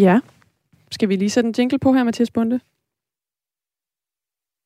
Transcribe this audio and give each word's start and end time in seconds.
Ja. 0.00 0.20
Skal 0.90 1.08
vi 1.08 1.16
lige 1.16 1.30
sætte 1.30 1.48
en 1.48 1.54
jingle 1.58 1.78
på 1.78 1.92
her, 1.92 2.04
Mathias 2.04 2.30
Bunde? 2.30 2.60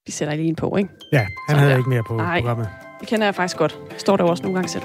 Vi 0.07 0.13
sætter 0.13 0.35
lige 0.35 0.49
en 0.49 0.57
på, 0.57 0.77
ikke? 0.77 0.91
Ja, 1.13 1.19
han 1.19 1.29
Sådan 1.49 1.59
havde 1.59 1.71
der. 1.73 1.79
ikke 1.79 1.91
mere 1.91 2.03
på 2.09 2.19
Ej. 2.19 2.41
programmet. 2.41 2.69
Det 3.01 3.09
kender 3.09 3.27
jeg 3.27 3.35
faktisk 3.35 3.57
godt. 3.57 3.79
Står 3.99 4.17
der 4.17 4.25
også 4.25 4.43
nogle 4.43 4.55
gange 4.59 4.69
selv. 4.69 4.83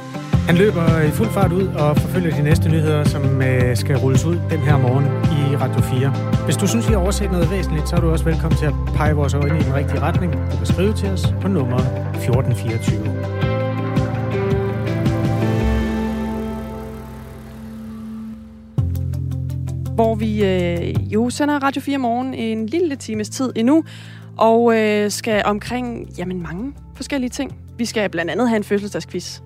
Han 0.49 0.55
løber 0.55 1.02
i 1.02 1.12
fuld 1.12 1.29
fart 1.29 1.52
ud 1.52 1.68
og 1.68 1.97
forfølger 1.97 2.36
de 2.36 2.44
næste 2.44 2.70
nyheder, 2.70 3.04
som 3.04 3.41
øh, 3.41 3.78
skal 3.78 3.96
rulles 3.97 4.25
ud 4.25 4.36
den 4.36 4.60
her 4.60 4.78
morgen 4.78 5.05
i 5.05 5.55
Radio 5.55 5.81
4. 5.81 6.45
Hvis 6.45 6.57
du 6.57 6.68
synes, 6.68 6.89
I 6.89 6.91
har 6.91 6.98
overset 7.00 7.32
noget 7.32 7.52
væsentligt, 7.52 7.89
så 7.89 7.95
er 7.95 8.00
du 8.00 8.09
også 8.09 8.25
velkommen 8.25 8.57
til 8.57 8.66
at 8.66 8.73
pege 8.95 9.14
vores 9.16 9.34
øjne 9.34 9.59
i 9.59 9.64
den 9.64 9.73
rigtige 9.73 10.00
retning. 10.02 10.34
Du 10.52 10.57
kan 10.57 10.66
skrive 10.66 10.93
til 10.93 11.09
os 11.09 11.23
på 11.41 11.48
nummer 11.48 11.77
1424. 11.77 13.36
Hvor 19.98 20.16
vi 20.16 20.45
øh, 20.45 21.13
jo 21.13 21.30
sender 21.30 21.59
Radio 21.63 21.81
4 21.81 21.98
morgen 21.98 22.34
en 22.34 22.66
lille 22.66 22.95
times 22.95 23.30
tid 23.30 23.52
endnu. 23.55 23.84
Og 24.38 24.77
øh, 24.77 25.12
skal 25.12 25.41
omkring, 25.45 26.09
jamen 26.17 26.41
mange 26.41 26.73
forskellige 26.95 27.30
ting. 27.30 27.55
Vi 27.77 27.85
skal 27.85 28.09
blandt 28.09 28.31
andet 28.31 28.49
have 28.49 28.57
en 28.57 28.63
fødselsdagsquiz. 28.63 29.40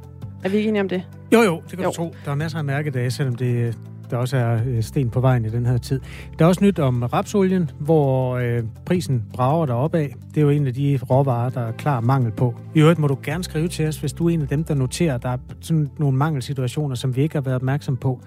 Er 0.43 0.49
vi 0.49 0.57
ikke 0.57 0.69
enige 0.69 0.81
om 0.81 0.89
det? 0.89 1.03
Jo, 1.33 1.41
jo, 1.41 1.61
det 1.69 1.77
kan 1.77 1.79
Jo. 1.83 1.89
du 1.89 1.95
tro. 1.95 2.15
Der 2.25 2.31
er 2.31 2.35
masser 2.35 2.57
af 2.57 2.63
mærkedage, 2.63 3.11
selvom 3.11 3.35
det, 3.35 3.77
der 4.09 4.17
også 4.17 4.37
er 4.37 4.59
øh, 4.67 4.83
sten 4.83 5.09
på 5.09 5.19
vejen 5.19 5.45
i 5.45 5.49
den 5.49 5.65
her 5.65 5.77
tid. 5.77 5.99
Der 6.39 6.45
er 6.45 6.49
også 6.49 6.63
nyt 6.63 6.79
om 6.79 7.03
rapsolien, 7.03 7.69
hvor 7.79 8.35
øh, 8.37 8.63
prisen 8.85 9.23
brager 9.33 9.65
derop 9.65 9.95
af. 9.95 10.15
Det 10.29 10.37
er 10.37 10.41
jo 10.41 10.49
en 10.49 10.67
af 10.67 10.73
de 10.73 10.99
råvarer, 11.09 11.49
der 11.49 11.61
er 11.61 11.71
klar 11.71 11.99
mangel 11.99 12.31
på. 12.31 12.55
I 12.75 12.79
øvrigt 12.79 12.99
må 12.99 13.07
du 13.07 13.17
gerne 13.23 13.43
skrive 13.43 13.67
til 13.67 13.87
os, 13.87 13.97
hvis 13.99 14.13
du 14.13 14.29
er 14.29 14.33
en 14.33 14.41
af 14.41 14.47
dem, 14.47 14.63
der 14.63 14.73
noterer, 14.73 15.17
der 15.17 15.29
er 15.29 15.37
sådan 15.61 15.89
nogle 15.99 16.17
mangelsituationer, 16.17 16.95
som 16.95 17.15
vi 17.15 17.21
ikke 17.21 17.35
har 17.35 17.41
været 17.41 17.55
opmærksom 17.55 17.97
på. 17.97 18.21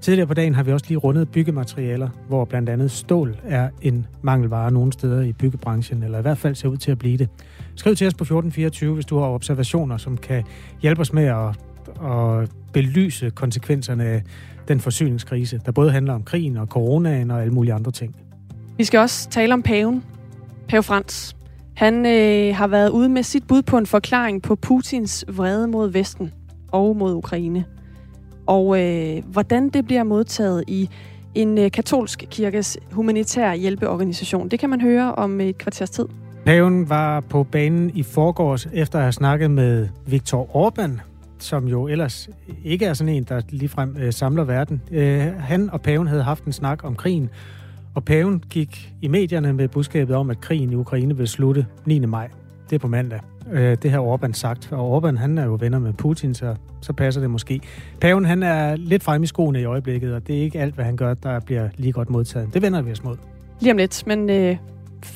Tidligere 0.00 0.26
på 0.26 0.34
dagen 0.34 0.54
har 0.54 0.62
vi 0.62 0.72
også 0.72 0.86
lige 0.88 0.98
rundet 0.98 1.28
byggematerialer, 1.28 2.08
hvor 2.28 2.44
blandt 2.44 2.68
andet 2.68 2.90
stål 2.90 3.36
er 3.44 3.68
en 3.82 4.06
mangelvare 4.22 4.72
nogle 4.72 4.92
steder 4.92 5.22
i 5.22 5.32
byggebranchen, 5.32 6.02
eller 6.02 6.18
i 6.18 6.22
hvert 6.22 6.38
fald 6.38 6.54
ser 6.54 6.68
ud 6.68 6.76
til 6.76 6.90
at 6.90 6.98
blive 6.98 7.16
det. 7.16 7.28
Skriv 7.76 7.96
til 7.96 8.06
os 8.06 8.14
på 8.14 8.24
1424, 8.24 8.94
hvis 8.94 9.06
du 9.06 9.18
har 9.18 9.26
observationer, 9.26 9.96
som 9.96 10.16
kan 10.16 10.44
hjælpe 10.82 11.00
os 11.00 11.12
med 11.12 11.24
at, 11.24 11.48
at 12.10 12.50
belyse 12.72 13.30
konsekvenserne 13.30 14.04
af 14.04 14.22
den 14.68 14.80
forsyningskrise, 14.80 15.60
der 15.66 15.72
både 15.72 15.90
handler 15.90 16.14
om 16.14 16.22
krigen 16.22 16.56
og 16.56 16.66
coronaen 16.66 17.30
og 17.30 17.40
alle 17.40 17.52
mulige 17.52 17.74
andre 17.74 17.90
ting. 17.90 18.16
Vi 18.76 18.84
skal 18.84 19.00
også 19.00 19.28
tale 19.28 19.54
om 19.54 19.62
paven. 19.62 20.04
Pave 20.68 20.82
Frans. 20.82 21.36
Han 21.76 22.06
øh, 22.06 22.56
har 22.56 22.66
været 22.66 22.88
ude 22.88 23.08
med 23.08 23.22
sit 23.22 23.46
bud 23.46 23.62
på 23.62 23.78
en 23.78 23.86
forklaring 23.86 24.42
på 24.42 24.56
Putins 24.56 25.24
vrede 25.28 25.68
mod 25.68 25.90
Vesten 25.90 26.32
og 26.72 26.96
mod 26.96 27.14
Ukraine. 27.14 27.64
Og 28.50 28.80
øh, 28.80 29.22
hvordan 29.32 29.68
det 29.68 29.84
bliver 29.84 30.02
modtaget 30.02 30.64
i 30.66 30.88
en 31.34 31.58
øh, 31.58 31.70
katolsk 31.70 32.24
kirkes 32.30 32.78
humanitære 32.92 33.56
hjælpeorganisation, 33.56 34.48
det 34.48 34.58
kan 34.58 34.70
man 34.70 34.80
høre 34.80 35.14
om 35.14 35.40
et 35.40 35.58
kvarters 35.58 35.90
tid. 35.90 36.06
Paven 36.44 36.88
var 36.88 37.20
på 37.20 37.42
banen 37.42 37.90
i 37.94 38.02
forgårs 38.02 38.66
efter 38.72 38.98
at 38.98 39.04
have 39.04 39.12
snakket 39.12 39.50
med 39.50 39.88
Viktor 40.06 40.44
Orbán, 40.44 40.90
som 41.38 41.68
jo 41.68 41.88
ellers 41.88 42.28
ikke 42.64 42.86
er 42.86 42.94
sådan 42.94 43.14
en, 43.14 43.24
der 43.24 43.40
ligefrem 43.48 43.96
øh, 44.00 44.12
samler 44.12 44.44
verden. 44.44 44.82
Øh, 44.90 45.20
han 45.38 45.70
og 45.70 45.80
paven 45.80 46.06
havde 46.06 46.22
haft 46.22 46.44
en 46.44 46.52
snak 46.52 46.84
om 46.84 46.96
krigen, 46.96 47.30
og 47.94 48.04
paven 48.04 48.44
gik 48.50 48.92
i 49.02 49.08
medierne 49.08 49.52
med 49.52 49.68
budskabet 49.68 50.16
om, 50.16 50.30
at 50.30 50.40
krigen 50.40 50.72
i 50.72 50.74
Ukraine 50.74 51.16
vil 51.16 51.28
slutte 51.28 51.66
9. 51.86 51.98
maj. 51.98 52.28
Det 52.70 52.76
er 52.76 52.80
på 52.80 52.88
mandag. 52.88 53.20
Øh, 53.52 53.76
det 53.82 53.90
har 53.90 54.00
Orbán 54.00 54.32
sagt, 54.32 54.72
og 54.72 54.98
Orbán 54.98 55.16
han 55.16 55.38
er 55.38 55.44
jo 55.44 55.56
venner 55.60 55.78
med 55.78 55.92
Putin, 55.92 56.34
så, 56.34 56.54
så 56.80 56.92
passer 56.92 57.20
det 57.20 57.30
måske. 57.30 57.60
Paven 58.00 58.24
han 58.24 58.42
er 58.42 58.76
lidt 58.76 59.02
frem 59.02 59.22
i 59.22 59.26
skoene 59.26 59.60
i 59.60 59.64
øjeblikket, 59.64 60.14
og 60.14 60.26
det 60.26 60.38
er 60.38 60.42
ikke 60.42 60.60
alt, 60.60 60.74
hvad 60.74 60.84
han 60.84 60.96
gør, 60.96 61.14
der 61.14 61.40
bliver 61.40 61.68
lige 61.76 61.92
godt 61.92 62.10
modtaget. 62.10 62.54
Det 62.54 62.62
vender 62.62 62.82
vi 62.82 62.92
os 62.92 63.04
mod. 63.04 63.16
Lige 63.60 63.72
om 63.72 63.76
lidt, 63.76 64.06
men 64.06 64.30
øh, 64.30 64.56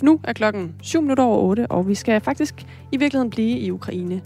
nu 0.02 0.20
er 0.24 0.32
klokken 0.32 0.74
7 0.82 1.02
minutter 1.02 1.24
over 1.24 1.38
8, 1.38 1.66
og 1.66 1.88
vi 1.88 1.94
skal 1.94 2.20
faktisk 2.20 2.66
i 2.92 2.96
virkeligheden 2.96 3.30
blive 3.30 3.58
i 3.58 3.70
Ukraine. 3.70 4.20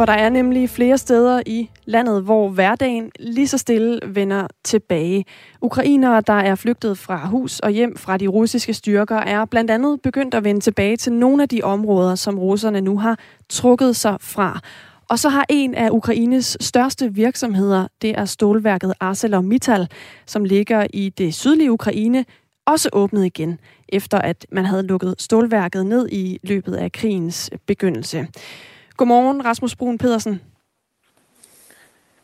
For 0.00 0.06
der 0.06 0.12
er 0.12 0.28
nemlig 0.28 0.70
flere 0.70 0.98
steder 0.98 1.42
i 1.46 1.70
landet, 1.84 2.22
hvor 2.22 2.48
hverdagen 2.48 3.10
lige 3.18 3.48
så 3.48 3.58
stille 3.58 4.00
vender 4.06 4.46
tilbage. 4.64 5.24
Ukrainere, 5.60 6.20
der 6.20 6.32
er 6.32 6.54
flygtet 6.54 6.98
fra 6.98 7.26
hus 7.26 7.60
og 7.60 7.70
hjem 7.70 7.96
fra 7.96 8.16
de 8.16 8.26
russiske 8.26 8.74
styrker, 8.74 9.16
er 9.16 9.44
blandt 9.44 9.70
andet 9.70 10.02
begyndt 10.02 10.34
at 10.34 10.44
vende 10.44 10.60
tilbage 10.60 10.96
til 10.96 11.12
nogle 11.12 11.42
af 11.42 11.48
de 11.48 11.62
områder, 11.62 12.14
som 12.14 12.38
russerne 12.38 12.80
nu 12.80 12.98
har 12.98 13.18
trukket 13.48 13.96
sig 13.96 14.16
fra. 14.20 14.60
Og 15.08 15.18
så 15.18 15.28
har 15.28 15.46
en 15.48 15.74
af 15.74 15.90
Ukraines 15.90 16.56
største 16.60 17.14
virksomheder, 17.14 17.86
det 18.02 18.18
er 18.18 18.24
stålværket 18.24 18.94
ArcelorMittal, 19.00 19.88
som 20.26 20.44
ligger 20.44 20.86
i 20.92 21.08
det 21.08 21.34
sydlige 21.34 21.72
Ukraine, 21.72 22.24
også 22.66 22.88
åbnet 22.92 23.24
igen, 23.24 23.58
efter 23.88 24.18
at 24.18 24.46
man 24.52 24.64
havde 24.64 24.82
lukket 24.82 25.14
stålværket 25.18 25.86
ned 25.86 26.08
i 26.12 26.38
løbet 26.42 26.74
af 26.74 26.92
krigens 26.92 27.50
begyndelse. 27.66 28.28
Godmorgen, 29.00 29.44
Rasmus 29.44 29.76
Brun 29.76 29.98
Pedersen, 29.98 30.40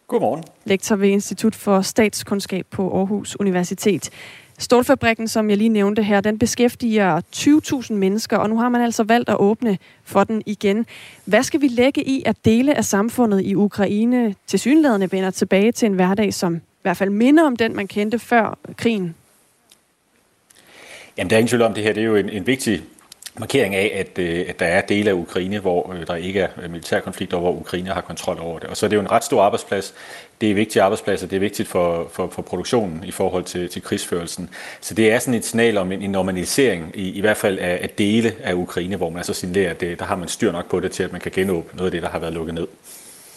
Godmorgen. 0.06 0.44
lektor 0.64 0.96
ved 0.96 1.08
Institut 1.08 1.54
for 1.54 1.80
Statskundskab 1.80 2.66
på 2.70 2.98
Aarhus 2.98 3.36
Universitet. 3.40 4.10
Stålfabrikken, 4.58 5.28
som 5.28 5.50
jeg 5.50 5.58
lige 5.58 5.68
nævnte 5.68 6.02
her, 6.02 6.20
den 6.20 6.38
beskæftiger 6.38 7.20
20.000 7.36 7.92
mennesker, 7.94 8.36
og 8.36 8.50
nu 8.50 8.58
har 8.58 8.68
man 8.68 8.80
altså 8.80 9.04
valgt 9.04 9.28
at 9.28 9.36
åbne 9.38 9.78
for 10.04 10.24
den 10.24 10.42
igen. 10.46 10.86
Hvad 11.24 11.42
skal 11.42 11.60
vi 11.60 11.68
lægge 11.68 12.08
i, 12.08 12.22
at 12.26 12.36
dele 12.44 12.76
af 12.76 12.84
samfundet 12.84 13.42
i 13.44 13.54
Ukraine 13.54 14.34
til 14.46 14.58
synlædende 14.58 15.12
vender 15.12 15.30
tilbage 15.30 15.72
til 15.72 15.86
en 15.86 15.92
hverdag, 15.92 16.34
som 16.34 16.54
i 16.56 16.60
hvert 16.82 16.96
fald 16.96 17.10
minder 17.10 17.44
om 17.44 17.56
den, 17.56 17.76
man 17.76 17.88
kendte 17.88 18.18
før 18.18 18.58
krigen? 18.76 19.14
Jamen, 21.16 21.30
der 21.30 21.36
er 21.36 21.38
ingen 21.38 21.48
tvivl 21.48 21.62
om, 21.62 21.74
det 21.74 21.82
her 21.82 21.92
det 21.92 22.00
er 22.00 22.06
jo 22.06 22.16
en, 22.16 22.28
en 22.28 22.46
vigtig 22.46 22.82
markering 23.38 23.74
af, 23.74 23.92
at, 23.94 24.18
øh, 24.18 24.44
at 24.48 24.60
der 24.60 24.66
er 24.66 24.80
dele 24.80 25.10
af 25.10 25.14
Ukraine, 25.14 25.58
hvor 25.58 25.92
øh, 25.92 26.06
der 26.06 26.14
ikke 26.14 26.40
er 26.40 26.48
øh, 26.62 26.70
militærkonflikter, 26.70 27.36
og 27.36 27.40
hvor 27.40 27.52
Ukraine 27.52 27.90
har 27.90 28.00
kontrol 28.00 28.38
over 28.40 28.58
det. 28.58 28.68
Og 28.68 28.76
så 28.76 28.86
er 28.86 28.88
det 28.88 28.96
jo 28.96 29.00
en 29.00 29.10
ret 29.10 29.24
stor 29.24 29.42
arbejdsplads. 29.42 29.94
Det 30.40 30.50
er 30.50 30.54
vigtige 30.54 30.82
arbejdspladser, 30.82 31.26
det 31.26 31.36
er 31.36 31.40
vigtigt 31.40 31.68
for, 31.68 32.08
for, 32.12 32.28
for 32.32 32.42
produktionen 32.42 33.04
i 33.04 33.10
forhold 33.10 33.44
til, 33.44 33.68
til 33.68 33.82
krigsførelsen. 33.82 34.50
Så 34.80 34.94
det 34.94 35.12
er 35.12 35.18
sådan 35.18 35.34
et 35.34 35.44
signal 35.44 35.76
om 35.76 35.92
en, 35.92 36.02
en 36.02 36.10
normalisering, 36.10 36.92
i, 36.94 37.10
i 37.10 37.20
hvert 37.20 37.36
fald 37.36 37.58
af, 37.58 37.78
af 37.82 37.90
dele 37.90 38.34
af 38.42 38.54
Ukraine, 38.54 38.96
hvor 38.96 39.10
man 39.10 39.16
altså 39.16 39.34
signalerer, 39.34 39.70
at 39.70 39.80
det, 39.80 39.98
der 39.98 40.04
har 40.04 40.16
man 40.16 40.28
styr 40.28 40.52
nok 40.52 40.70
på 40.70 40.80
det 40.80 40.92
til, 40.92 41.02
at 41.02 41.12
man 41.12 41.20
kan 41.20 41.32
genåbne 41.34 41.76
noget 41.76 41.86
af 41.86 41.92
det, 41.92 42.02
der 42.02 42.08
har 42.08 42.18
været 42.18 42.32
lukket 42.32 42.54
ned. 42.54 42.66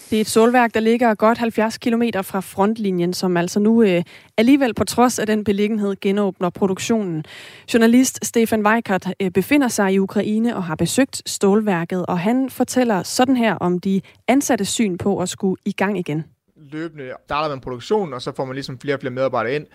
Det 0.09 0.17
er 0.17 0.21
et 0.21 0.27
solværk, 0.27 0.73
der 0.73 0.79
ligger 0.79 1.15
godt 1.15 1.37
70 1.37 1.77
km 1.77 2.03
fra 2.21 2.39
frontlinjen, 2.39 3.13
som 3.13 3.37
altså 3.37 3.59
nu 3.59 3.83
øh, 3.83 4.03
alligevel 4.37 4.73
på 4.73 4.83
trods 4.83 5.19
af 5.19 5.27
den 5.27 5.43
beliggenhed 5.43 5.95
genåbner 6.01 6.49
produktionen. 6.49 7.25
Journalist 7.73 8.25
Stefan 8.25 8.65
Weikert 8.65 9.13
øh, 9.19 9.31
befinder 9.31 9.67
sig 9.67 9.93
i 9.93 9.99
Ukraine 9.99 10.55
og 10.55 10.63
har 10.63 10.75
besøgt 10.75 11.29
stålværket, 11.29 12.05
og 12.05 12.19
han 12.19 12.49
fortæller 12.49 13.03
sådan 13.03 13.37
her 13.37 13.55
om 13.55 13.79
de 13.79 14.01
ansatte 14.27 14.65
syn 14.65 14.97
på 14.97 15.19
at 15.19 15.29
skulle 15.29 15.55
i 15.65 15.71
gang 15.71 15.99
igen. 15.99 16.25
løbende 16.71 17.11
starter 17.25 17.49
man 17.49 17.59
produktionen, 17.59 18.13
og 18.13 18.21
så 18.21 18.31
får 18.35 18.45
man 18.45 18.55
ligesom 18.55 18.79
flere 18.79 18.95
og 18.95 18.99
flere 18.99 19.13
medarbejdere 19.13 19.55
ind. 19.55 19.65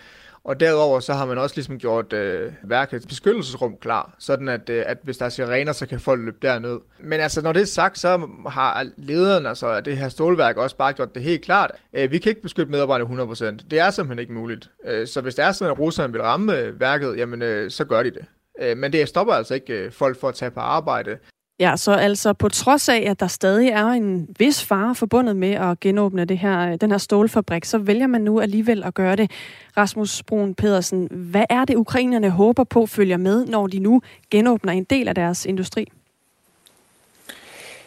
Og 0.45 0.59
derudover 0.59 0.99
så 0.99 1.13
har 1.13 1.25
man 1.25 1.37
også 1.37 1.55
ligesom 1.55 1.79
gjort 1.79 2.13
øh, 2.13 2.53
værkets 2.63 3.05
beskyttelsesrum 3.05 3.77
klar, 3.81 4.15
sådan 4.19 4.49
at, 4.49 4.69
øh, 4.69 4.83
at 4.87 4.97
hvis 5.03 5.17
der 5.17 5.25
er 5.25 5.29
sirener, 5.29 5.71
så 5.71 5.85
kan 5.85 5.99
folk 5.99 6.21
løbe 6.21 6.37
derned. 6.41 6.79
Men 6.99 7.19
altså, 7.19 7.41
når 7.41 7.53
det 7.53 7.61
er 7.61 7.65
sagt, 7.65 7.99
så 7.99 8.27
har 8.47 8.87
lederen 8.97 9.45
altså, 9.45 9.67
af 9.67 9.83
det 9.83 9.97
her 9.97 10.09
stålværk 10.09 10.57
også 10.57 10.77
bare 10.77 10.93
gjort 10.93 11.15
det 11.15 11.23
helt 11.23 11.41
klart. 11.41 11.71
Øh, 11.93 12.11
vi 12.11 12.17
kan 12.17 12.29
ikke 12.29 12.41
beskytte 12.41 12.71
medarbejderne 12.71 13.23
100%. 13.23 13.65
Det 13.71 13.79
er 13.79 13.89
simpelthen 13.89 14.19
ikke 14.19 14.33
muligt. 14.33 14.69
Øh, 14.85 15.07
så 15.07 15.21
hvis 15.21 15.35
det 15.35 15.45
er 15.45 15.51
sådan, 15.51 15.71
at 15.71 15.79
russerne 15.79 16.13
vil 16.13 16.21
ramme 16.21 16.57
øh, 16.57 16.79
værket, 16.79 17.17
jamen 17.17 17.41
øh, 17.41 17.71
så 17.71 17.85
gør 17.85 18.03
de 18.03 18.11
det. 18.11 18.25
Øh, 18.61 18.77
men 18.77 18.93
det 18.93 19.09
stopper 19.09 19.33
altså 19.33 19.53
ikke 19.53 19.73
øh, 19.73 19.91
folk 19.91 20.19
for 20.19 20.29
at 20.29 20.35
tage 20.35 20.51
på 20.51 20.59
arbejde. 20.59 21.17
Ja, 21.59 21.77
så 21.77 21.91
altså 21.91 22.33
på 22.33 22.49
trods 22.49 22.89
af, 22.89 23.03
at 23.07 23.19
der 23.19 23.27
stadig 23.27 23.69
er 23.69 23.85
en 23.85 24.27
vis 24.39 24.63
fare 24.63 24.95
forbundet 24.95 25.35
med 25.35 25.51
at 25.51 25.79
genåbne 25.79 26.25
det 26.25 26.37
her, 26.37 26.71
øh, 26.71 26.77
den 26.81 26.91
her 26.91 26.97
stålfabrik, 26.97 27.65
så 27.65 27.77
vælger 27.77 28.07
man 28.07 28.21
nu 28.21 28.39
alligevel 28.39 28.83
at 28.83 28.93
gøre 28.93 29.15
det. 29.15 29.31
Rasmus 29.77 30.23
Brun 30.23 30.55
Pedersen, 30.55 31.07
hvad 31.11 31.45
er 31.49 31.65
det, 31.65 31.75
ukrainerne 31.75 32.29
håber 32.29 32.63
på 32.63 32.85
følger 32.85 33.17
med, 33.17 33.45
når 33.45 33.67
de 33.67 33.79
nu 33.79 34.01
genåbner 34.31 34.71
en 34.71 34.83
del 34.83 35.07
af 35.07 35.15
deres 35.15 35.45
industri? 35.45 35.91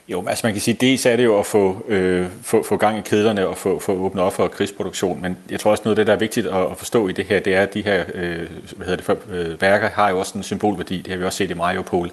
Jo, 0.09 0.26
altså 0.26 0.47
man 0.47 0.53
kan 0.55 0.62
sige, 0.62 0.76
dels 0.81 1.06
er 1.06 1.17
det 1.17 1.25
jo 1.25 1.38
at 1.38 1.47
få, 1.47 1.85
øh, 1.88 2.26
få, 2.43 2.62
få 2.62 2.76
gang 2.76 2.99
i 2.99 3.00
kedlerne 3.00 3.49
og 3.49 3.56
få, 3.56 3.79
få 3.79 3.93
åbnet 3.93 4.25
op 4.25 4.32
for 4.32 4.49
krigsproduktion, 4.49 5.23
men 5.23 5.37
jeg 5.50 5.61
tror 5.61 5.70
også 5.70 5.82
noget 5.85 5.99
af 5.99 6.00
det, 6.00 6.06
der 6.06 6.12
er 6.12 6.19
vigtigt 6.19 6.47
at, 6.47 6.70
at 6.70 6.76
forstå 6.76 7.09
i 7.09 7.12
det 7.12 7.25
her, 7.25 7.41
det 7.41 7.55
er, 7.55 7.62
at 7.62 7.75
de 7.75 7.82
her 7.82 8.05
øh, 8.15 8.49
hvad 8.76 8.87
hedder 8.87 8.97
det, 8.97 9.05
for, 9.05 9.19
øh, 9.31 9.61
værker 9.61 9.88
har 9.88 10.11
jo 10.11 10.19
også 10.19 10.38
en 10.38 10.43
symbolværdi, 10.43 10.97
det 10.97 11.06
har 11.06 11.17
vi 11.17 11.25
også 11.25 11.37
set 11.37 11.50
i 11.50 11.55
Mariupol, 11.55 12.11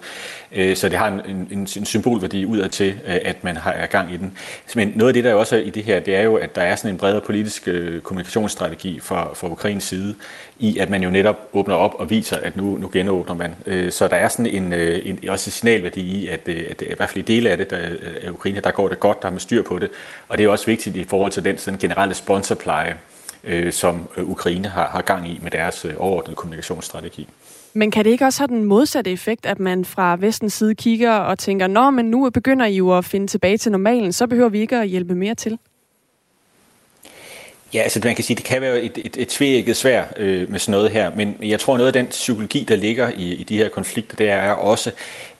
Øh, 0.55 0.75
så 0.75 0.89
det 0.89 0.97
har 0.97 1.07
en, 1.07 1.47
en, 1.51 1.67
en, 1.77 1.85
symbolværdi 1.85 2.45
udad 2.45 2.69
til, 2.69 2.99
øh, 3.07 3.17
at 3.25 3.43
man 3.43 3.57
har 3.57 3.85
gang 3.85 4.13
i 4.13 4.17
den. 4.17 4.37
Men 4.75 4.91
noget 4.95 5.09
af 5.09 5.13
det, 5.13 5.23
der 5.23 5.33
også 5.33 5.55
er 5.55 5.59
i 5.59 5.69
det 5.69 5.83
her, 5.83 5.99
det 5.99 6.15
er 6.15 6.21
jo, 6.21 6.35
at 6.35 6.55
der 6.55 6.61
er 6.61 6.75
sådan 6.75 6.91
en 6.91 6.97
bredere 6.97 7.21
politisk 7.21 7.67
øh, 7.67 8.01
kommunikationsstrategi 8.01 8.99
fra, 8.99 9.33
fra 9.33 9.47
Ukrains 9.47 9.83
side, 9.83 10.15
i 10.59 10.77
at 10.77 10.89
man 10.89 11.03
jo 11.03 11.09
netop 11.09 11.49
åbner 11.53 11.75
op 11.75 11.95
og 11.99 12.09
viser, 12.09 12.37
at 12.37 12.57
nu, 12.57 12.77
nu 12.77 12.89
genåbner 12.93 13.35
man. 13.35 13.55
Så 13.91 14.07
der 14.07 14.15
er 14.15 14.27
sådan 14.27 14.45
en, 14.45 14.73
en 14.73 15.29
også 15.29 15.47
en 15.47 15.51
signalværdi 15.51 16.01
i, 16.01 16.27
at, 16.27 16.49
at 16.49 16.81
i 16.81 16.93
hvert 16.97 17.09
fald 17.09 17.29
i 17.29 17.33
dele 17.33 17.49
af 17.49 17.57
det, 17.57 17.69
der, 17.69 17.77
af 18.23 18.29
Ukraine, 18.29 18.59
der 18.59 18.71
går 18.71 18.87
det 18.87 18.99
godt, 18.99 19.21
der 19.21 19.27
er 19.27 19.31
med 19.31 19.39
styr 19.39 19.63
på 19.63 19.79
det. 19.79 19.89
Og 20.27 20.37
det 20.37 20.45
er 20.45 20.49
også 20.49 20.65
vigtigt 20.65 20.95
i 20.95 21.03
forhold 21.03 21.31
til 21.31 21.43
den 21.43 21.57
sådan 21.57 21.79
generelle 21.79 22.13
sponsorpleje, 22.13 22.97
som 23.71 24.09
Ukraine 24.17 24.67
har, 24.67 24.87
har 24.87 25.01
gang 25.01 25.29
i 25.29 25.39
med 25.41 25.51
deres 25.51 25.85
overordnede 25.97 26.35
kommunikationsstrategi. 26.35 27.27
Men 27.77 27.91
kan 27.91 28.05
det 28.05 28.11
ikke 28.11 28.25
også 28.25 28.39
have 28.39 28.47
den 28.47 28.63
modsatte 28.63 29.11
effekt, 29.11 29.45
at 29.45 29.59
man 29.59 29.85
fra 29.85 30.15
vestens 30.19 30.53
side 30.53 30.75
kigger 30.75 31.11
og 31.11 31.39
tænker, 31.39 31.67
nå, 31.67 31.89
men 31.89 32.05
nu 32.05 32.29
begynder 32.29 32.65
I 32.65 32.75
jo 32.75 32.97
at 32.97 33.05
finde 33.05 33.27
tilbage 33.27 33.57
til 33.57 33.71
normalen, 33.71 34.13
så 34.13 34.27
behøver 34.27 34.49
vi 34.49 34.59
ikke 34.59 34.77
at 34.77 34.87
hjælpe 34.87 35.15
mere 35.15 35.35
til? 35.35 35.57
Ja, 37.73 37.81
altså 37.81 38.01
man 38.03 38.15
kan 38.15 38.23
sige, 38.23 38.37
det 38.37 38.45
kan 38.45 38.61
være 38.61 38.81
et, 38.81 38.97
et, 38.97 39.17
et 39.17 39.27
tvækket 39.27 39.77
svær 39.77 40.03
øh, 40.17 40.51
med 40.51 40.59
sådan 40.59 40.71
noget 40.71 40.91
her, 40.91 41.15
men 41.15 41.35
jeg 41.41 41.59
tror 41.59 41.77
noget 41.77 41.87
af 41.87 41.93
den 41.93 42.07
psykologi, 42.07 42.65
der 42.67 42.75
ligger 42.75 43.09
i, 43.09 43.33
i 43.33 43.43
de 43.43 43.57
her 43.57 43.69
konflikter, 43.69 44.15
det 44.15 44.29
er 44.29 44.51
også, 44.51 44.91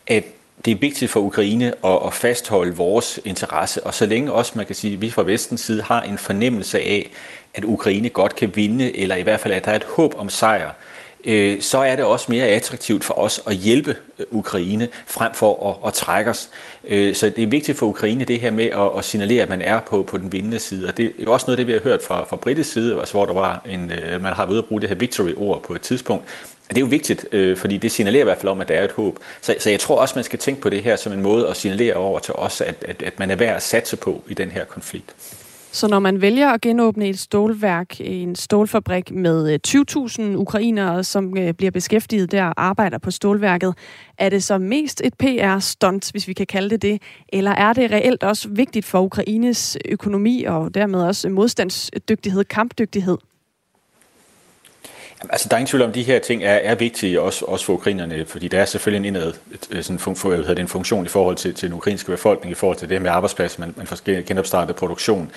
at 0.08 0.24
det 0.66 0.72
er 0.72 0.76
vigtigt 0.76 1.12
for 1.12 1.20
Ukraine 1.20 1.74
at, 1.86 2.00
at 2.06 2.14
fastholde 2.14 2.76
vores 2.76 3.20
interesse, 3.26 3.84
og 3.84 3.94
så 3.94 4.06
længe 4.06 4.32
også, 4.32 4.52
man 4.56 4.66
kan 4.66 4.76
sige, 4.76 4.94
at 4.94 5.02
vi 5.02 5.10
fra 5.10 5.24
vestens 5.24 5.62
side 5.62 5.82
har 5.82 6.02
en 6.02 6.18
fornemmelse 6.18 6.80
af, 6.80 7.10
at 7.54 7.64
Ukraine 7.64 8.10
godt 8.10 8.36
kan 8.36 8.56
vinde, 8.56 8.98
eller 8.98 9.16
i 9.16 9.22
hvert 9.22 9.40
fald, 9.40 9.54
at 9.54 9.66
der 9.66 9.72
er 9.72 9.76
et 9.76 9.84
håb 9.84 10.16
om 10.18 10.30
sejr, 10.30 10.68
øh, 10.68 10.95
Øh, 11.26 11.62
så 11.62 11.78
er 11.78 11.96
det 11.96 12.06
også 12.06 12.26
mere 12.30 12.46
attraktivt 12.46 13.04
for 13.04 13.14
os 13.14 13.42
at 13.48 13.56
hjælpe 13.56 13.96
øh, 14.20 14.26
Ukraine 14.32 14.88
frem 15.08 15.34
for 15.34 15.70
at, 15.70 15.88
at 15.88 15.94
trække 15.94 16.32
os. 16.32 16.50
Øh, 16.88 17.16
så 17.16 17.30
det 17.30 17.44
er 17.44 17.48
vigtigt 17.48 17.78
for 17.78 17.86
Ukraine 17.86 18.26
det 18.26 18.40
her 18.40 18.52
med 18.52 18.66
at, 18.66 18.98
at 18.98 19.06
signalere, 19.06 19.44
at 19.44 19.50
man 19.50 19.62
er 19.62 19.80
på, 19.80 20.04
på 20.04 20.18
den 20.18 20.32
vindende 20.32 20.60
side. 20.60 20.88
Og 20.88 20.98
det 20.98 21.14
er 21.20 21.30
også 21.30 21.46
noget, 21.48 21.58
det 21.58 21.68
vi 21.68 21.72
har 21.72 21.80
hørt 21.84 22.02
fra, 22.04 22.24
fra 22.24 22.36
britisk 22.36 22.74
side, 22.74 23.00
altså, 23.00 23.14
hvor 23.14 23.26
der 23.26 23.34
var 23.34 23.62
en, 23.70 23.92
øh, 23.92 24.22
man 24.22 24.34
har 24.34 24.46
været 24.46 24.58
at 24.58 24.66
bruge 24.66 24.82
det 24.82 24.90
her 24.90 24.96
victory-ord 24.96 25.64
på 25.64 25.74
et 25.74 25.82
tidspunkt. 25.82 26.26
Det 26.70 26.78
er 26.78 26.82
jo 26.82 26.88
vigtigt, 26.88 27.26
øh, 27.32 27.58
fordi 27.58 27.78
det 27.78 27.92
signalerer 27.92 28.24
i 28.24 28.24
hvert 28.24 28.38
fald 28.38 28.52
om, 28.52 28.62
at 28.62 28.68
der 28.68 28.76
er 28.76 28.84
et 28.84 28.92
håb. 28.92 29.20
Så, 29.42 29.56
så 29.60 29.70
jeg 29.70 29.80
tror 29.80 30.02
også, 30.02 30.16
man 30.16 30.24
skal 30.24 30.40
tænke 30.40 30.62
på 30.62 30.70
det 30.70 30.84
her 30.84 30.96
som 30.96 31.14
en 31.14 31.22
måde 31.22 31.48
at 31.48 31.58
signalere 31.58 31.94
over 31.94 32.20
til 32.20 32.34
os, 32.34 32.62
at, 32.62 32.76
at, 32.88 33.02
at 33.02 33.20
man 33.20 33.32
er 33.32 33.36
værd 33.36 33.56
at 33.56 33.64
satse 33.64 33.98
på 33.98 34.24
i 34.30 34.34
den 34.34 34.52
her 34.52 34.66
konflikt. 34.66 35.16
Så 35.76 35.88
når 35.88 36.00
man 36.00 36.22
vælger 36.22 36.50
at 36.50 36.62
genåbne 36.62 37.10
et 37.10 37.20
stålværk, 37.20 38.02
en 38.02 38.36
stålfabrik 38.36 39.12
med 39.12 39.54
øh, 39.54 39.60
20.000 39.68 40.22
ukrainere, 40.22 41.04
som 41.04 41.38
øh, 41.38 41.54
bliver 41.54 41.72
beskæftiget 41.72 42.32
der 42.32 42.44
og 42.46 42.54
arbejder 42.58 42.98
på 42.98 43.12
stålværket, 43.12 43.76
er 44.18 44.30
det 44.30 44.44
så 44.44 44.58
mest 44.58 45.02
et 45.04 45.14
PR-stunt, 45.14 46.12
hvis 46.12 46.28
vi 46.28 46.34
kan 46.34 46.46
kalde 46.46 46.70
det 46.70 46.82
det, 46.82 47.02
eller 47.30 47.52
er 47.52 47.74
det 47.74 47.92
reelt 47.92 48.24
også 48.24 48.50
vigtigt 48.50 48.86
for 48.86 49.02
Ukraines 49.02 49.78
økonomi 49.86 50.44
og 50.44 50.74
dermed 50.74 51.02
også 51.02 51.30
modstandsdygtighed, 51.30 52.44
kampdygtighed? 52.44 53.18
Altså, 55.30 55.50
der 55.50 55.56
er 55.56 55.60
ingen 55.60 55.70
tvivl 55.70 55.84
om, 55.84 55.90
at 55.90 55.96
de 55.96 56.04
her 56.04 56.20
ting 56.20 56.44
er, 56.44 56.54
er 56.54 56.76
vigtige, 56.76 57.22
også, 57.22 57.46
også 57.46 57.66
for 57.66 57.74
ukrainerne, 57.74 58.26
fordi 58.28 58.48
der 58.48 58.60
er 58.60 58.66
selvfølgelig 58.66 59.10
en 59.10 59.16
indad, 59.16 59.34
sådan, 59.82 60.00
fun, 60.00 60.16
hvad 60.24 60.38
hedder 60.38 60.54
det, 60.54 60.62
en 60.62 60.68
funktion 60.68 61.06
i 61.06 61.10
forhold 61.10 61.36
til, 61.36 61.54
til 61.54 61.70
den 61.70 61.78
ukrainske 61.78 62.12
befolkning, 62.12 62.52
i 62.52 62.56
forhold 62.56 62.78
til 62.78 62.90
det 62.90 63.02
med 63.02 63.10
arbejdsplads, 63.10 63.60
man, 63.60 63.74
man 63.78 63.88
får 63.88 64.22
genopstartet 64.22 64.76
produktion. 64.76 65.32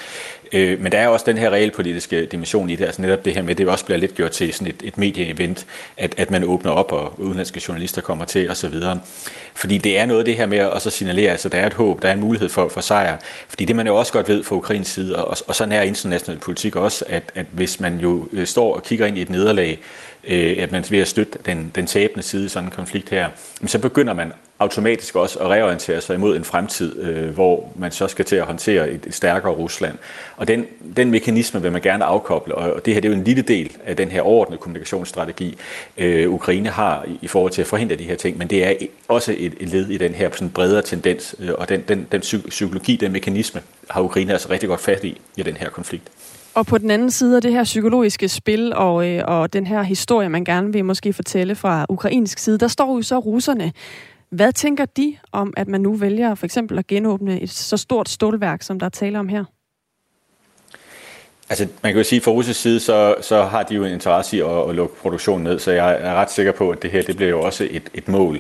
Øh, 0.53 0.81
men 0.81 0.93
der 0.93 0.99
er 0.99 1.09
også 1.09 1.25
den 1.29 1.39
her 1.39 1.51
realpolitiske 1.51 2.27
dimension 2.27 2.71
i 2.71 2.77
det, 2.77 2.85
altså 2.85 3.03
netop 3.03 3.25
det 3.25 3.35
her 3.35 3.43
med, 3.43 3.55
det 3.55 3.69
også 3.69 3.85
bliver 3.85 3.99
lidt 3.99 4.15
gjort 4.15 4.31
til 4.31 4.55
sådan 4.55 4.69
et, 4.69 4.83
et 4.85 4.99
medieevent, 4.99 5.67
at, 5.97 6.15
at 6.17 6.31
man 6.31 6.45
åbner 6.45 6.71
op, 6.71 6.93
og 6.93 7.21
udenlandske 7.21 7.63
journalister 7.69 8.03
kommer 8.03 8.25
til, 8.25 8.51
osv. 8.51 8.75
Fordi 9.55 9.79
det 9.79 9.99
er 9.99 10.07
noget 10.07 10.19
af 10.19 10.25
det 10.25 10.37
her 10.37 10.47
med 10.47 10.59
at 10.59 10.83
så 10.83 10.91
signalere, 10.91 11.31
altså 11.31 11.49
der 11.49 11.59
er 11.59 11.67
et 11.67 11.75
håb, 11.75 12.03
der 12.03 12.09
er 12.09 12.13
en 12.13 12.21
mulighed 12.21 12.49
for, 12.49 12.69
for 12.69 12.81
sejr. 12.81 13.17
Fordi 13.49 13.65
det 13.65 13.77
man 13.77 13.87
jo 13.87 13.97
også 13.97 14.13
godt 14.13 14.29
ved 14.29 14.45
fra 14.45 14.57
Ukrains 14.57 14.89
side, 14.89 15.17
og, 15.17 15.37
og 15.47 15.55
sådan 15.55 15.73
er 15.73 15.83
international 15.83 16.41
politik 16.41 16.77
også, 16.77 17.05
at, 17.09 17.23
at 17.35 17.47
hvis 17.53 17.81
man 17.81 17.99
jo 18.01 18.29
øh, 18.33 18.47
står 18.47 18.75
og 18.75 18.83
kigger 18.83 19.07
ind 19.07 19.19
i 19.19 19.23
et 19.23 19.31
nederlag, 19.31 19.78
øh, 20.25 20.57
at 20.59 20.73
man 20.73 20.85
ved 20.91 20.99
at 20.99 21.09
støtte 21.09 21.39
den, 21.47 21.73
den 21.75 21.87
tabende 21.87 22.23
side 22.23 22.45
i 22.45 22.49
sådan 22.49 22.69
en 22.69 22.71
konflikt 22.71 23.11
her, 23.11 23.29
så 23.67 23.79
begynder 23.79 24.13
man 24.13 24.33
automatisk 24.59 25.17
også 25.17 25.39
at 25.39 25.47
reorientere 25.47 26.01
sig 26.01 26.15
imod 26.15 26.37
en 26.37 26.45
fremtid, 26.45 27.01
øh, 27.01 27.35
hvor 27.35 27.73
man 27.77 27.93
så 27.93 28.09
skal 28.09 28.25
til 28.25 28.37
at 28.37 28.45
håndtere 28.45 28.91
et, 28.91 29.07
et 29.07 29.15
stærkere 29.15 29.53
Rusland. 29.53 29.99
Og 30.37 30.49
den, 30.49 30.67
den 30.97 31.11
mekanisme 31.11 31.63
vil 31.63 31.73
man 31.73 31.83
gerne 31.83 32.05
afkoble, 32.05 32.55
og 32.55 32.85
det 32.85 32.95
her 32.95 33.01
det 33.01 33.09
er 33.09 33.13
jo 33.13 33.19
en 33.19 33.25
lille 33.25 33.43
del 33.43 33.77
af 33.85 33.97
den 33.97 34.09
her 34.09 34.23
overordnede 34.23 34.61
kommunikationsstrategi, 34.61 35.59
øh, 35.99 36.31
Ukraine 36.31 36.69
har 36.69 37.05
i, 37.05 37.19
i 37.23 37.27
forhold 37.27 37.53
til 37.53 37.61
at 37.61 37.69
forhindre 37.69 37.97
de 37.97 38.05
her 38.05 38.17
ting, 38.17 38.39
men 38.39 38.49
det 38.49 38.65
er 38.65 38.73
også 39.09 39.35
et, 39.39 39.55
et 39.61 39.69
led 39.69 39.91
i 39.91 39.99
den 39.99 40.15
her 40.15 40.31
sådan 40.33 40.51
bredere 40.51 40.83
tendens, 40.83 41.35
øh, 41.39 41.51
og 41.59 41.69
den, 41.69 41.85
den, 41.89 42.07
den 42.13 42.21
psykologi, 42.49 42.97
den 42.97 43.13
mekanisme, 43.13 43.63
har 43.91 44.03
Ukraine 44.03 44.33
altså 44.33 44.51
rigtig 44.51 44.69
godt 44.69 44.81
fat 44.81 45.05
i 45.05 45.21
i 45.37 45.43
den 45.43 45.57
her 45.57 45.71
konflikt. 45.71 46.09
Og 46.59 46.67
på 46.67 46.79
den 46.79 46.91
anden 46.91 47.11
side 47.11 47.37
af 47.37 47.43
det 47.43 47.53
her 47.53 47.65
psykologiske 47.65 48.29
spil 48.29 48.73
og, 48.75 49.09
øh, 49.09 49.23
og 49.27 49.53
den 49.53 49.67
her 49.67 49.83
historie, 49.83 50.29
man 50.29 50.45
gerne 50.45 50.73
vil 50.73 50.85
måske 50.85 51.13
fortælle 51.13 51.55
fra 51.55 51.87
ukrainsk 51.89 52.39
side, 52.39 52.59
der 52.59 52.69
står 52.69 52.97
jo 52.97 53.03
så 53.03 53.19
russerne. 53.19 53.73
Hvad 54.31 54.53
tænker 54.53 54.85
de 54.85 55.17
om, 55.33 55.55
at 55.57 55.69
man 55.69 55.81
nu 55.81 55.95
vælger 55.95 56.35
for 56.35 56.45
eksempel 56.45 56.79
at 56.79 56.87
genåbne 56.87 57.41
et 57.41 57.51
så 57.51 57.77
stort 57.77 58.09
stålværk, 58.09 58.63
som 58.63 58.79
der 58.79 58.87
er 58.87 58.91
tale 58.91 59.19
om 59.19 59.29
her? 59.29 59.45
Altså, 61.51 61.69
man 61.83 61.93
kan 61.93 61.99
jo 61.99 62.05
sige, 62.05 62.17
at 62.17 62.25
fra 62.25 62.31
russisk 62.31 62.61
side, 62.61 62.81
så, 62.81 63.15
så 63.21 63.45
har 63.45 63.63
de 63.63 63.75
jo 63.75 63.85
en 63.85 63.93
interesse 63.93 64.37
i 64.37 64.41
at, 64.41 64.69
at 64.69 64.75
lukke 64.75 64.97
produktionen 64.97 65.45
ned, 65.45 65.59
så 65.59 65.71
jeg 65.71 65.99
er 66.01 66.15
ret 66.15 66.31
sikker 66.31 66.53
på, 66.53 66.71
at 66.71 66.83
det 66.83 66.91
her 66.91 67.03
det 67.03 67.17
bliver 67.17 67.31
jo 67.31 67.41
også 67.41 67.69
et, 67.71 67.91
et 67.95 68.09
mål 68.09 68.39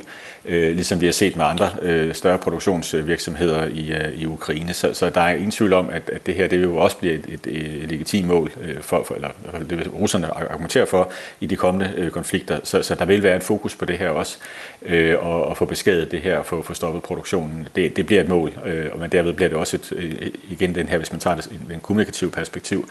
øh, 0.48 0.74
ligesom 0.74 1.00
vi 1.00 1.06
har 1.06 1.12
set 1.12 1.36
med 1.36 1.44
andre 1.44 1.70
øh, 1.82 2.14
større 2.14 2.38
produktionsvirksomheder 2.38 3.66
i, 3.66 3.92
øh, 3.92 4.20
i 4.20 4.26
Ukraine. 4.26 4.74
Så, 4.74 4.94
så 4.94 5.10
der 5.10 5.20
er 5.20 5.34
ingen 5.34 5.50
tvivl 5.50 5.72
om, 5.72 5.90
at, 5.90 6.10
at 6.12 6.26
det 6.26 6.34
her 6.34 6.48
det 6.48 6.58
vil 6.58 6.66
jo 6.66 6.76
også 6.76 6.96
blive 6.96 7.12
et, 7.12 7.24
et, 7.28 7.46
et 7.46 7.90
legitimt 7.90 8.26
mål, 8.26 8.52
øh, 8.60 8.80
for, 8.80 9.02
for, 9.02 9.14
eller 9.14 9.28
det 9.70 9.78
vil 9.78 9.88
russerne 9.88 10.26
argumentere 10.26 10.86
for 10.86 11.12
i 11.40 11.46
de 11.46 11.56
kommende 11.56 11.92
øh, 11.96 12.10
konflikter. 12.10 12.60
Så, 12.64 12.82
så 12.82 12.94
der 12.94 13.04
vil 13.04 13.22
være 13.22 13.36
et 13.36 13.42
fokus 13.42 13.76
på 13.76 13.84
det 13.84 13.98
her 13.98 14.08
også, 14.08 14.38
øh, 14.82 15.26
og, 15.26 15.44
og 15.44 15.56
få 15.56 15.64
beskædet 15.64 16.10
det 16.10 16.20
her, 16.20 16.38
og 16.38 16.46
få, 16.46 16.62
få 16.62 16.74
stoppet 16.74 17.02
produktionen. 17.02 17.68
Det, 17.76 17.96
det 17.96 18.06
bliver 18.06 18.22
et 18.22 18.28
mål, 18.28 18.52
øh, 18.66 19.00
men 19.00 19.10
derved 19.10 19.32
bliver 19.32 19.48
det 19.48 19.58
også 19.58 19.76
et, 19.76 19.92
øh, 19.96 20.30
igen 20.50 20.74
den 20.74 20.88
her, 20.88 20.98
hvis 20.98 21.12
man 21.12 21.20
tager 21.20 21.36
det 21.36 21.46
i 21.46 21.72
en 21.74 21.80
kommunikativ 21.80 22.30
perspektiv, 22.30 22.88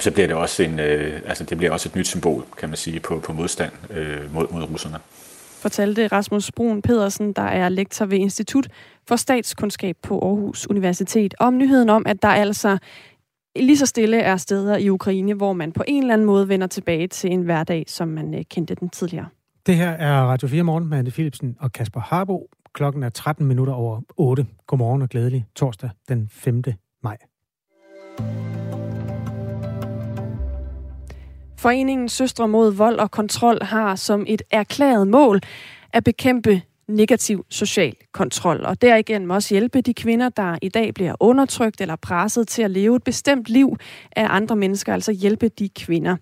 så 0.00 0.10
bliver 0.10 0.26
det 0.26 0.36
også 0.36 0.62
en, 0.62 0.80
øh, 0.80 1.20
altså 1.26 1.44
det 1.44 1.58
bliver 1.58 1.72
også 1.72 1.88
et 1.88 1.96
nyt 1.96 2.06
symbol, 2.06 2.44
kan 2.58 2.68
man 2.68 2.76
sige, 2.76 3.00
på, 3.00 3.18
på 3.18 3.32
modstand 3.32 3.72
øh, 3.90 4.34
mod, 4.34 4.46
mod 4.50 4.62
russerne 4.62 4.98
fortalte 5.64 6.06
Rasmus 6.06 6.52
Brun 6.52 6.82
Pedersen, 6.82 7.32
der 7.32 7.42
er 7.42 7.68
lektor 7.68 8.06
ved 8.06 8.18
Institut 8.18 8.68
for 9.08 9.16
Statskundskab 9.16 9.96
på 10.02 10.18
Aarhus 10.18 10.66
Universitet, 10.70 11.34
om 11.40 11.58
nyheden 11.58 11.88
om, 11.88 12.02
at 12.06 12.22
der 12.22 12.28
altså 12.28 12.78
lige 13.56 13.76
så 13.76 13.86
stille 13.86 14.16
er 14.20 14.36
steder 14.36 14.76
i 14.76 14.90
Ukraine, 14.90 15.34
hvor 15.34 15.52
man 15.52 15.72
på 15.72 15.84
en 15.88 16.02
eller 16.02 16.14
anden 16.14 16.26
måde 16.26 16.48
vender 16.48 16.66
tilbage 16.66 17.06
til 17.06 17.32
en 17.32 17.42
hverdag, 17.42 17.84
som 17.88 18.08
man 18.08 18.34
øh, 18.34 18.44
kendte 18.50 18.74
den 18.74 18.88
tidligere. 18.88 19.26
Det 19.66 19.76
her 19.76 19.90
er 19.90 20.22
Radio 20.22 20.48
4 20.48 20.62
Morgen 20.62 20.88
med 20.88 20.98
Anne 20.98 21.10
Philipsen 21.10 21.56
og 21.60 21.72
Kasper 21.72 22.00
Harbo. 22.00 22.48
Klokken 22.72 23.02
er 23.02 23.08
13 23.08 23.46
minutter 23.46 23.72
over 23.72 24.00
8. 24.16 24.46
Godmorgen 24.66 25.02
og 25.02 25.08
glædelig 25.08 25.46
torsdag 25.56 25.90
den 26.08 26.28
5. 26.32 26.62
maj. 27.02 27.16
Foreningen 31.56 32.08
Søstre 32.08 32.48
mod 32.48 32.72
vold 32.72 32.98
og 32.98 33.10
kontrol 33.10 33.58
har 33.62 33.94
som 33.94 34.24
et 34.28 34.42
erklæret 34.50 35.08
mål 35.08 35.40
at 35.92 36.04
bekæmpe 36.04 36.62
negativ 36.88 37.46
social 37.50 37.96
kontrol, 38.12 38.64
og 38.64 38.82
derigennem 38.82 39.30
også 39.30 39.54
hjælpe 39.54 39.80
de 39.80 39.94
kvinder, 39.94 40.28
der 40.28 40.58
i 40.62 40.68
dag 40.68 40.94
bliver 40.94 41.14
undertrykt 41.20 41.80
eller 41.80 41.96
presset 41.96 42.48
til 42.48 42.62
at 42.62 42.70
leve 42.70 42.96
et 42.96 43.04
bestemt 43.04 43.48
liv 43.48 43.76
af 44.16 44.26
andre 44.30 44.56
mennesker, 44.56 44.94
altså 44.94 45.12
hjælpe 45.12 45.48
de 45.48 45.68
kvinder. 45.68 46.16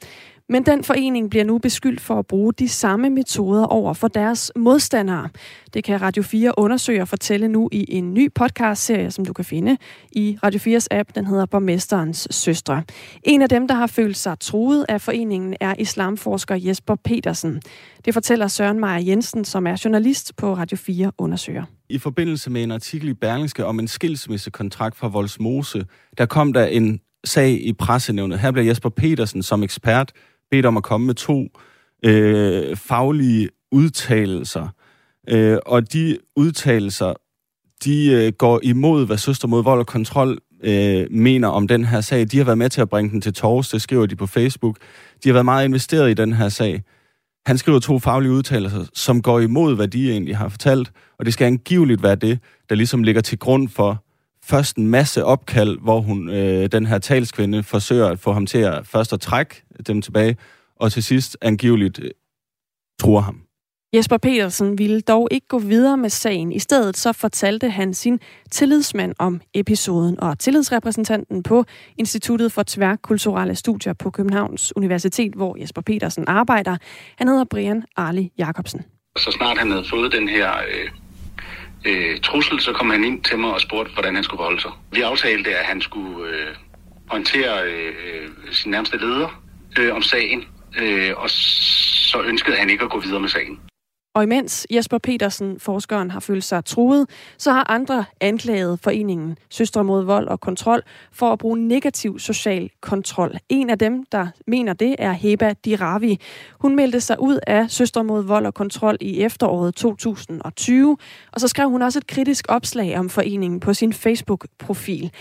Men 0.52 0.66
den 0.66 0.84
forening 0.84 1.30
bliver 1.30 1.44
nu 1.44 1.58
beskyldt 1.58 2.00
for 2.00 2.18
at 2.18 2.26
bruge 2.26 2.52
de 2.52 2.68
samme 2.68 3.10
metoder 3.10 3.64
over 3.64 3.94
for 3.94 4.08
deres 4.08 4.52
modstandere. 4.56 5.28
Det 5.74 5.84
kan 5.84 6.02
Radio 6.02 6.22
4 6.22 6.52
undersøge 6.58 7.02
og 7.02 7.08
fortælle 7.08 7.48
nu 7.48 7.68
i 7.72 7.84
en 7.88 8.14
ny 8.14 8.32
podcast-serie, 8.34 9.10
som 9.10 9.24
du 9.24 9.32
kan 9.32 9.44
finde 9.44 9.76
i 10.12 10.38
Radio 10.42 10.76
4's 10.78 10.86
app. 10.90 11.14
Den 11.14 11.26
hedder 11.26 11.46
Borgmesterens 11.46 12.28
Søstre. 12.30 12.82
En 13.22 13.42
af 13.42 13.48
dem, 13.48 13.68
der 13.68 13.74
har 13.74 13.86
følt 13.86 14.16
sig 14.16 14.38
truet 14.40 14.86
af 14.88 15.00
foreningen, 15.00 15.56
er 15.60 15.74
islamforsker 15.78 16.54
Jesper 16.54 16.96
Petersen. 17.04 17.62
Det 18.04 18.14
fortæller 18.14 18.48
Søren 18.48 18.80
Meyer 18.80 18.98
Jensen, 18.98 19.44
som 19.44 19.66
er 19.66 19.80
journalist 19.84 20.36
på 20.36 20.54
Radio 20.54 20.76
4 20.76 21.12
Undersøger. 21.18 21.64
I 21.88 21.98
forbindelse 21.98 22.50
med 22.50 22.62
en 22.62 22.70
artikel 22.70 23.08
i 23.08 23.14
Berlingske 23.14 23.66
om 23.66 23.78
en 23.78 23.88
skilsmissekontrakt 23.88 24.96
fra 24.96 25.08
Voldsmose, 25.08 25.84
der 26.18 26.26
kom 26.26 26.52
der 26.52 26.64
en 26.64 27.00
sag 27.24 27.50
i 27.50 27.72
pressenævnet. 27.72 28.38
Her 28.38 28.50
bliver 28.50 28.66
Jesper 28.66 28.88
Petersen 28.88 29.42
som 29.42 29.62
ekspert 29.62 30.12
bedt 30.52 30.66
om 30.66 30.76
at 30.76 30.82
komme 30.82 31.06
med 31.06 31.14
to 31.14 31.48
øh, 32.04 32.76
faglige 32.76 33.48
udtalelser. 33.72 34.68
Øh, 35.28 35.58
og 35.66 35.92
de 35.92 36.18
udtalelser, 36.36 37.14
de 37.84 38.12
øh, 38.12 38.32
går 38.32 38.60
imod, 38.62 39.06
hvad 39.06 39.18
Søster 39.18 39.48
mod 39.48 39.62
vold 39.64 39.80
og 39.80 39.86
kontrol 39.86 40.38
øh, 40.64 41.06
mener 41.10 41.48
om 41.48 41.68
den 41.68 41.84
her 41.84 42.00
sag. 42.00 42.30
De 42.30 42.38
har 42.38 42.44
været 42.44 42.58
med 42.58 42.70
til 42.70 42.80
at 42.80 42.88
bringe 42.88 43.10
den 43.10 43.20
til 43.20 43.34
tors, 43.34 43.68
det 43.68 43.82
skriver 43.82 44.06
de 44.06 44.16
på 44.16 44.26
Facebook. 44.26 44.76
De 45.24 45.28
har 45.28 45.32
været 45.32 45.44
meget 45.44 45.64
investeret 45.64 46.10
i 46.10 46.14
den 46.14 46.32
her 46.32 46.48
sag. 46.48 46.82
Han 47.46 47.58
skriver 47.58 47.78
to 47.78 47.98
faglige 47.98 48.32
udtalelser, 48.32 48.84
som 48.94 49.22
går 49.22 49.40
imod, 49.40 49.76
hvad 49.76 49.88
de 49.88 50.10
egentlig 50.10 50.36
har 50.36 50.48
fortalt, 50.48 50.92
og 51.18 51.24
det 51.24 51.32
skal 51.32 51.44
angiveligt 51.44 52.02
være 52.02 52.14
det, 52.14 52.38
der 52.68 52.74
ligesom 52.74 53.02
ligger 53.02 53.20
til 53.20 53.38
grund 53.38 53.68
for 53.68 54.04
først 54.44 54.76
en 54.76 54.86
masse 54.86 55.24
opkald, 55.24 55.78
hvor 55.80 56.00
hun, 56.00 56.30
øh, 56.30 56.68
den 56.72 56.86
her 56.86 56.98
talskvinde 56.98 57.62
forsøger 57.62 58.06
at 58.06 58.18
få 58.18 58.32
ham 58.32 58.46
til 58.46 58.58
at 58.58 58.86
først 58.86 59.12
at 59.12 59.20
trække 59.20 59.62
dem 59.86 60.02
tilbage, 60.02 60.36
og 60.76 60.92
til 60.92 61.02
sidst 61.02 61.36
angiveligt 61.40 61.98
øh, 61.98 62.10
truer 63.00 63.20
ham. 63.20 63.42
Jesper 63.94 64.16
Petersen 64.16 64.78
ville 64.78 65.00
dog 65.00 65.28
ikke 65.30 65.46
gå 65.48 65.58
videre 65.58 65.96
med 65.96 66.10
sagen. 66.10 66.52
I 66.52 66.58
stedet 66.58 66.96
så 66.96 67.12
fortalte 67.12 67.70
han 67.70 67.94
sin 67.94 68.20
tillidsmand 68.50 69.14
om 69.18 69.40
episoden, 69.54 70.20
og 70.20 70.38
tillidsrepræsentanten 70.38 71.42
på 71.42 71.64
Instituttet 71.98 72.52
for 72.52 72.62
Tværkulturelle 72.66 73.54
Studier 73.54 73.92
på 73.92 74.10
Københavns 74.10 74.76
Universitet, 74.76 75.32
hvor 75.32 75.56
Jesper 75.60 75.82
Petersen 75.82 76.24
arbejder, 76.26 76.76
han 77.18 77.28
hedder 77.28 77.44
Brian 77.44 77.84
Arli 77.96 78.32
Jacobsen. 78.38 78.80
Så 79.18 79.30
snart 79.30 79.58
han 79.58 79.70
havde 79.70 79.84
fået 79.90 80.12
den 80.12 80.28
her 80.28 80.50
øh, 80.52 80.90
øh, 81.84 82.20
trussel, 82.20 82.60
så 82.60 82.72
kom 82.72 82.90
han 82.90 83.04
ind 83.04 83.22
til 83.22 83.38
mig 83.38 83.54
og 83.54 83.60
spurgte, 83.60 83.92
hvordan 83.92 84.14
han 84.14 84.24
skulle 84.24 84.38
forholde 84.38 84.60
sig. 84.60 84.70
Vi 84.92 85.00
aftalte, 85.00 85.50
at 85.56 85.64
han 85.64 85.80
skulle 85.80 86.28
øh, 86.28 86.56
orientere 87.10 87.64
øh, 87.64 88.28
sin 88.52 88.70
nærmeste 88.70 88.96
leder 88.96 89.41
øh, 89.78 89.94
om 89.94 90.02
sagen, 90.02 90.44
øh, 90.80 91.12
og 91.16 91.30
så 91.30 92.22
ønskede 92.22 92.56
han 92.56 92.70
ikke 92.70 92.84
at 92.84 92.90
gå 92.90 93.00
videre 93.00 93.20
med 93.20 93.28
sagen. 93.28 93.60
Og 94.14 94.22
imens 94.22 94.66
Jesper 94.70 94.98
Petersen, 94.98 95.60
forskeren, 95.60 96.10
har 96.10 96.20
følt 96.20 96.44
sig 96.44 96.64
truet, 96.64 97.10
så 97.38 97.52
har 97.52 97.70
andre 97.70 98.04
anklaget 98.20 98.80
foreningen 98.80 99.38
Søstre 99.50 99.84
mod 99.84 100.04
vold 100.04 100.28
og 100.28 100.40
kontrol 100.40 100.82
for 101.12 101.32
at 101.32 101.38
bruge 101.38 101.58
negativ 101.68 102.18
social 102.18 102.70
kontrol. 102.80 103.36
En 103.48 103.70
af 103.70 103.78
dem, 103.78 104.04
der 104.12 104.26
mener 104.46 104.72
det, 104.72 104.96
er 104.98 105.12
Heba 105.12 105.52
Diravi. 105.64 106.20
Hun 106.60 106.76
meldte 106.76 107.00
sig 107.00 107.20
ud 107.20 107.38
af 107.46 107.70
Søstre 107.70 108.04
mod 108.04 108.24
vold 108.24 108.46
og 108.46 108.54
kontrol 108.54 108.96
i 109.00 109.20
efteråret 109.20 109.74
2020, 109.74 110.96
og 111.32 111.40
så 111.40 111.48
skrev 111.48 111.70
hun 111.70 111.82
også 111.82 111.98
et 111.98 112.06
kritisk 112.06 112.44
opslag 112.48 112.98
om 112.98 113.10
foreningen 113.10 113.60
på 113.60 113.74
sin 113.74 113.92
Facebook-profil. 113.92 115.12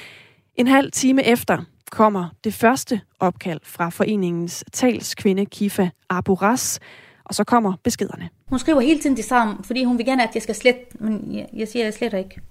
En 0.55 0.67
halv 0.67 0.91
time 0.91 1.23
efter 1.23 1.57
kommer 1.91 2.29
det 2.43 2.53
første 2.53 3.01
opkald 3.19 3.59
fra 3.63 3.89
foreningens 3.89 4.63
talskvinde 4.73 5.45
Kifa 5.45 5.89
Aburas, 6.09 6.79
og 7.23 7.35
så 7.35 7.43
kommer 7.43 7.73
beskederne. 7.83 8.29
Hun 8.49 8.59
skriver 8.59 8.79
hele 8.79 8.99
tiden 9.01 9.17
det 9.17 9.25
samme, 9.25 9.63
fordi 9.63 9.83
hun 9.83 9.97
vil 9.97 10.05
gerne, 10.05 10.23
at 10.23 10.29
jeg 10.33 10.43
skal 10.43 10.55
slet, 10.55 10.75
men 10.99 11.35
jeg, 11.35 11.47
jeg 11.53 11.67
siger, 11.67 11.83
at 11.83 11.85
jeg 11.85 11.93
sletter 11.93 12.17
ikke. 12.17 12.41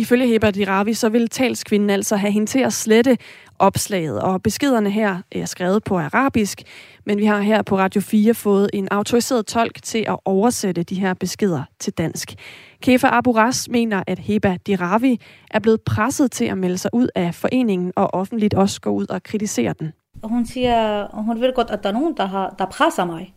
Ifølge 0.00 0.26
Heber 0.26 0.50
Diravi, 0.50 0.94
så 0.94 1.08
vil 1.08 1.28
talskvinden 1.28 1.90
altså 1.90 2.16
have 2.16 2.32
hende 2.32 2.46
til 2.46 2.58
at 2.58 2.72
slette 2.72 3.18
opslaget, 3.58 4.22
og 4.22 4.42
beskederne 4.42 4.90
her 4.90 5.18
er 5.32 5.44
skrevet 5.44 5.84
på 5.84 5.98
arabisk, 5.98 6.62
men 7.04 7.18
vi 7.18 7.24
har 7.24 7.40
her 7.40 7.62
på 7.62 7.78
Radio 7.78 8.00
4 8.00 8.34
fået 8.34 8.70
en 8.72 8.88
autoriseret 8.90 9.46
tolk 9.46 9.82
til 9.82 10.04
at 10.08 10.16
oversætte 10.24 10.82
de 10.82 10.94
her 10.94 11.14
beskeder 11.14 11.62
til 11.78 11.92
dansk. 11.92 12.34
Kefa 12.82 13.06
Aburas 13.06 13.68
mener, 13.68 14.02
at 14.06 14.18
Heba 14.18 14.56
Diravi 14.66 15.20
er 15.50 15.58
blevet 15.58 15.80
presset 15.82 16.32
til 16.32 16.44
at 16.44 16.58
melde 16.58 16.78
sig 16.78 16.90
ud 16.94 17.08
af 17.14 17.34
foreningen 17.34 17.92
og 17.96 18.14
offentligt 18.14 18.54
også 18.54 18.80
gå 18.80 18.90
ud 18.90 19.06
og 19.10 19.22
kritisere 19.22 19.74
den. 19.78 19.92
Hun 20.24 20.46
siger, 20.46 21.06
hun 21.12 21.40
ved 21.40 21.54
godt, 21.54 21.70
at 21.70 21.82
der 21.82 21.88
er 21.88 21.92
nogen, 21.92 22.16
der, 22.16 22.26
har, 22.26 22.54
der 22.58 22.66
presser 22.66 23.04
mig. 23.04 23.34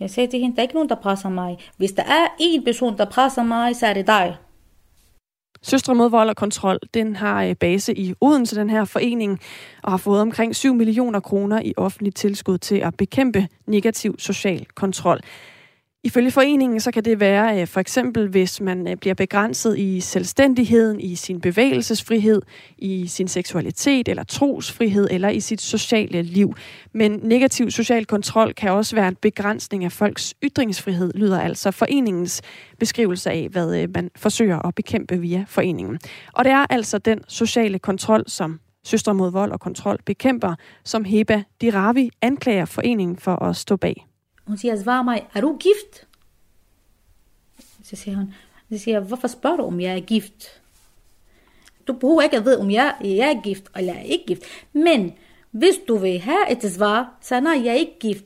Jeg 0.00 0.10
sagde 0.10 0.30
til 0.30 0.40
hende, 0.40 0.56
der 0.56 0.62
er 0.62 0.64
ikke 0.64 0.74
nogen, 0.74 0.88
der 0.88 0.94
presser 1.02 1.28
mig. 1.28 1.58
Hvis 1.76 1.92
der 1.92 2.02
er 2.02 2.26
en 2.40 2.64
person, 2.64 2.98
der 2.98 3.04
presser 3.04 3.42
mig, 3.42 3.76
så 3.76 3.86
er 3.86 3.94
det 3.94 4.06
dig. 4.06 4.36
Søstre 5.62 5.94
mod 5.94 6.10
vold 6.10 6.28
og 6.28 6.36
kontrol, 6.36 6.78
den 6.94 7.16
har 7.16 7.44
øh, 7.44 7.56
base 7.56 7.98
i 7.98 8.14
Odense, 8.20 8.56
den 8.56 8.70
her 8.70 8.84
forening, 8.84 9.40
og 9.82 9.90
har 9.90 9.96
fået 9.96 10.20
omkring 10.20 10.56
7 10.56 10.74
millioner 10.74 11.20
kroner 11.20 11.60
i 11.64 11.74
offentligt 11.76 12.16
tilskud 12.16 12.58
til 12.58 12.76
at 12.76 12.96
bekæmpe 12.96 13.48
negativ 13.66 14.14
social 14.18 14.66
kontrol. 14.74 15.20
Ifølge 16.04 16.30
foreningen 16.30 16.80
så 16.80 16.90
kan 16.90 17.04
det 17.04 17.20
være 17.20 17.60
øh, 17.60 17.66
for 17.66 17.80
eksempel, 17.80 18.28
hvis 18.28 18.60
man 18.60 18.88
øh, 18.88 18.96
bliver 18.96 19.14
begrænset 19.14 19.78
i 19.78 20.00
selvstændigheden, 20.00 21.00
i 21.00 21.14
sin 21.14 21.40
bevægelsesfrihed, 21.40 22.42
i 22.78 23.06
sin 23.06 23.28
seksualitet 23.28 24.08
eller 24.08 24.24
trosfrihed 24.24 25.08
eller 25.10 25.28
i 25.28 25.40
sit 25.40 25.60
sociale 25.60 26.22
liv. 26.22 26.54
Men 26.92 27.20
negativ 27.22 27.70
social 27.70 28.06
kontrol 28.06 28.52
kan 28.54 28.70
også 28.70 28.96
være 28.96 29.08
en 29.08 29.16
begrænsning 29.20 29.84
af 29.84 29.92
folks 29.92 30.34
ytringsfrihed, 30.42 31.12
lyder 31.14 31.40
altså 31.40 31.70
foreningens 31.70 32.42
beskrivelse 32.78 33.30
af, 33.30 33.48
hvad 33.50 33.82
øh, 33.82 33.88
man 33.94 34.10
forsøger 34.16 34.66
at 34.66 34.74
bekæmpe 34.74 35.18
via 35.18 35.44
foreningen. 35.48 35.98
Og 36.32 36.44
det 36.44 36.52
er 36.52 36.66
altså 36.70 36.98
den 36.98 37.20
sociale 37.28 37.78
kontrol, 37.78 38.24
som 38.26 38.60
Søstre 38.84 39.14
mod 39.14 39.32
vold 39.32 39.52
og 39.52 39.60
kontrol 39.60 39.98
bekæmper, 40.06 40.54
som 40.84 41.04
Heba 41.04 41.42
Diravi 41.60 42.10
anklager 42.22 42.64
foreningen 42.64 43.16
for 43.16 43.42
at 43.42 43.56
stå 43.56 43.76
bag. 43.76 44.06
Hun 44.52 44.58
siger, 44.58 44.82
svar 44.82 45.02
mig, 45.02 45.26
er 45.34 45.40
du 45.40 45.56
gift? 45.56 46.06
Så 47.82 47.96
siger 47.96 48.16
hun, 48.16 48.34
så 48.72 48.78
siger 48.78 48.94
jeg, 48.94 49.06
hvorfor 49.06 49.28
spørger 49.28 49.56
du, 49.56 49.62
om 49.62 49.80
jeg 49.80 49.96
er 49.96 50.00
gift? 50.00 50.60
Du 51.86 51.92
behøver 51.92 52.22
ikke 52.22 52.36
at 52.36 52.44
vide, 52.44 52.60
om 52.60 52.70
jeg, 52.70 52.94
jeg 53.00 53.32
er 53.36 53.42
gift 53.42 53.64
eller 53.76 53.94
er 53.94 54.02
ikke 54.02 54.24
gift. 54.26 54.42
Men 54.72 55.12
hvis 55.50 55.74
du 55.88 55.96
vil 55.96 56.20
have 56.20 56.50
et 56.50 56.72
svar, 56.72 57.18
så 57.20 57.40
nej, 57.40 57.60
jeg 57.64 57.70
er 57.70 57.78
ikke 57.78 57.98
gift. 58.00 58.24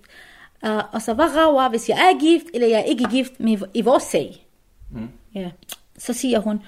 Uh, 0.66 0.94
og 0.94 1.02
så 1.02 1.14
hvad 1.14 1.36
rager, 1.36 1.68
hvis 1.68 1.88
jeg 1.88 1.98
er 1.98 2.20
gift, 2.20 2.46
eller 2.54 2.68
jeg 2.68 2.78
er 2.78 2.84
ikke 2.84 3.08
gift 3.10 3.40
med, 3.40 3.58
i 3.74 3.82
vores 3.82 4.02
sag? 4.02 4.46
Mm. 4.90 5.08
Ja. 5.34 5.50
Så 5.98 6.12
siger 6.12 6.38
hun, 6.38 6.62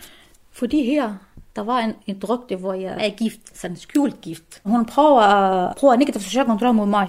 fordi 0.52 0.84
her, 0.84 1.14
der 1.56 1.62
var 1.62 1.78
en, 1.78 1.94
en 2.06 2.18
drøgte, 2.18 2.56
hvor 2.56 2.74
jeg 2.74 3.06
er 3.06 3.10
gift, 3.10 3.58
sådan 3.58 3.76
skjult 3.76 4.20
gift. 4.20 4.60
Hun 4.64 4.86
prøver 4.86 5.20
at 5.20 5.76
prøve 5.76 5.96
negativ 5.96 6.20
social 6.20 6.44
kontrol 6.44 6.74
mod 6.74 6.86
mig. 6.86 7.08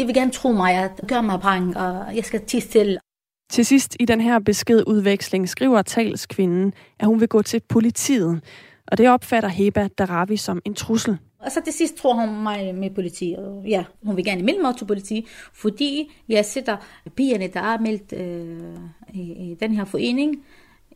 De 0.00 0.06
vil 0.06 0.14
gerne 0.14 0.30
tro 0.30 0.52
mig, 0.52 0.74
at 0.74 1.00
gør 1.08 1.20
mig 1.20 1.40
brang, 1.40 1.76
og 1.76 2.16
jeg 2.16 2.24
skal 2.24 2.40
tisse 2.40 2.68
til. 2.68 2.98
Til 3.50 3.66
sidst 3.66 3.96
i 4.00 4.04
den 4.04 4.20
her 4.20 4.38
beskedudveksling 4.38 5.48
skriver 5.48 5.82
talskvinden, 5.82 6.72
at 6.98 7.06
hun 7.06 7.20
vil 7.20 7.28
gå 7.28 7.42
til 7.42 7.60
politiet. 7.68 8.40
Og 8.86 8.98
det 8.98 9.08
opfatter 9.08 9.48
Heba 9.48 9.88
Daravi 9.98 10.36
som 10.36 10.62
en 10.64 10.74
trussel. 10.74 11.18
Og 11.38 11.52
så 11.52 11.60
til 11.64 11.72
sidst 11.72 11.96
tror 11.96 12.14
hun 12.14 12.42
mig 12.42 12.74
med 12.74 12.90
politi. 12.90 13.36
Ja, 13.66 13.84
hun 14.02 14.16
vil 14.16 14.24
gerne 14.24 14.42
melde 14.42 14.62
mig 14.62 14.76
til 14.76 14.84
politi, 14.84 15.26
fordi 15.52 16.12
jeg 16.28 16.44
sætter 16.44 16.76
pigerne, 17.16 17.46
der 17.46 17.60
er 17.60 17.78
meldt 17.78 18.12
øh, 18.12 18.76
i, 19.14 19.20
i 19.20 19.56
den 19.60 19.74
her 19.74 19.84
forening, 19.84 20.44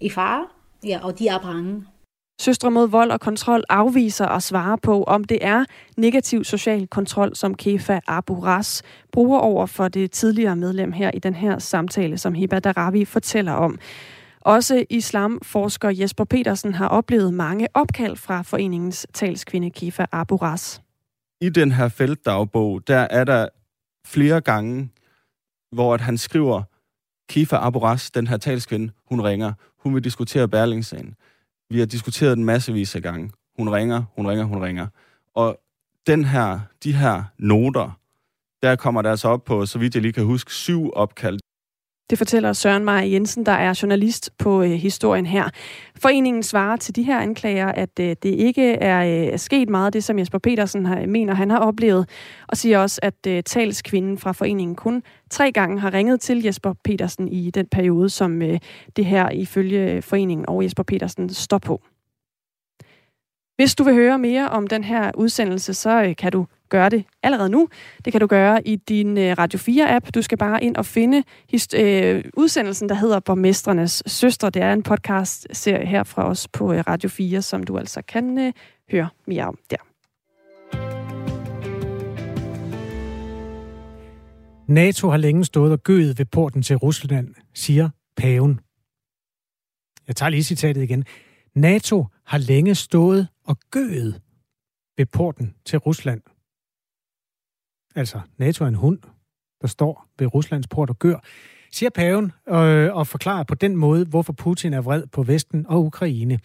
i 0.01 0.11
fare. 0.11 0.47
Ja, 0.87 1.01
og 1.03 1.19
de 1.19 1.29
er 1.29 1.39
bange. 1.39 1.85
Søstre 2.41 2.71
mod 2.71 2.89
vold 2.89 3.11
og 3.11 3.21
kontrol 3.21 3.63
afviser 3.69 4.27
at 4.27 4.43
svare 4.43 4.79
på, 4.79 5.03
om 5.03 5.25
det 5.25 5.39
er 5.41 5.65
negativ 5.97 6.45
social 6.45 6.87
kontrol, 6.87 7.37
som 7.37 7.55
Kefa 7.55 8.01
Abu 8.07 8.41
Ras 8.41 8.83
bruger 9.13 9.39
over 9.39 9.67
for 9.67 9.89
det 9.89 10.11
tidligere 10.11 10.57
medlem 10.57 10.93
her 10.93 11.11
i 11.11 11.19
den 11.19 11.35
her 11.35 11.59
samtale, 11.59 12.19
som 12.19 12.35
Hiba 12.35 12.59
Daravi 12.59 13.05
fortæller 13.05 13.53
om. 13.53 13.79
Også 14.41 14.85
islamforsker 14.91 15.91
Jesper 15.91 16.25
Petersen 16.25 16.75
har 16.75 16.89
oplevet 16.89 17.35
mange 17.35 17.69
opkald 17.75 18.17
fra 18.17 18.43
foreningens 18.43 19.07
talskvinde 19.15 19.71
Kefa 19.71 20.07
Abu 20.13 20.37
Ras. 20.37 20.81
I 21.41 21.49
den 21.49 21.73
her 21.73 21.89
feltdagbog, 21.89 22.89
der 22.89 23.07
er 23.11 23.25
der 23.25 23.49
flere 24.07 24.41
gange, 24.41 24.91
hvor 25.73 25.95
at 25.95 26.01
han 26.01 26.19
skriver, 26.19 26.63
Kifa 27.29 27.57
Aboras, 27.57 28.11
den 28.11 28.27
her 28.27 28.37
talskvinde, 28.37 28.93
hun 29.09 29.21
ringer. 29.21 29.53
Hun 29.79 29.95
vil 29.95 30.05
diskutere 30.05 30.49
Berlingsagen. 30.49 31.15
Vi 31.75 31.79
har 31.79 31.87
diskuteret 31.87 32.37
den 32.37 32.45
massevis 32.45 32.97
af 32.97 33.03
gange. 33.03 33.31
Hun 33.59 33.69
ringer, 33.69 34.05
hun 34.17 34.27
ringer, 34.27 34.45
hun 34.45 34.63
ringer. 34.63 34.87
Og 35.35 35.59
den 36.07 36.25
her, 36.25 36.61
de 36.85 36.93
her 36.93 37.25
noter, 37.39 37.99
der 38.63 38.77
kommer 38.77 39.03
der 39.03 39.11
altså 39.11 39.29
op 39.29 39.45
på, 39.45 39.67
så 39.67 39.79
vidt 39.79 39.95
jeg 39.95 40.03
lige 40.03 40.13
kan 40.13 40.25
huske, 40.25 40.53
syv 40.53 40.91
opkald. 40.93 41.39
Det 42.11 42.19
fortæller 42.19 42.53
Søren 42.53 42.85
Maja 42.85 43.09
Jensen, 43.09 43.47
der 43.47 43.53
er 43.53 43.79
journalist 43.83 44.31
på 44.39 44.63
øh, 44.63 44.71
historien 44.71 45.27
her. 45.27 45.49
Foreningen 45.97 46.43
svarer 46.43 46.77
til 46.77 46.97
de 46.97 47.03
her 47.03 47.21
anklager, 47.21 47.67
at 47.67 48.01
øh, 48.01 48.17
det 48.23 48.25
ikke 48.25 48.73
er 48.73 49.33
øh, 49.33 49.39
sket 49.39 49.69
meget 49.69 49.93
det, 49.93 50.05
som 50.05 50.19
Jesper 50.19 50.39
Petersen 50.39 50.87
har, 50.87 51.07
mener, 51.07 51.35
han 51.35 51.51
har 51.51 51.59
oplevet, 51.59 52.09
og 52.49 52.57
siger 52.57 52.79
også, 52.79 53.01
at 53.03 53.27
øh, 53.27 53.43
talskvinden 53.43 54.19
fra 54.19 54.33
foreningen 54.33 54.77
kun 54.77 55.03
tre 55.31 55.53
gange 55.53 55.81
har 55.81 55.95
ringet 55.95 56.21
til 56.21 56.43
Jesper 56.43 56.73
Petersen 56.85 57.29
i 57.29 57.51
den 57.51 57.67
periode, 57.67 58.11
som 58.11 58.43
øh, 58.43 58.59
det 58.97 59.05
her 59.05 59.31
ifølge 59.31 60.03
foreningen 60.03 60.49
og 60.49 60.65
Jesper 60.65 60.83
Petersen 60.83 61.29
står 61.29 61.59
på. 61.59 61.81
Hvis 63.57 63.75
du 63.75 63.85
vil 63.85 63.95
høre 63.95 64.19
mere 64.19 64.49
om 64.49 64.67
den 64.67 64.85
her 64.85 65.11
udsendelse, 65.15 65.75
så 65.75 66.03
øh, 66.03 66.17
kan 66.17 66.33
du 66.33 66.47
gøre 66.69 66.89
det 66.89 67.05
allerede 67.23 67.49
nu. 67.49 67.69
Det 68.05 68.13
kan 68.13 68.21
du 68.21 68.27
gøre 68.27 68.69
i 68.69 68.77
din 68.77 69.19
øh, 69.19 69.37
Radio 69.39 69.59
4-app. 69.59 70.11
Du 70.15 70.23
skal 70.23 70.39
bare 70.39 70.65
ind 70.65 70.77
og 70.77 70.87
finde 70.87 71.23
øh, 71.77 72.25
udsendelsen, 72.37 72.89
der 72.89 72.95
hedder 72.95 73.21
Borgmestrenes 73.21 74.03
Søstre. 74.07 74.51
Det 74.51 74.63
er 74.63 74.73
en 74.73 74.83
podcast-serie 74.83 75.87
her 75.87 76.03
fra 76.03 76.29
os 76.29 76.49
på 76.49 76.73
øh, 76.73 76.85
Radio 76.87 77.09
4, 77.09 77.43
som 77.43 77.63
du 77.63 77.79
altså 77.79 78.03
kan 78.03 78.39
øh, 78.39 78.53
høre 78.91 79.09
mere 79.27 79.45
om 79.45 79.59
der. 79.71 79.77
NATO 84.69 85.11
har 85.11 85.17
længe 85.17 85.45
stået 85.45 85.73
og 85.73 85.83
gøet 85.83 86.19
ved 86.19 86.25
porten 86.25 86.63
til 86.63 86.77
Rusland, 86.77 87.35
siger 87.55 87.89
paven. 88.17 88.61
Jeg 90.09 90.17
tager 90.17 90.31
lige 90.31 90.43
citatet 90.43 90.83
igen. 90.83 91.05
NATO 91.55 92.07
har 92.27 92.39
længe 92.39 92.75
stået 92.75 93.29
og 93.45 93.57
gøet 93.71 94.21
ved 94.97 95.07
porten 95.07 95.55
til 95.65 95.79
Rusland. 95.79 96.21
Altså, 97.95 98.21
NATO 98.39 98.65
er 98.65 98.69
en 98.69 98.75
hund, 98.75 98.99
der 99.63 99.69
står 99.69 100.07
ved 100.19 100.35
Ruslands 100.35 100.69
port 100.69 100.91
og 100.91 100.99
gør, 100.99 101.17
siger 101.73 101.91
paven 101.91 102.33
øh, 102.49 102.95
og 102.95 103.07
forklarer 103.07 103.45
på 103.45 103.55
den 103.55 103.77
måde, 103.77 104.05
hvorfor 104.05 104.33
Putin 104.33 104.73
er 104.73 104.81
vred 104.81 105.07
på 105.07 105.23
Vesten 105.23 105.67
og 105.69 105.85
Ukraine. 105.85 106.39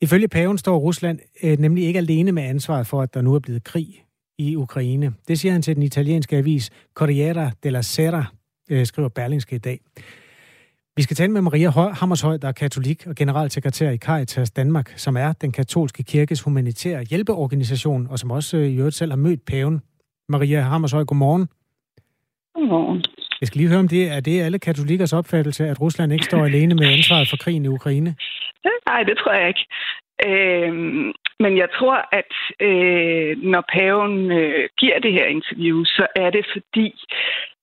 Ifølge 0.00 0.28
paven 0.28 0.58
står 0.58 0.78
Rusland 0.78 1.18
øh, 1.42 1.58
nemlig 1.58 1.84
ikke 1.84 1.98
alene 1.98 2.32
med 2.32 2.42
ansvaret 2.42 2.86
for, 2.86 3.02
at 3.02 3.14
der 3.14 3.22
nu 3.22 3.34
er 3.34 3.38
blevet 3.38 3.64
krig 3.64 4.04
i 4.38 4.56
Ukraine. 4.56 5.14
Det 5.28 5.38
siger 5.38 5.52
han 5.52 5.62
til 5.62 5.74
den 5.74 5.82
italienske 5.82 6.36
avis 6.36 6.70
Corriere 6.94 7.52
della 7.62 7.82
Sera, 7.82 8.24
øh, 8.70 8.86
skriver 8.86 9.08
Berlingske 9.08 9.56
i 9.56 9.58
dag. 9.58 9.80
Vi 10.96 11.02
skal 11.02 11.16
tale 11.16 11.32
med 11.32 11.40
Maria 11.40 11.70
Hammershøj, 11.70 12.36
der 12.36 12.48
er 12.48 12.52
katolik 12.52 13.06
og 13.06 13.14
generalsekretær 13.14 13.90
i 13.90 13.96
Caritas 13.96 14.50
Danmark, 14.50 14.92
som 14.96 15.16
er 15.16 15.32
den 15.32 15.52
katolske 15.52 16.02
kirkes 16.02 16.40
humanitære 16.40 17.04
hjælpeorganisation, 17.04 18.06
og 18.10 18.18
som 18.18 18.30
også 18.30 18.56
øh, 18.56 18.68
i 18.68 18.76
øvrigt 18.76 18.96
selv 18.96 19.12
har 19.12 19.16
mødt 19.16 19.44
paven. 19.44 19.80
Maria 20.28 20.60
Hammershøj, 20.60 21.04
godmorgen. 21.04 21.48
Godmorgen. 22.54 23.04
Jeg 23.40 23.46
skal 23.46 23.58
lige 23.58 23.68
høre 23.68 23.78
om 23.78 23.88
det. 23.88 24.12
Er 24.16 24.20
det 24.20 24.40
alle 24.40 24.58
katolikers 24.58 25.12
opfattelse, 25.12 25.68
at 25.68 25.80
Rusland 25.80 26.12
ikke 26.12 26.24
står 26.24 26.44
alene 26.44 26.74
med 26.74 26.86
ansvaret 26.86 27.28
for 27.30 27.36
krigen 27.36 27.64
i 27.64 27.68
Ukraine? 27.68 28.16
Nej, 28.86 29.02
det 29.02 29.18
tror 29.18 29.32
jeg 29.32 29.48
ikke. 29.48 29.66
Øh, 30.26 30.72
men 31.40 31.52
jeg 31.62 31.68
tror, 31.78 31.98
at 32.12 32.32
øh, 32.68 33.42
når 33.42 33.64
paven 33.72 34.32
øh, 34.32 34.68
giver 34.78 34.98
det 34.98 35.12
her 35.12 35.26
interview, 35.26 35.84
så 35.84 36.06
er 36.16 36.30
det 36.30 36.46
fordi, 36.52 36.94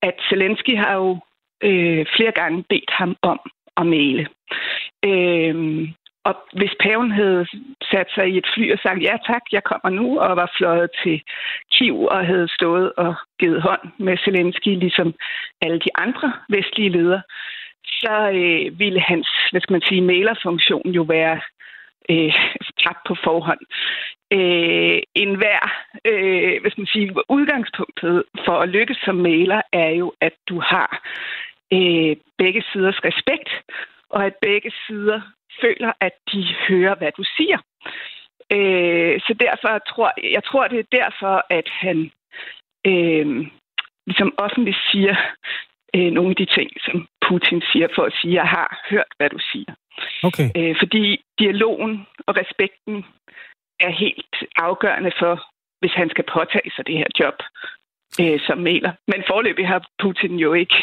at 0.01 0.15
Zelensky 0.29 0.77
har 0.77 0.95
jo 0.95 1.19
øh, 1.63 2.05
flere 2.15 2.31
gange 2.31 2.63
bedt 2.69 2.91
ham 2.99 3.15
om 3.21 3.39
at 3.77 3.85
male. 3.85 4.27
Øh, 5.05 5.55
og 6.27 6.35
hvis 6.59 6.73
paven 6.79 7.11
havde 7.11 7.47
sat 7.91 8.09
sig 8.15 8.25
i 8.29 8.37
et 8.37 8.47
fly 8.53 8.73
og 8.73 8.79
sagt, 8.79 9.01
ja 9.01 9.15
tak, 9.25 9.43
jeg 9.51 9.63
kommer 9.63 9.89
nu, 9.89 10.19
og 10.19 10.35
var 10.35 10.51
fløjet 10.57 10.89
til 11.03 11.21
Kiev 11.71 11.97
og 12.03 12.25
havde 12.25 12.47
stået 12.57 12.93
og 12.97 13.15
givet 13.39 13.61
hånd 13.61 13.81
med 13.97 14.17
Zelensky, 14.17 14.79
ligesom 14.79 15.13
alle 15.61 15.79
de 15.79 15.91
andre 15.95 16.33
vestlige 16.49 16.89
ledere, 16.89 17.21
så 17.85 18.15
øh, 18.33 18.79
ville 18.79 18.99
hans, 18.99 19.29
hvad 19.51 19.61
skal 19.61 19.73
man 19.73 19.87
sige, 19.87 20.01
mailerfunktion 20.01 20.89
jo 20.89 21.01
være 21.01 21.41
øh, 22.09 22.33
tabt 22.83 23.01
på 23.07 23.15
forhånd. 23.23 23.63
Øh, 24.31 24.99
en 25.15 25.35
hver, 25.35 25.61
øh, 26.05 26.61
hvad 26.61 26.71
skal 26.71 26.81
man 26.81 26.95
sige, 26.95 27.13
udgangspunktet 27.29 28.23
for 28.45 28.55
at 28.59 28.69
lykkes 28.69 28.97
som 29.05 29.15
mailer 29.15 29.61
er 29.73 29.89
jo, 29.89 30.13
at 30.21 30.33
du 30.49 30.59
har 30.59 30.89
øh, 31.73 32.15
begge 32.37 32.63
siders 32.71 32.99
respekt, 33.05 33.49
og 34.15 34.25
at 34.25 34.35
begge 34.41 34.71
sider 34.87 35.21
føler, 35.61 35.91
at 36.01 36.15
de 36.31 36.41
hører, 36.67 36.95
hvad 36.95 37.11
du 37.17 37.23
siger. 37.37 37.59
Øh, 38.57 39.19
så 39.25 39.31
derfor 39.39 39.79
tror 39.91 40.09
jeg 40.35 40.43
tror, 40.43 40.67
det 40.67 40.79
er 40.79 40.97
derfor, 41.01 41.35
at 41.49 41.67
han 41.69 41.97
øh, 42.91 43.27
ligesom 44.07 44.33
offentligt 44.37 44.77
siger 44.91 45.15
øh, 45.95 46.11
nogle 46.11 46.29
af 46.29 46.35
de 46.35 46.45
ting, 46.45 46.69
som 46.85 47.07
Putin 47.27 47.61
siger, 47.71 47.87
for 47.95 48.03
at 48.03 48.13
sige, 48.21 48.31
at 48.31 48.35
jeg 48.35 48.47
har 48.57 48.69
hørt, 48.89 49.11
hvad 49.17 49.29
du 49.29 49.39
siger. 49.51 49.71
Okay. 50.23 50.47
Øh, 50.57 50.75
fordi 50.81 51.03
dialogen 51.39 52.07
og 52.27 52.37
respekten 52.37 53.05
er 53.79 53.91
helt 54.05 54.35
afgørende 54.55 55.11
for, 55.19 55.33
hvis 55.79 55.93
han 55.93 56.09
skal 56.09 56.25
påtage 56.33 56.71
sig 56.75 56.87
det 56.87 56.97
her 56.97 57.11
job 57.19 57.37
øh, 58.21 58.39
som 58.47 58.57
mailer. 58.57 58.91
Men 59.07 59.19
forløbig 59.27 59.67
har 59.67 59.81
Putin 60.03 60.35
jo 60.39 60.53
ikke, 60.53 60.75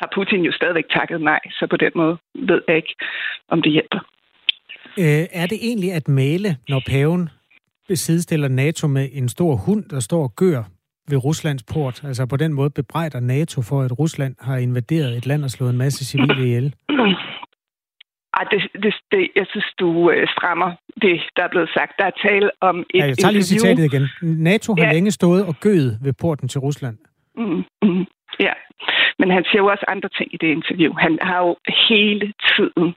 har 0.00 0.08
Putin 0.14 0.40
jo 0.44 0.52
stadigvæk 0.52 0.88
takket 0.90 1.20
nej, 1.20 1.40
så 1.50 1.66
på 1.70 1.76
den 1.76 1.92
måde 1.94 2.18
ved 2.34 2.60
jeg 2.68 2.76
ikke, 2.76 2.94
om 3.48 3.62
det 3.62 3.72
hjælper. 3.72 4.00
Øh, 4.98 5.24
er 5.32 5.46
det 5.46 5.58
egentlig 5.62 5.92
at 5.92 6.08
male, 6.08 6.56
når 6.68 6.82
paven 6.86 7.28
besidestiller 7.88 8.48
NATO 8.48 8.86
med 8.86 9.08
en 9.12 9.28
stor 9.28 9.56
hund, 9.56 9.84
der 9.84 10.00
står 10.00 10.22
og 10.22 10.32
gør 10.36 10.62
ved 11.10 11.24
Ruslands 11.24 11.62
port? 11.62 12.04
Altså 12.04 12.26
på 12.26 12.36
den 12.36 12.52
måde 12.52 12.70
bebrejder 12.70 13.20
NATO 13.20 13.62
for, 13.62 13.82
at 13.82 13.98
Rusland 13.98 14.34
har 14.40 14.56
invaderet 14.56 15.16
et 15.16 15.26
land 15.26 15.44
og 15.44 15.50
slået 15.50 15.70
en 15.70 15.78
masse 15.78 16.04
civile 16.04 16.44
ihjel? 16.44 16.74
Ej, 18.38 18.44
det, 18.52 18.60
det, 18.84 18.94
det, 19.12 19.22
jeg 19.36 19.46
synes, 19.52 19.68
du 19.82 20.10
øh, 20.10 20.28
strammer 20.34 20.70
det, 21.04 21.16
der 21.36 21.42
er 21.44 21.50
blevet 21.54 21.70
sagt. 21.76 21.92
Der 21.98 22.04
er 22.04 22.16
tale 22.28 22.50
om 22.60 22.76
et 22.94 23.00
ja, 23.00 23.06
jeg 23.06 23.18
tager 23.18 23.32
lige 23.32 23.42
citatet 23.42 23.84
igen. 23.84 24.04
NATO 24.50 24.74
har 24.78 24.86
ja. 24.86 24.92
længe 24.92 25.10
stået 25.10 25.42
og 25.46 25.54
gøet 25.60 25.98
ved 26.04 26.12
porten 26.12 26.48
til 26.48 26.60
Rusland. 26.60 26.96
Mm, 27.36 27.64
mm, 27.82 28.04
ja, 28.46 28.52
men 29.18 29.30
han 29.30 29.44
siger 29.44 29.62
jo 29.62 29.66
også 29.66 29.84
andre 29.88 30.08
ting 30.18 30.34
i 30.34 30.36
det 30.36 30.50
interview. 30.58 30.92
Han 31.04 31.18
har 31.22 31.38
jo 31.46 31.56
hele 31.88 32.26
tiden 32.50 32.94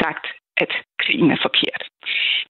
sagt, 0.00 0.26
at 0.56 0.72
krigen 1.02 1.30
er 1.30 1.40
forkert. 1.46 1.82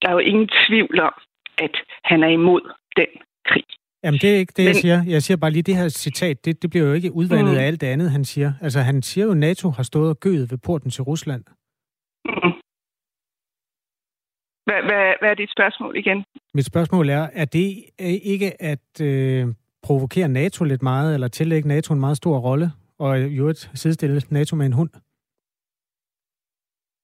Der 0.03 0.09
er 0.09 0.13
jo 0.13 0.19
ingen 0.31 0.49
tvivl 0.67 1.01
om, 1.01 1.15
at 1.59 1.75
han 2.05 2.23
er 2.23 2.29
imod 2.29 2.63
den 2.97 3.11
krig. 3.49 3.65
Jamen, 4.05 4.21
det 4.23 4.31
er 4.35 4.39
ikke 4.39 4.53
det, 4.57 4.65
Men... 4.65 4.67
jeg 4.67 4.77
siger. 4.77 5.03
Jeg 5.07 5.23
siger 5.23 5.37
bare 5.37 5.51
lige, 5.51 5.63
det 5.63 5.77
her 5.77 5.89
citat, 5.89 6.45
det, 6.45 6.63
det 6.63 6.71
bliver 6.71 6.87
jo 6.87 6.93
ikke 6.93 7.13
udvandet 7.13 7.53
mm. 7.53 7.59
af 7.61 7.67
alt 7.67 7.81
det 7.81 7.87
andet, 7.87 8.11
han 8.11 8.25
siger. 8.25 8.53
Altså, 8.61 8.81
han 8.81 9.03
siger 9.03 9.25
jo, 9.25 9.31
at 9.31 9.37
NATO 9.37 9.71
har 9.71 9.83
stået 9.83 10.11
og 10.11 10.21
gøet 10.21 10.51
ved 10.51 10.59
porten 10.59 10.91
til 10.91 11.03
Rusland. 11.03 11.45
Mm. 12.25 12.53
Hvad, 14.67 14.83
hvad, 14.89 15.15
hvad 15.21 15.31
er 15.31 15.35
dit 15.35 15.51
spørgsmål 15.51 15.97
igen? 15.97 16.25
Mit 16.55 16.67
spørgsmål 16.67 17.09
er, 17.09 17.29
er 17.33 17.45
det 17.45 17.85
ikke 18.35 18.63
at 18.63 19.01
øh, 19.03 19.47
provokere 19.83 20.29
NATO 20.29 20.65
lidt 20.65 20.83
meget, 20.83 21.15
eller 21.15 21.29
tillægge 21.29 21.69
NATO 21.69 21.95
en 21.95 22.01
meget 22.01 22.17
stor 22.17 22.39
rolle, 22.39 22.71
og 22.99 23.19
jo 23.21 23.49
et 23.49 23.71
sidestille 23.75 24.23
NATO 24.31 24.57
med 24.57 24.67
en 24.67 24.73
hund? 24.73 24.91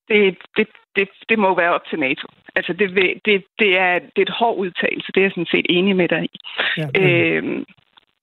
Det, 0.09 0.39
det, 0.57 0.69
det, 0.97 1.09
det 1.29 1.39
må 1.39 1.57
være 1.57 1.75
op 1.75 1.87
til 1.91 1.99
NATO. 1.99 2.27
Altså, 2.57 2.73
det, 2.73 2.89
det, 3.25 3.45
det, 3.59 3.79
er, 3.79 3.99
det 3.99 4.19
er 4.19 4.23
et 4.23 4.39
hård 4.41 4.57
udtalelse, 4.59 5.13
det 5.13 5.21
er 5.21 5.25
jeg 5.25 5.31
sådan 5.31 5.53
set 5.55 5.67
enig 5.69 5.97
med 5.97 6.09
dig 6.09 6.23
i. 6.25 6.39
Ja, 6.77 6.89
men... 6.95 7.03
øhm, 7.03 7.65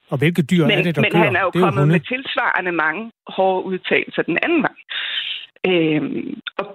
og 0.09 0.17
hvilke 0.17 0.41
dyr 0.41 0.65
men, 0.67 0.77
er 0.77 0.83
det, 0.83 0.95
der 0.95 1.01
Men 1.01 1.11
gør? 1.11 1.19
han 1.19 1.35
er 1.35 1.41
jo 1.41 1.51
det 1.53 1.59
er 1.59 1.65
kommet 1.65 1.81
jo 1.81 1.85
med 1.85 1.99
tilsvarende 1.99 2.71
mange 2.71 3.11
hårde 3.27 3.65
udtalelser 3.65 4.21
den 4.21 4.37
anden 4.43 4.61
vej. 4.67 4.77
Øhm, 5.71 6.39
og 6.57 6.65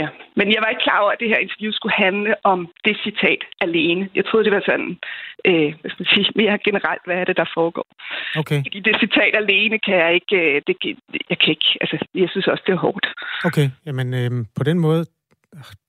Ja, 0.00 0.08
men 0.36 0.46
jeg 0.54 0.60
var 0.62 0.68
ikke 0.70 0.86
klar 0.88 1.00
over, 1.02 1.12
at 1.12 1.20
det 1.20 1.28
her 1.28 1.44
interview 1.46 1.72
skulle 1.72 1.96
handle 2.06 2.34
om 2.52 2.60
det 2.84 2.96
citat 3.06 3.42
alene. 3.60 4.08
Jeg 4.14 4.24
troede, 4.26 4.44
det 4.44 4.52
var 4.52 4.64
sådan, 4.70 4.90
øh, 5.48 5.70
hvad 5.80 5.90
skal 5.90 6.02
man 6.02 6.12
sige, 6.14 6.26
mere 6.42 6.58
generelt, 6.68 7.02
hvad 7.06 7.16
er 7.16 7.24
det, 7.24 7.36
der 7.36 7.48
foregår. 7.56 7.88
Okay. 8.40 8.60
Fordi 8.66 8.80
det 8.80 8.94
citat 9.04 9.34
alene 9.42 9.78
kan 9.86 9.96
jeg 10.04 10.14
ikke, 10.18 10.36
øh, 10.42 10.62
det, 10.66 10.76
jeg 11.30 11.38
kan 11.38 11.50
ikke, 11.56 11.68
altså, 11.82 11.96
jeg 12.14 12.28
synes 12.30 12.46
også, 12.46 12.64
det 12.66 12.72
er 12.72 12.84
hårdt. 12.86 13.06
Okay, 13.44 13.66
jamen 13.86 14.08
øh, 14.20 14.30
på 14.58 14.64
den 14.64 14.78
måde 14.78 15.02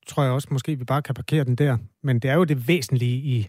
tror 0.07 0.23
jeg 0.23 0.31
også, 0.31 0.47
måske 0.51 0.75
vi 0.75 0.83
bare 0.83 1.01
kan 1.01 1.15
parkere 1.15 1.43
den 1.43 1.55
der. 1.55 1.77
Men 2.03 2.19
det 2.19 2.31
er 2.31 2.35
jo 2.35 2.43
det 2.43 2.67
væsentlige 2.67 3.17
i 3.35 3.47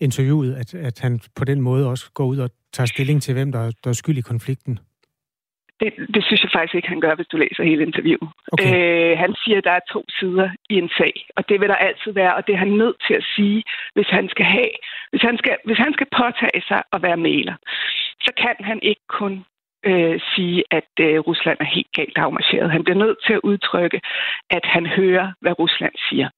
interviewet, 0.00 0.54
at, 0.54 0.74
at 0.74 1.00
han 1.00 1.20
på 1.36 1.44
den 1.44 1.60
måde 1.60 1.88
også 1.88 2.10
går 2.14 2.26
ud 2.26 2.38
og 2.38 2.50
tager 2.72 2.86
stilling 2.86 3.22
til, 3.22 3.34
hvem 3.34 3.52
der, 3.52 3.72
der 3.84 3.90
er 3.90 3.94
skyld 3.94 4.18
i 4.18 4.20
konflikten. 4.20 4.78
Det, 5.80 5.90
det 6.14 6.24
synes 6.24 6.42
jeg 6.42 6.50
faktisk 6.54 6.74
ikke, 6.74 6.88
han 6.88 7.00
gør, 7.00 7.14
hvis 7.14 7.26
du 7.32 7.36
læser 7.36 7.62
hele 7.70 7.82
interviewet. 7.82 8.30
Okay. 8.52 8.72
Øh, 8.74 9.18
han 9.18 9.34
siger, 9.42 9.58
at 9.58 9.64
der 9.64 9.70
er 9.70 9.90
to 9.92 10.04
sider 10.18 10.48
i 10.70 10.74
en 10.74 10.90
sag, 10.98 11.14
og 11.36 11.48
det 11.48 11.60
vil 11.60 11.68
der 11.68 11.84
altid 11.88 12.12
være, 12.12 12.34
og 12.34 12.46
det 12.46 12.52
er 12.54 12.58
han 12.66 12.78
nødt 12.82 12.96
til 13.06 13.14
at 13.14 13.24
sige, 13.36 13.62
hvis 13.94 14.08
han 14.08 14.28
skal 14.28 14.46
have, 14.46 14.74
hvis 15.10 15.22
han 15.22 15.38
skal, 15.38 15.56
hvis 15.64 15.78
han 15.78 15.92
skal 15.92 16.06
påtage 16.20 16.62
sig 16.68 16.82
at 16.92 17.02
være 17.02 17.16
maler, 17.16 17.56
så 18.24 18.30
kan 18.42 18.56
han 18.60 18.78
ikke 18.82 19.06
kun 19.08 19.44
øh, 19.86 20.20
sige, 20.34 20.64
at 20.70 20.90
øh, 21.00 21.18
Rusland 21.18 21.58
er 21.60 21.74
helt 21.76 21.92
galt 21.92 22.18
afmarcheret. 22.18 22.70
Han 22.70 22.84
bliver 22.84 22.98
nødt 23.04 23.18
til 23.26 23.32
at 23.32 23.40
udtrykke, 23.50 24.00
at 24.50 24.64
han 24.64 24.86
hører, 24.86 25.32
hvad 25.40 25.58
Rusland 25.58 25.94
siger. 26.08 26.28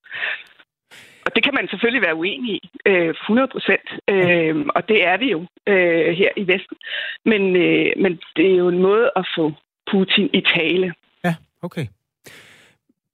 Og 1.27 1.35
det 1.35 1.43
kan 1.45 1.55
man 1.55 1.69
selvfølgelig 1.69 2.03
være 2.03 2.15
uenig 2.15 2.55
i, 2.55 2.71
øh, 2.87 3.09
100 3.09 3.49
procent, 3.49 3.89
øh, 4.09 4.67
og 4.77 4.89
det 4.89 5.07
er 5.07 5.17
vi 5.19 5.31
jo 5.31 5.41
øh, 5.67 6.17
her 6.21 6.31
i 6.37 6.47
Vesten. 6.53 6.77
Men, 7.25 7.57
øh, 7.57 7.93
men 7.97 8.21
det 8.37 8.53
er 8.53 8.57
jo 8.57 8.69
en 8.69 8.83
måde 8.83 9.11
at 9.17 9.27
få 9.37 9.53
Putin 9.91 10.31
i 10.33 10.41
tale. 10.41 10.95
Ja, 11.25 11.35
okay. 11.63 11.87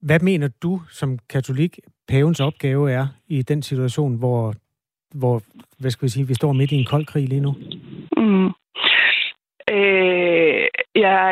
Hvad 0.01 0.19
mener 0.19 0.49
du 0.63 0.81
som 0.89 1.19
katolik, 1.29 1.79
pavens 2.07 2.39
opgave 2.39 2.91
er 2.91 3.07
i 3.27 3.41
den 3.41 3.61
situation, 3.63 4.17
hvor, 4.17 4.53
hvor 5.15 5.41
hvad 5.79 5.91
skal 5.91 6.05
vi 6.05 6.09
sige, 6.09 6.27
vi 6.27 6.33
står 6.33 6.53
midt 6.53 6.71
i 6.71 6.75
en 6.75 6.85
kold 6.85 7.05
krig 7.05 7.27
lige 7.29 7.41
nu? 7.41 7.55
Mm. 8.17 8.51
Øh, 9.75 10.67
jeg, 10.95 11.27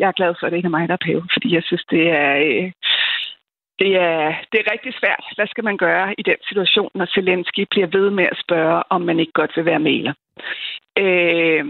jeg 0.00 0.08
er 0.08 0.18
glad 0.20 0.34
for, 0.34 0.46
at 0.46 0.52
det 0.52 0.56
ikke 0.56 0.66
er 0.66 0.78
mig, 0.78 0.88
der 0.88 0.94
er 0.94 1.06
pave, 1.06 1.22
fordi 1.32 1.54
jeg 1.54 1.62
synes, 1.62 1.84
det 1.90 2.10
er, 2.10 2.30
øh, 2.36 2.72
det 3.78 3.96
er, 3.96 4.34
det 4.52 4.58
er 4.60 4.72
rigtig 4.72 4.94
svært. 5.00 5.24
Hvad 5.36 5.46
skal 5.46 5.64
man 5.64 5.76
gøre 5.76 6.14
i 6.18 6.22
den 6.22 6.36
situation, 6.48 6.90
når 6.94 7.06
Zelensky 7.14 7.66
bliver 7.70 7.86
ved 7.86 8.10
med 8.10 8.24
at 8.24 8.40
spørge, 8.44 8.82
om 8.90 9.00
man 9.00 9.20
ikke 9.20 9.32
godt 9.32 9.52
vil 9.56 9.64
være 9.64 9.78
maler? 9.78 10.14
Øh, 10.98 11.64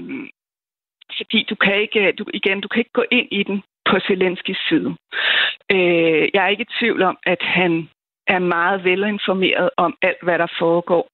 fordi 1.17 1.47
du 1.51 1.55
kan 1.55 1.81
ikke, 1.81 2.13
du, 2.13 2.25
igen, 2.35 2.61
du 2.61 2.69
kan 2.69 2.81
ikke 2.81 2.99
gå 3.01 3.05
ind 3.11 3.29
i 3.31 3.43
den 3.43 3.63
på 3.91 3.97
Zelenskis 4.07 4.59
side. 4.69 4.97
Øh, 5.73 6.29
jeg 6.35 6.45
er 6.45 6.49
ikke 6.49 6.67
i 6.69 6.75
tvivl 6.79 7.03
om, 7.03 7.17
at 7.27 7.43
han 7.43 7.89
er 8.27 8.39
meget 8.39 8.85
velinformeret 8.85 9.71
om 9.77 9.97
alt, 10.03 10.23
hvad 10.23 10.39
der 10.39 10.47
foregår 10.59 11.09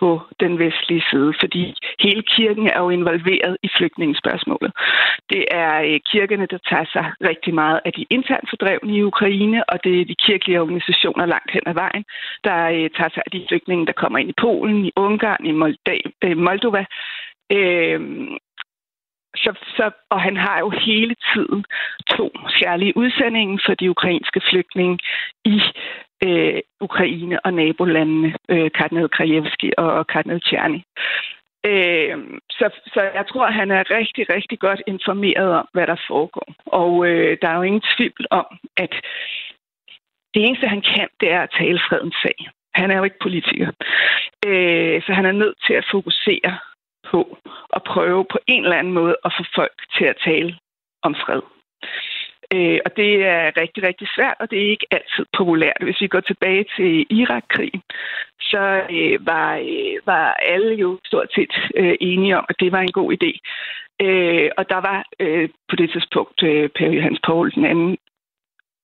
på 0.00 0.20
den 0.40 0.58
vestlige 0.58 1.04
side, 1.10 1.34
fordi 1.40 1.74
hele 2.00 2.22
kirken 2.22 2.66
er 2.66 2.78
jo 2.80 2.90
involveret 2.90 3.56
i 3.62 3.68
flygtningespørgsmålet. 3.76 4.72
Det 5.30 5.44
er 5.50 5.74
øh, 5.88 6.00
kirkerne, 6.12 6.46
der 6.46 6.58
tager 6.70 6.88
sig 6.92 7.06
rigtig 7.30 7.54
meget 7.54 7.80
af 7.84 7.92
de 7.92 8.06
internt 8.10 8.50
fordrevne 8.50 8.96
i 8.96 9.02
Ukraine, 9.02 9.70
og 9.70 9.84
det 9.84 10.00
er 10.00 10.04
de 10.04 10.22
kirkelige 10.26 10.60
organisationer 10.60 11.26
langt 11.26 11.50
hen 11.50 11.62
ad 11.66 11.74
vejen, 11.74 12.04
der 12.44 12.58
øh, 12.76 12.90
tager 12.96 13.12
sig 13.14 13.22
af 13.26 13.30
de 13.32 13.46
flygtninge, 13.48 13.86
der 13.86 13.92
kommer 13.92 14.18
ind 14.18 14.30
i 14.30 14.40
Polen, 14.40 14.84
i 14.84 14.92
Ungarn, 14.96 15.46
i 15.46 15.52
øh, 16.24 16.36
Moldova. 16.36 16.84
Øh, 17.52 18.00
så, 19.36 19.50
så, 19.76 19.90
og 20.10 20.20
han 20.20 20.36
har 20.36 20.58
jo 20.58 20.70
hele 20.70 21.14
tiden 21.34 21.64
to 22.16 22.30
særlige 22.60 22.96
udsendinger 22.96 23.58
for 23.66 23.74
de 23.74 23.90
ukrainske 23.90 24.40
flygtninge 24.50 24.98
i 25.44 25.60
øh, 26.24 26.60
Ukraine 26.80 27.46
og 27.46 27.54
nabolandene, 27.54 28.34
øh, 28.48 28.70
Kardinal 28.70 29.08
Krajewski 29.08 29.72
og 29.76 30.06
Kardinal 30.06 30.40
Tjerni. 30.40 30.84
Øh, 31.66 32.16
så, 32.50 32.66
så 32.94 33.00
jeg 33.14 33.24
tror, 33.28 33.46
at 33.46 33.54
han 33.54 33.70
er 33.70 33.90
rigtig, 33.98 34.30
rigtig 34.30 34.58
godt 34.58 34.82
informeret 34.86 35.50
om, 35.60 35.68
hvad 35.72 35.86
der 35.86 35.96
foregår. 36.08 36.48
Og 36.66 37.06
øh, 37.08 37.38
der 37.42 37.48
er 37.48 37.56
jo 37.56 37.62
ingen 37.62 37.82
tvivl 37.96 38.26
om, 38.30 38.46
at 38.76 38.92
det 40.34 40.44
eneste, 40.46 40.68
han 40.68 40.82
kan, 40.82 41.08
det 41.20 41.32
er 41.32 41.42
at 41.42 41.54
tale 41.58 41.80
fredens 41.88 42.16
sag. 42.22 42.38
Han 42.74 42.90
er 42.90 42.96
jo 42.96 43.04
ikke 43.04 43.22
politiker. 43.22 43.68
Øh, 44.46 45.02
så 45.02 45.12
han 45.12 45.26
er 45.26 45.32
nødt 45.32 45.58
til 45.66 45.74
at 45.74 45.88
fokusere 45.90 46.58
på 47.10 47.38
at 47.72 47.82
prøve 47.82 48.24
på 48.32 48.38
en 48.46 48.62
eller 48.64 48.76
anden 48.76 48.92
måde 48.92 49.16
at 49.24 49.32
få 49.38 49.44
folk 49.54 49.76
til 49.98 50.04
at 50.04 50.20
tale 50.24 50.58
om 51.02 51.14
fred. 51.14 51.42
Øh, 52.54 52.78
og 52.86 52.96
det 52.96 53.24
er 53.24 53.60
rigtig, 53.60 53.82
rigtig 53.82 54.08
svært, 54.16 54.36
og 54.40 54.50
det 54.50 54.58
er 54.58 54.70
ikke 54.70 54.86
altid 54.90 55.24
populært. 55.36 55.82
Hvis 55.82 56.00
vi 56.00 56.06
går 56.06 56.20
tilbage 56.20 56.64
til 56.76 57.06
Irakkrigen, 57.10 57.82
så 58.40 58.82
øh, 58.90 59.26
var, 59.26 59.56
øh, 59.56 59.96
var 60.06 60.26
alle 60.32 60.74
jo 60.74 60.98
stort 61.04 61.28
set 61.34 61.54
øh, 61.74 61.94
enige 62.00 62.38
om, 62.38 62.44
at 62.48 62.56
det 62.60 62.72
var 62.72 62.80
en 62.80 62.92
god 62.92 63.12
idé. 63.16 63.30
Øh, 64.06 64.50
og 64.58 64.68
der 64.68 64.80
var 64.88 65.04
øh, 65.20 65.48
på 65.68 65.76
det 65.76 65.90
tidspunkt 65.90 66.42
øh, 66.42 66.68
Per 66.68 66.88
Johans 66.90 67.20
Poul 67.26 67.52
den 67.52 67.64
anden 67.64 67.98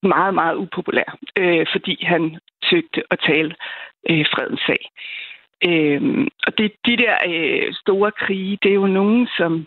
meget, 0.03 0.35
meget 0.35 0.57
upopulær, 0.57 1.19
øh, 1.39 1.67
fordi 1.73 2.05
han 2.05 2.39
søgte 2.71 3.03
at 3.11 3.19
tale 3.27 3.55
øh, 4.11 4.27
fredens 4.35 4.61
sag. 4.67 4.83
Øh, 5.69 6.27
og 6.47 6.59
det, 6.59 6.73
de 6.87 6.97
der 6.97 7.17
øh, 7.29 7.75
store 7.75 8.11
krige, 8.11 8.59
det 8.63 8.71
er 8.71 8.75
jo 8.75 8.87
nogen, 8.87 9.29
som 9.37 9.67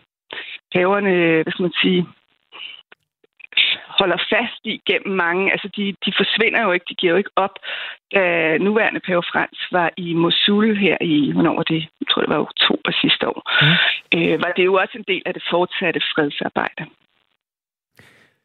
haverne, 0.74 1.14
hvad 1.44 1.52
skal 1.52 1.64
man 1.64 1.82
sige, 1.82 2.06
holder 4.00 4.20
fast 4.34 4.62
i 4.64 4.82
gennem 4.90 5.16
mange. 5.16 5.52
Altså, 5.52 5.68
de, 5.78 5.84
de 6.06 6.12
forsvinder 6.22 6.62
jo 6.64 6.72
ikke, 6.72 6.86
de 6.90 6.96
giver 6.96 7.12
jo 7.12 7.18
ikke 7.18 7.36
op. 7.36 7.56
Da 8.14 8.22
nuværende 8.58 9.00
pave 9.08 9.24
Frans 9.32 9.60
var 9.72 9.90
i 9.98 10.14
Mosul 10.14 10.78
her 10.78 10.98
i, 11.02 11.32
hvornår 11.34 11.56
var 11.56 11.64
det? 11.64 11.82
Jeg 12.00 12.08
tror, 12.10 12.22
det 12.22 12.30
var 12.30 12.48
oktober 12.50 12.92
sidste 13.02 13.28
år. 13.28 13.42
Mm. 13.62 14.18
Øh, 14.18 14.42
var 14.44 14.52
det 14.58 14.66
jo 14.66 14.74
også 14.74 14.96
en 14.98 15.06
del 15.08 15.24
af 15.26 15.34
det 15.34 15.44
fortsatte 15.52 16.00
fredsarbejde. 16.14 16.84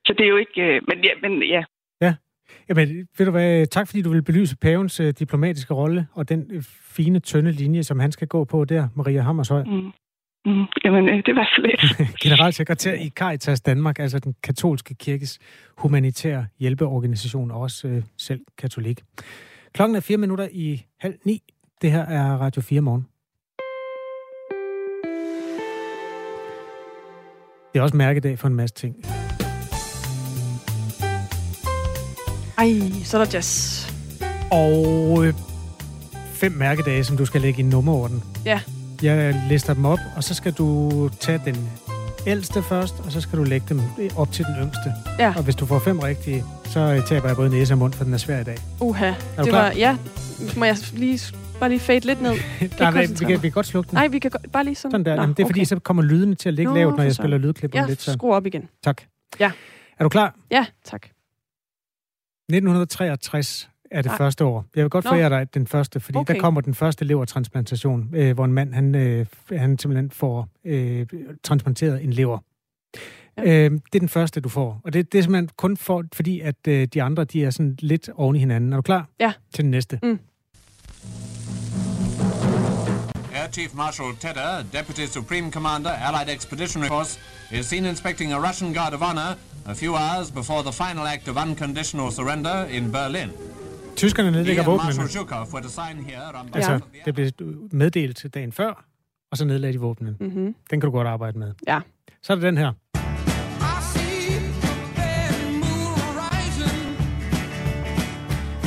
Så 0.06 0.12
det 0.16 0.24
er 0.24 0.28
jo 0.28 0.36
ikke... 0.36 0.60
Øh, 0.62 0.80
men 0.88 1.04
ja, 1.04 1.12
men 1.22 1.42
ja. 1.42 1.62
Ja. 2.00 2.14
Jamen, 2.68 3.08
ved 3.18 3.26
du 3.26 3.30
hvad, 3.30 3.66
tak 3.66 3.86
fordi 3.88 4.02
du 4.02 4.10
vil 4.10 4.22
belyse 4.22 4.56
pavens 4.62 5.00
øh, 5.00 5.14
diplomatiske 5.18 5.74
rolle 5.74 6.06
og 6.12 6.28
den 6.28 6.50
øh, 6.52 6.62
fine, 6.96 7.20
tynde 7.20 7.52
linje, 7.52 7.82
som 7.82 8.00
han 8.00 8.12
skal 8.12 8.28
gå 8.28 8.44
på 8.44 8.64
der, 8.64 8.88
Maria 8.96 9.20
Hammershøj. 9.20 9.64
Mm. 9.64 9.92
Mm, 10.46 10.64
jamen, 10.84 11.08
øh, 11.08 11.22
det 11.26 11.36
var 11.36 11.44
så 11.44 11.62
lidt. 11.62 12.10
Generalsekretær 12.22 12.92
i 12.92 13.08
Caritas 13.08 13.60
Danmark, 13.60 13.98
altså 13.98 14.18
den 14.18 14.34
katolske 14.42 14.94
kirkes 14.94 15.38
humanitære 15.76 16.46
hjælpeorganisation, 16.58 17.50
og 17.50 17.60
også 17.60 17.88
øh, 17.88 18.02
selv 18.18 18.40
katolik. 18.58 19.00
Klokken 19.74 19.96
er 19.96 20.00
fire 20.00 20.18
minutter 20.18 20.48
i 20.52 20.84
halv 21.00 21.14
ni. 21.24 21.42
Det 21.82 21.90
her 21.92 22.02
er 22.06 22.36
Radio 22.36 22.62
4 22.62 22.80
morgen. 22.80 23.06
Det 27.72 27.78
er 27.78 27.82
også 27.82 27.96
mærkedag 27.96 28.38
for 28.38 28.48
en 28.48 28.54
masse 28.54 28.74
ting. 28.74 28.96
Ej, 32.58 32.70
så 33.04 33.18
er 33.18 33.24
der 33.24 33.30
jazz. 33.34 33.90
Og 34.52 35.26
øh, 35.26 35.34
fem 36.34 36.52
mærkedage, 36.52 37.04
som 37.04 37.16
du 37.16 37.26
skal 37.26 37.40
lægge 37.40 37.60
i 37.60 37.62
nummerorden. 37.62 38.22
Ja. 38.44 38.60
Jeg 39.02 39.42
lister 39.48 39.74
dem 39.74 39.84
op, 39.84 39.98
og 40.16 40.24
så 40.24 40.34
skal 40.34 40.52
du 40.52 41.08
tage 41.20 41.40
den 41.44 41.70
ældste 42.26 42.62
først, 42.62 42.94
og 43.04 43.12
så 43.12 43.20
skal 43.20 43.38
du 43.38 43.44
lægge 43.44 43.66
dem 43.68 43.80
op 44.16 44.32
til 44.32 44.44
den 44.44 44.54
yngste. 44.62 44.92
Ja. 45.18 45.34
Og 45.36 45.42
hvis 45.42 45.54
du 45.54 45.66
får 45.66 45.78
fem 45.78 45.98
rigtige, 45.98 46.44
så 46.64 47.02
taber 47.08 47.28
jeg 47.28 47.36
både 47.36 47.50
næse 47.50 47.74
og 47.74 47.78
mund, 47.78 47.92
for 47.92 48.04
den 48.04 48.14
er 48.14 48.18
svær 48.18 48.40
i 48.40 48.44
dag. 48.44 48.56
Uha. 48.80 49.06
Er 49.06 49.14
det 49.36 49.48
klar? 49.48 49.62
var, 49.62 49.72
ja. 49.72 49.96
Må 50.56 50.64
jeg 50.64 50.76
lige, 50.92 51.20
bare 51.60 51.70
lige 51.70 51.80
fade 51.80 52.06
lidt 52.06 52.22
ned? 52.22 52.30
Nej, 52.80 52.90
vi, 52.90 53.06
vi, 53.18 53.24
kan, 53.24 53.28
vi 53.28 53.48
kan 53.48 53.50
godt 53.50 53.66
slukke 53.66 53.88
den. 53.90 53.96
Nej, 53.96 54.08
vi 54.08 54.18
kan 54.18 54.30
bare 54.52 54.64
lige 54.64 54.74
sådan. 54.74 54.90
Sådan 54.90 55.04
der. 55.04 55.16
Nå, 55.16 55.22
Jamen, 55.22 55.34
det 55.34 55.42
er 55.42 55.46
okay. 55.46 55.52
fordi, 55.52 55.64
så 55.64 55.78
kommer 55.78 56.02
lydene 56.02 56.34
til 56.34 56.48
at 56.48 56.54
ligge 56.54 56.72
Nå, 56.72 56.78
lavt, 56.78 56.96
når 56.96 57.02
jeg 57.02 57.14
spiller 57.14 57.38
lydklipperne 57.38 57.82
ja, 57.82 57.88
lidt. 57.88 58.02
Så. 58.02 58.12
skru 58.12 58.34
op 58.34 58.46
igen. 58.46 58.68
Tak. 58.84 59.02
Ja. 59.40 59.52
Er 59.98 60.04
du 60.04 60.08
klar? 60.08 60.34
Ja, 60.50 60.66
tak. 60.84 61.06
1963 62.48 63.70
er 63.90 64.02
det 64.02 64.10
Ej. 64.10 64.16
første 64.16 64.44
år. 64.44 64.64
Jeg 64.76 64.82
vil 64.82 64.90
godt 64.90 65.04
forære 65.04 65.28
dig 65.28 65.54
den 65.54 65.66
første, 65.66 66.00
fordi 66.00 66.18
okay. 66.18 66.34
der 66.34 66.40
kommer 66.40 66.60
den 66.60 66.74
første 66.74 67.04
levertransplantation, 67.04 68.08
øh, 68.14 68.34
hvor 68.34 68.44
en 68.44 68.52
mand 68.52 68.74
han, 68.74 68.94
øh, 68.94 69.26
han 69.52 69.78
simpelthen 69.78 70.10
får 70.10 70.48
øh, 70.64 71.06
transplanteret 71.42 72.04
en 72.04 72.12
lever. 72.12 72.38
Ja. 73.38 73.64
Øh, 73.64 73.70
det 73.70 73.94
er 73.94 73.98
den 73.98 74.08
første, 74.08 74.40
du 74.40 74.48
får. 74.48 74.80
Og 74.84 74.92
det, 74.92 75.12
det 75.12 75.18
er 75.18 75.22
simpelthen 75.22 75.48
kun 75.56 75.76
for, 75.76 76.04
fordi, 76.12 76.40
at 76.40 76.68
øh, 76.68 76.88
de 76.94 77.02
andre 77.02 77.24
de 77.24 77.44
er 77.44 77.50
sådan 77.50 77.76
lidt 77.78 78.10
oven 78.14 78.36
i 78.36 78.38
hinanden. 78.38 78.72
Er 78.72 78.76
du 78.76 78.82
klar 78.82 79.08
ja. 79.20 79.32
til 79.54 79.64
den 79.64 79.70
næste? 79.70 79.98
Mm. 80.02 80.18
Air 83.34 83.50
Chief 83.52 83.74
Marshal 83.74 84.16
Tedder, 84.20 84.62
Deputy 84.72 85.06
Supreme 85.06 85.52
Commander, 85.52 85.90
Allied 85.90 86.36
Expeditionary 86.36 86.88
Force, 86.88 87.20
is 87.52 87.66
seen 87.66 87.84
inspecting 87.84 88.32
a 88.32 88.38
Russian 88.48 88.74
Guard 88.74 88.94
of 88.94 89.02
Honor 89.02 89.36
a 89.66 89.74
few 89.74 89.94
hours 89.94 90.30
before 90.30 90.62
the 90.62 90.72
final 90.72 91.06
act 91.06 91.28
of 91.28 91.36
unconditional 91.36 92.10
surrender 92.10 92.66
in 92.70 92.92
Berlin. 92.92 93.30
Tyskerne 94.00 94.30
nedlægger 94.30 94.64
våbnene. 94.64 95.02
Altså, 96.54 96.80
det 97.04 97.14
blev 97.14 97.30
meddelt 97.72 98.26
dagen 98.34 98.52
før, 98.52 98.84
og 99.30 99.36
så 99.36 99.44
nedlagde 99.44 99.72
de 99.72 99.80
våbnene. 99.80 100.16
Mm-hmm. 100.20 100.54
Den 100.70 100.80
kan 100.80 100.80
du 100.80 100.90
godt 100.90 101.06
arbejde 101.06 101.38
med. 101.38 101.52
Ja. 101.66 101.80
Så 102.22 102.32
er 102.32 102.34
det 102.34 102.42
den 102.42 102.58
her. 102.58 102.72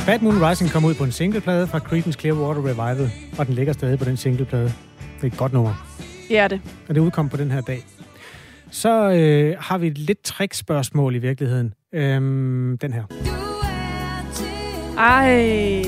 Bad 0.06 0.18
Moon 0.20 0.50
Rising 0.50 0.70
kom 0.70 0.84
ud 0.84 0.94
på 0.94 1.04
en 1.04 1.12
singleplade 1.12 1.66
fra 1.66 1.78
Creedence 1.78 2.20
Clearwater 2.20 2.60
Revival, 2.60 3.10
og 3.38 3.46
den 3.46 3.54
ligger 3.54 3.72
stadig 3.72 3.98
på 3.98 4.04
den 4.04 4.16
singleplade. 4.16 4.64
Det 4.64 5.22
er 5.22 5.26
et 5.26 5.36
godt 5.36 5.52
nummer. 5.52 5.86
Det 6.28 6.38
er 6.38 6.48
det. 6.48 6.60
Og 6.88 6.94
det 6.94 7.00
udkom 7.00 7.28
på 7.28 7.36
den 7.36 7.50
her 7.50 7.60
dag. 7.60 7.84
Så 8.70 9.10
øh, 9.10 9.56
har 9.60 9.78
vi 9.78 9.86
et 9.86 9.98
lidt 9.98 10.22
trickspørgsmål 10.22 11.14
i 11.14 11.18
virkeligheden. 11.18 11.74
Øhm, 11.92 12.78
den 12.78 12.92
her. 12.92 13.43
Ej. 14.98 15.84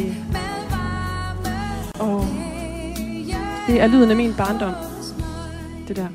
Oh. 2.00 2.24
Det 3.68 3.80
er 3.80 3.86
lyden 3.86 4.10
af 4.10 4.16
min 4.16 4.34
barndom. 4.38 4.74
Det 5.88 5.96
der. 5.96 6.08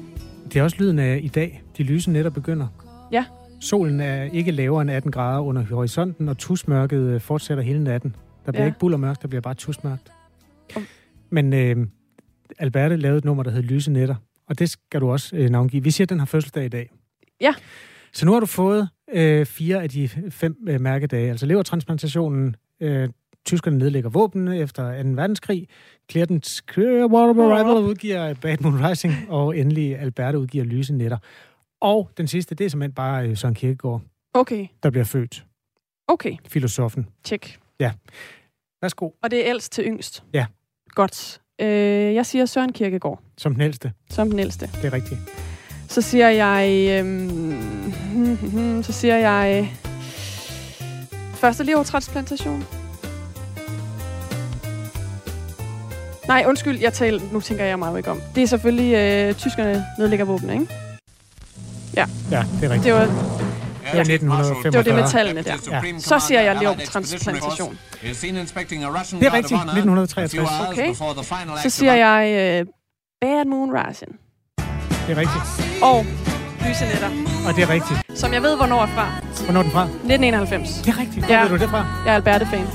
Det 0.45 0.55
er 0.59 0.63
også 0.63 0.77
lyden 0.79 0.99
af 0.99 1.19
i 1.23 1.27
dag. 1.27 1.63
De 1.77 1.83
lyse 1.83 2.11
nætter 2.11 2.31
begynder. 2.31 2.67
Ja. 3.11 3.25
Solen 3.61 3.99
er 3.99 4.23
ikke 4.23 4.51
lavere 4.51 4.81
end 4.81 4.91
18 4.91 5.11
grader 5.11 5.39
under 5.39 5.63
horisonten, 5.65 6.29
og 6.29 6.37
tusmørket 6.37 6.99
øh, 6.99 7.21
fortsætter 7.21 7.63
hele 7.63 7.83
natten. 7.83 8.15
Der 8.45 8.51
bliver 8.51 8.63
ja. 8.63 8.67
ikke 8.67 8.79
bullermørkt, 8.79 9.21
der 9.21 9.27
bliver 9.27 9.41
bare 9.41 9.53
tusmørkt. 9.53 10.11
Oh. 10.75 10.83
Men 11.29 11.53
øh, 11.53 11.87
Alberte 12.59 12.95
lavede 12.95 13.17
et 13.17 13.25
nummer, 13.25 13.43
der 13.43 13.51
hedder 13.51 13.69
Lyse 13.69 13.91
Nætter, 13.91 14.15
og 14.49 14.59
det 14.59 14.69
skal 14.69 15.01
du 15.01 15.11
også 15.11 15.35
øh, 15.35 15.49
navngive. 15.49 15.83
Vi 15.83 15.91
siger, 15.91 16.05
at 16.05 16.09
den 16.09 16.19
har 16.19 16.25
fødselsdag 16.25 16.65
i 16.65 16.69
dag. 16.69 16.91
Ja. 17.41 17.53
Så 18.13 18.25
nu 18.25 18.33
har 18.33 18.39
du 18.39 18.45
fået 18.45 18.89
øh, 19.13 19.45
fire 19.45 19.83
af 19.83 19.89
de 19.89 20.07
fem 20.29 20.55
øh, 20.67 20.81
mærkedage. 20.81 21.29
Altså 21.29 21.45
levertransplantationen, 21.45 22.55
øh, 22.81 23.09
tyskerne 23.45 23.77
nedlægger 23.77 24.09
våben 24.09 24.47
efter 24.47 25.03
2. 25.03 25.09
verdenskrig, 25.09 25.67
Clearance 26.11 26.63
Rival 26.77 27.83
udgiver 27.83 28.33
Bad 28.33 28.57
Moon 28.61 28.85
Rising, 28.85 29.13
og 29.29 29.57
endelig 29.57 29.99
Alberte 29.99 30.39
udgiver 30.39 30.65
Lyse 30.65 30.93
Netter. 30.93 31.17
Og 31.81 32.09
den 32.17 32.27
sidste, 32.27 32.55
det 32.55 32.65
er 32.65 32.69
simpelthen 32.69 32.93
bare 32.93 33.27
øh, 33.27 33.37
Søren 33.37 33.55
Kierkegaard, 33.55 34.01
okay. 34.33 34.67
der 34.83 34.89
bliver 34.89 35.05
født. 35.05 35.45
Okay. 36.07 36.35
Filosofen. 36.47 37.07
Tjek. 37.23 37.59
Ja. 37.79 37.91
Værsgo. 38.81 39.09
Og 39.23 39.31
det 39.31 39.39
er 39.39 39.49
ældst 39.49 39.71
til 39.71 39.85
yngst? 39.85 40.23
Ja. 40.33 40.45
Godt. 40.89 41.41
Øh, 41.61 41.67
jeg 42.13 42.25
siger 42.25 42.45
Søren 42.45 42.73
Kierkegaard. 42.73 43.21
Som 43.37 43.53
den 43.53 43.61
ældste? 43.61 43.93
Som 44.09 44.29
den 44.29 44.39
ældste. 44.39 44.65
Det 44.65 44.85
er 44.85 44.93
rigtigt. 44.93 45.19
Så 45.87 46.01
siger 46.01 46.29
jeg... 46.29 46.89
Øhm, 46.99 48.83
så 48.87 48.93
siger 48.93 49.17
jeg... 49.17 49.71
Første 51.41 51.63
levertransplantation. 51.63 52.65
Nej, 56.27 56.43
undskyld, 56.47 56.79
jeg 56.79 56.93
taler, 56.93 57.21
nu 57.31 57.41
tænker 57.41 57.65
jeg 57.65 57.79
mig 57.79 57.91
jo 57.91 57.95
ikke 57.95 58.11
om. 58.11 58.21
Det 58.35 58.43
er 58.43 58.47
selvfølgelig 58.47 58.93
øh, 58.93 59.35
tyskerne 59.35 59.85
nedlægger 59.99 60.25
våben, 60.25 60.49
ikke? 60.49 60.67
Ja. 61.95 62.05
Ja, 62.31 62.45
det 62.61 62.63
er 62.63 62.69
rigtigt. 62.69 62.83
Det 62.83 62.93
var, 62.93 62.99
ja, 63.93 64.01
1945. 64.01 64.71
Det 64.71 64.77
var 64.77 64.83
det 64.83 64.95
med 64.95 65.09
tallene 65.09 65.41
der. 65.41 65.55
Ja. 65.71 65.99
Så 65.99 66.19
siger 66.19 66.41
jeg 66.41 66.55
levertransplantation. 66.55 67.77
Det 68.01 68.09
er 68.09 69.33
rigtigt, 69.33 69.59
1963. 69.59 70.49
Okay. 70.69 70.93
Så 71.63 71.69
siger 71.69 71.93
jeg 71.93 72.59
øh, 72.59 72.65
Bad 73.21 73.45
Moon 73.45 73.69
Rising. 73.73 74.11
Det 75.07 75.17
er 75.17 75.17
rigtigt. 75.17 75.83
Og 75.83 76.05
Lyse 76.67 76.85
Netter. 76.85 77.09
Og 77.47 77.55
det 77.55 77.63
er 77.63 77.69
rigtigt. 77.69 78.19
Som 78.19 78.33
jeg 78.33 78.41
ved, 78.41 78.55
hvornår 78.55 78.81
er 78.81 78.87
fra. 78.87 79.30
Hvornår 79.51 79.59
er 79.59 79.63
den 79.63 79.71
fra? 79.71 79.83
1991. 79.83 80.81
Det 80.81 80.87
er 80.87 80.99
rigtigt. 80.99 81.25
Hvor 81.25 81.35
ja. 81.35 81.41
ved 81.41 81.49
du 81.49 81.57
det 81.57 81.69
fra? 81.69 81.77
Jeg 82.05 82.11
er 82.11 82.15
Alberte-fan. 82.15 82.65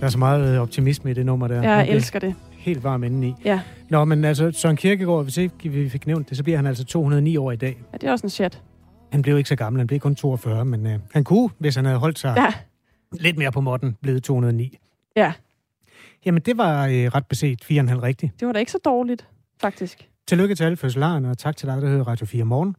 Der 0.00 0.06
er 0.06 0.08
så 0.08 0.18
meget 0.18 0.54
øh, 0.54 0.60
optimisme 0.60 1.10
i 1.10 1.14
det 1.14 1.26
nummer 1.26 1.48
der. 1.48 1.62
Jeg 1.62 1.88
elsker 1.88 2.18
det. 2.18 2.34
Helt 2.52 2.84
varm 2.84 3.04
inden 3.04 3.22
i. 3.24 3.34
Ja. 3.44 3.60
Nå, 3.88 4.04
men 4.04 4.24
altså, 4.24 4.52
Søren 4.52 4.76
Kierkegaard, 4.76 5.22
hvis 5.22 5.36
ikke 5.36 5.68
vi 5.68 5.88
fik 5.88 6.06
nævnt 6.06 6.28
det, 6.28 6.36
så 6.36 6.42
bliver 6.42 6.56
han 6.56 6.66
altså 6.66 6.84
209 6.84 7.36
år 7.36 7.52
i 7.52 7.56
dag. 7.56 7.78
Ja, 7.92 7.98
det 7.98 8.08
er 8.08 8.12
også 8.12 8.26
en 8.26 8.30
chat. 8.30 8.62
Han 9.12 9.22
blev 9.22 9.38
ikke 9.38 9.48
så 9.48 9.56
gammel, 9.56 9.80
han 9.80 9.86
blev 9.86 10.00
kun 10.00 10.14
42, 10.14 10.64
men 10.64 10.86
øh, 10.86 10.98
han 11.12 11.24
kunne, 11.24 11.50
hvis 11.58 11.76
han 11.76 11.84
havde 11.84 11.98
holdt 11.98 12.18
sig 12.18 12.34
ja. 12.36 12.52
lidt 13.12 13.38
mere 13.38 13.52
på 13.52 13.60
måtten, 13.60 13.96
blevet 14.02 14.22
209. 14.22 14.78
Ja. 15.16 15.32
Jamen, 16.26 16.42
det 16.42 16.58
var 16.58 16.86
øh, 16.86 16.92
ret 16.92 17.26
beset 17.26 17.64
4,5 17.64 18.02
rigtigt. 18.02 18.40
Det 18.40 18.46
var 18.46 18.52
da 18.52 18.58
ikke 18.58 18.72
så 18.72 18.78
dårligt, 18.84 19.28
faktisk. 19.60 20.08
Tillykke 20.28 20.54
til 20.54 20.64
alle 20.64 20.76
fødselarerne, 20.76 21.30
og 21.30 21.38
tak 21.38 21.56
til 21.56 21.68
dig, 21.68 21.82
der 21.82 21.88
hører 21.88 22.08
Radio 22.08 22.26
4 22.26 22.44
morgen. 22.44 22.76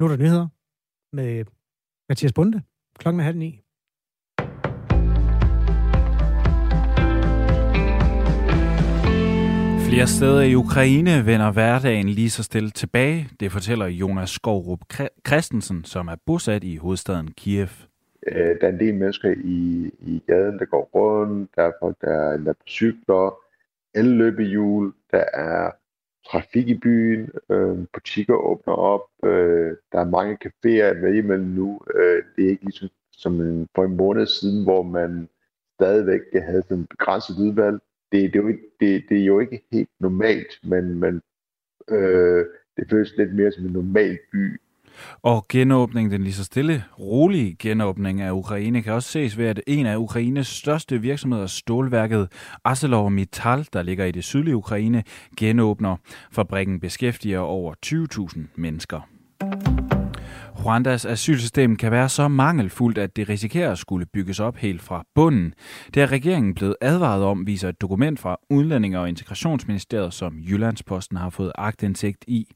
Nu 0.00 0.06
er 0.06 0.10
der 0.10 0.16
nyheder 0.16 0.48
med 1.12 1.44
Mathias 2.08 2.32
Bunde. 2.32 2.62
Klokken 2.98 3.20
er 3.20 3.24
halv 3.24 3.38
ni. 3.38 3.62
Flere 9.88 10.06
steder 10.06 10.42
i 10.42 10.54
Ukraine 10.54 11.26
vender 11.26 11.52
hverdagen 11.52 12.08
lige 12.08 12.30
så 12.30 12.42
stille 12.42 12.70
tilbage. 12.70 13.28
Det 13.40 13.52
fortæller 13.52 13.86
Jonas 13.86 14.30
Skovrup 14.30 14.80
Christensen, 15.26 15.84
som 15.84 16.08
er 16.08 16.16
bosat 16.26 16.64
i 16.64 16.76
hovedstaden 16.76 17.30
Kiev. 17.30 17.68
Øh, 18.26 18.60
der 18.60 18.66
er 18.66 18.72
en 18.72 18.80
del 18.80 18.94
mennesker 18.94 19.34
i, 19.44 19.90
i 20.00 20.22
gaden, 20.26 20.58
der 20.58 20.64
går 20.64 20.90
rundt. 20.94 21.50
Der 21.56 21.62
er 21.62 21.72
folk, 21.80 21.96
der 22.00 22.32
er 22.48 22.52
på 22.52 22.64
cykler, 22.68 23.38
elløbehjul. 23.94 24.92
Der 25.10 25.24
er 25.34 25.70
trafik 26.30 26.68
i 26.68 26.78
byen. 26.78 27.30
Øh, 27.50 27.78
butikker 27.92 28.34
åbner 28.34 28.74
op. 28.74 29.00
Øh, 29.24 29.76
der 29.92 30.00
er 30.00 30.10
mange 30.10 30.38
caféer 30.44 30.82
at 30.82 31.02
vælge 31.02 31.18
imellem 31.18 31.46
nu. 31.46 31.80
Øh, 31.94 32.22
det 32.36 32.44
er 32.44 32.48
ikke 32.48 32.64
ligesom 32.64 32.88
som 33.12 33.40
en, 33.40 33.68
for 33.74 33.84
en 33.84 33.96
måned 33.96 34.26
siden, 34.26 34.64
hvor 34.64 34.82
man 34.82 35.28
stadigvæk 35.74 36.20
havde 36.34 36.62
sådan 36.62 36.86
begrænset 36.86 37.36
udvalg 37.38 37.80
det, 38.12 38.32
det, 38.32 38.38
er 38.38 38.42
jo 38.42 38.48
ikke, 38.48 38.70
det, 38.80 39.04
det 39.08 39.20
er 39.20 39.24
jo 39.24 39.38
ikke 39.40 39.62
helt 39.72 39.90
normalt, 40.00 40.60
men, 40.62 40.98
men 40.98 41.22
øh, 41.88 42.46
det 42.76 42.90
føles 42.90 43.16
lidt 43.16 43.34
mere 43.34 43.52
som 43.52 43.66
en 43.66 43.72
normal 43.72 44.18
by. 44.32 44.60
Og 45.22 45.46
genåbningen, 45.48 46.12
den 46.12 46.22
lige 46.22 46.34
så 46.34 46.44
stille, 46.44 46.84
rolige 46.98 47.56
genåbning 47.58 48.20
af 48.20 48.30
Ukraine, 48.30 48.82
kan 48.82 48.92
også 48.92 49.08
ses 49.08 49.38
ved, 49.38 49.46
at 49.46 49.60
en 49.66 49.86
af 49.86 49.96
Ukraines 49.96 50.46
største 50.46 51.00
virksomheder, 51.00 51.46
stålværket 51.46 52.28
ArcelorMittal, 52.64 53.66
der 53.72 53.82
ligger 53.82 54.04
i 54.04 54.12
det 54.12 54.24
sydlige 54.24 54.56
Ukraine, 54.56 55.02
genåbner. 55.36 55.96
Fabrikken 56.32 56.80
beskæftiger 56.80 57.38
over 57.38 57.74
20.000 57.86 58.40
mennesker. 58.56 59.15
Rwandas 60.66 61.04
asylsystem 61.04 61.76
kan 61.76 61.90
være 61.90 62.08
så 62.08 62.28
mangelfuldt, 62.28 62.98
at 62.98 63.16
det 63.16 63.28
risikerer 63.28 63.72
at 63.72 63.78
skulle 63.78 64.06
bygges 64.06 64.40
op 64.40 64.56
helt 64.56 64.82
fra 64.82 65.04
bunden. 65.14 65.54
Det 65.94 66.02
er 66.02 66.12
regeringen 66.12 66.54
blevet 66.54 66.76
advaret 66.80 67.24
om, 67.24 67.46
viser 67.46 67.68
et 67.68 67.80
dokument 67.80 68.20
fra 68.20 68.36
Udlændinge- 68.50 68.98
og 68.98 69.08
Integrationsministeriet, 69.08 70.14
som 70.14 70.38
Jyllandsposten 70.38 71.16
har 71.16 71.30
fået 71.30 71.52
agtindsigt 71.54 72.24
i. 72.28 72.46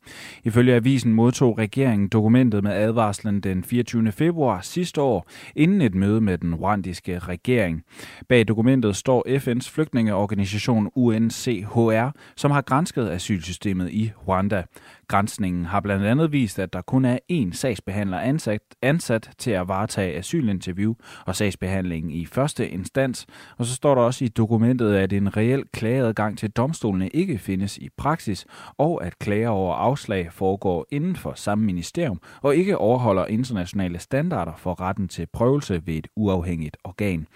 Ifølge 0.44 0.74
avisen 0.74 1.14
modtog 1.14 1.58
regeringen 1.58 2.08
dokumentet 2.08 2.62
med 2.62 2.72
advarslen 2.72 3.40
den 3.40 3.64
24. 3.64 4.12
februar 4.12 4.60
sidste 4.60 5.00
år, 5.00 5.28
inden 5.56 5.80
et 5.80 5.94
møde 5.94 6.20
med 6.20 6.38
den 6.38 6.54
rwandiske 6.54 7.18
regering. 7.18 7.82
Bag 8.28 8.48
dokumentet 8.48 8.96
står 8.96 9.24
FN's 9.28 9.70
flygtningeorganisation 9.70 10.90
UNCHR, 10.94 12.10
som 12.36 12.50
har 12.50 12.62
grænsket 12.62 13.10
asylsystemet 13.10 13.90
i 13.90 14.12
Rwanda. 14.28 14.62
Grænsningen 15.10 15.64
har 15.64 15.80
blandt 15.80 16.04
andet 16.04 16.32
vist, 16.32 16.58
at 16.58 16.72
der 16.72 16.82
kun 16.82 17.04
er 17.04 17.18
én 17.32 17.52
sagsbehandler 17.52 18.18
ansat, 18.18 18.60
ansat 18.82 19.30
til 19.38 19.50
at 19.50 19.68
varetage 19.68 20.18
asylinterview 20.18 20.94
og 21.26 21.36
sagsbehandling 21.36 22.16
i 22.16 22.26
første 22.26 22.68
instans. 22.68 23.26
Og 23.58 23.66
så 23.66 23.74
står 23.74 23.94
der 23.94 24.02
også 24.02 24.24
i 24.24 24.28
dokumentet, 24.28 24.94
at 24.94 25.12
en 25.12 25.36
reel 25.36 25.64
klageadgang 25.72 26.38
til 26.38 26.50
domstolene 26.50 27.08
ikke 27.08 27.38
findes 27.38 27.78
i 27.78 27.88
praksis, 27.96 28.46
og 28.78 29.04
at 29.04 29.18
klager 29.18 29.48
over 29.48 29.74
afslag 29.74 30.32
foregår 30.32 30.86
inden 30.90 31.16
for 31.16 31.32
samme 31.36 31.64
ministerium 31.64 32.20
og 32.42 32.56
ikke 32.56 32.78
overholder 32.78 33.26
internationale 33.26 33.98
standarder 33.98 34.52
for 34.56 34.80
retten 34.80 35.08
til 35.08 35.26
prøvelse 35.32 35.82
ved 35.86 35.94
et 35.94 36.08
uafhængigt 36.16 36.76
organ. 36.84 37.26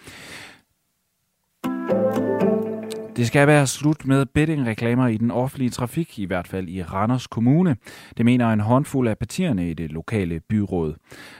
Det 3.16 3.26
skal 3.26 3.46
være 3.46 3.66
slut 3.66 4.06
med 4.06 4.26
bettingreklamer 4.26 5.08
i 5.08 5.16
den 5.16 5.30
offentlige 5.30 5.70
trafik, 5.70 6.18
i 6.18 6.24
hvert 6.24 6.48
fald 6.48 6.68
i 6.68 6.82
Randers 6.82 7.26
Kommune. 7.26 7.76
Det 8.16 8.24
mener 8.24 8.50
en 8.52 8.60
håndfuld 8.60 9.08
af 9.08 9.18
partierne 9.18 9.70
i 9.70 9.74
det 9.74 9.92
lokale 9.92 10.40
byråd. 10.40 10.94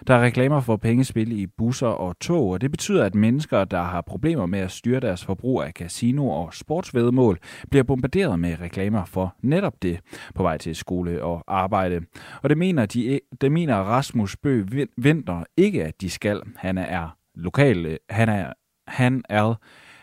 Der 0.06 0.14
er 0.14 0.22
reklamer 0.22 0.60
for 0.60 0.76
pengespil 0.76 1.40
i 1.40 1.46
busser 1.46 1.86
og 1.86 2.18
tog, 2.18 2.48
og 2.50 2.60
det 2.60 2.70
betyder, 2.70 3.04
at 3.04 3.14
mennesker, 3.14 3.64
der 3.64 3.82
har 3.82 4.00
problemer 4.00 4.46
med 4.46 4.58
at 4.58 4.70
styre 4.70 5.00
deres 5.00 5.24
forbrug 5.24 5.62
af 5.62 5.72
casino 5.72 6.28
og 6.28 6.54
sportsvedmål, 6.54 7.38
bliver 7.70 7.82
bombarderet 7.82 8.40
med 8.40 8.60
reklamer 8.60 9.04
for 9.04 9.34
netop 9.42 9.82
det 9.82 10.00
på 10.34 10.42
vej 10.42 10.58
til 10.58 10.76
skole 10.76 11.22
og 11.22 11.44
arbejde. 11.48 12.00
Og 12.42 12.48
det 12.48 12.58
mener, 12.58 12.86
de, 12.86 13.20
det 13.40 13.52
mener 13.52 13.76
Rasmus 13.76 14.36
Bø 14.36 14.64
Vinter 14.96 15.44
ikke, 15.56 15.84
at 15.84 16.00
de 16.00 16.10
skal. 16.10 16.40
Han 16.56 16.78
er 16.78 17.16
lokal, 17.34 17.98
han 18.10 18.28
er, 18.28 18.52
han 18.88 19.22
er 19.28 19.54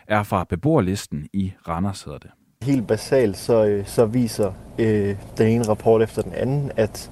er 0.08 0.22
fra 0.22 0.44
beboerlisten 0.48 1.26
i 1.32 1.52
Randers, 1.68 2.02
hedder 2.02 2.18
det. 2.18 2.30
Helt 2.62 2.86
basalt 2.86 3.36
så, 3.36 3.64
øh, 3.64 3.86
så 3.86 4.06
viser 4.06 4.52
øh, 4.78 5.16
den 5.38 5.46
ene 5.46 5.68
rapport 5.68 6.02
efter 6.02 6.22
den 6.22 6.32
anden, 6.32 6.70
at 6.76 7.10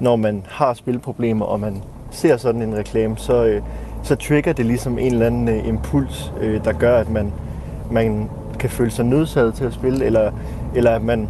når 0.00 0.16
man 0.16 0.46
har 0.48 0.74
spilproblemer, 0.74 1.44
og 1.44 1.60
man 1.60 1.82
ser 2.10 2.36
sådan 2.36 2.62
en 2.62 2.76
reklame, 2.76 3.18
så, 3.18 3.44
øh, 3.44 3.62
så 4.02 4.16
trigger 4.16 4.52
det 4.52 4.66
ligesom 4.66 4.98
en 4.98 5.12
eller 5.12 5.26
anden 5.26 5.48
øh, 5.48 5.68
impuls, 5.68 6.32
øh, 6.40 6.64
der 6.64 6.72
gør, 6.72 6.98
at 6.98 7.10
man, 7.10 7.32
man 7.90 8.30
kan 8.58 8.70
føle 8.70 8.90
sig 8.90 9.04
nødsaget 9.04 9.54
til 9.54 9.64
at 9.64 9.72
spille, 9.72 10.04
eller, 10.04 10.32
eller 10.74 10.90
at 10.90 11.02
man 11.02 11.28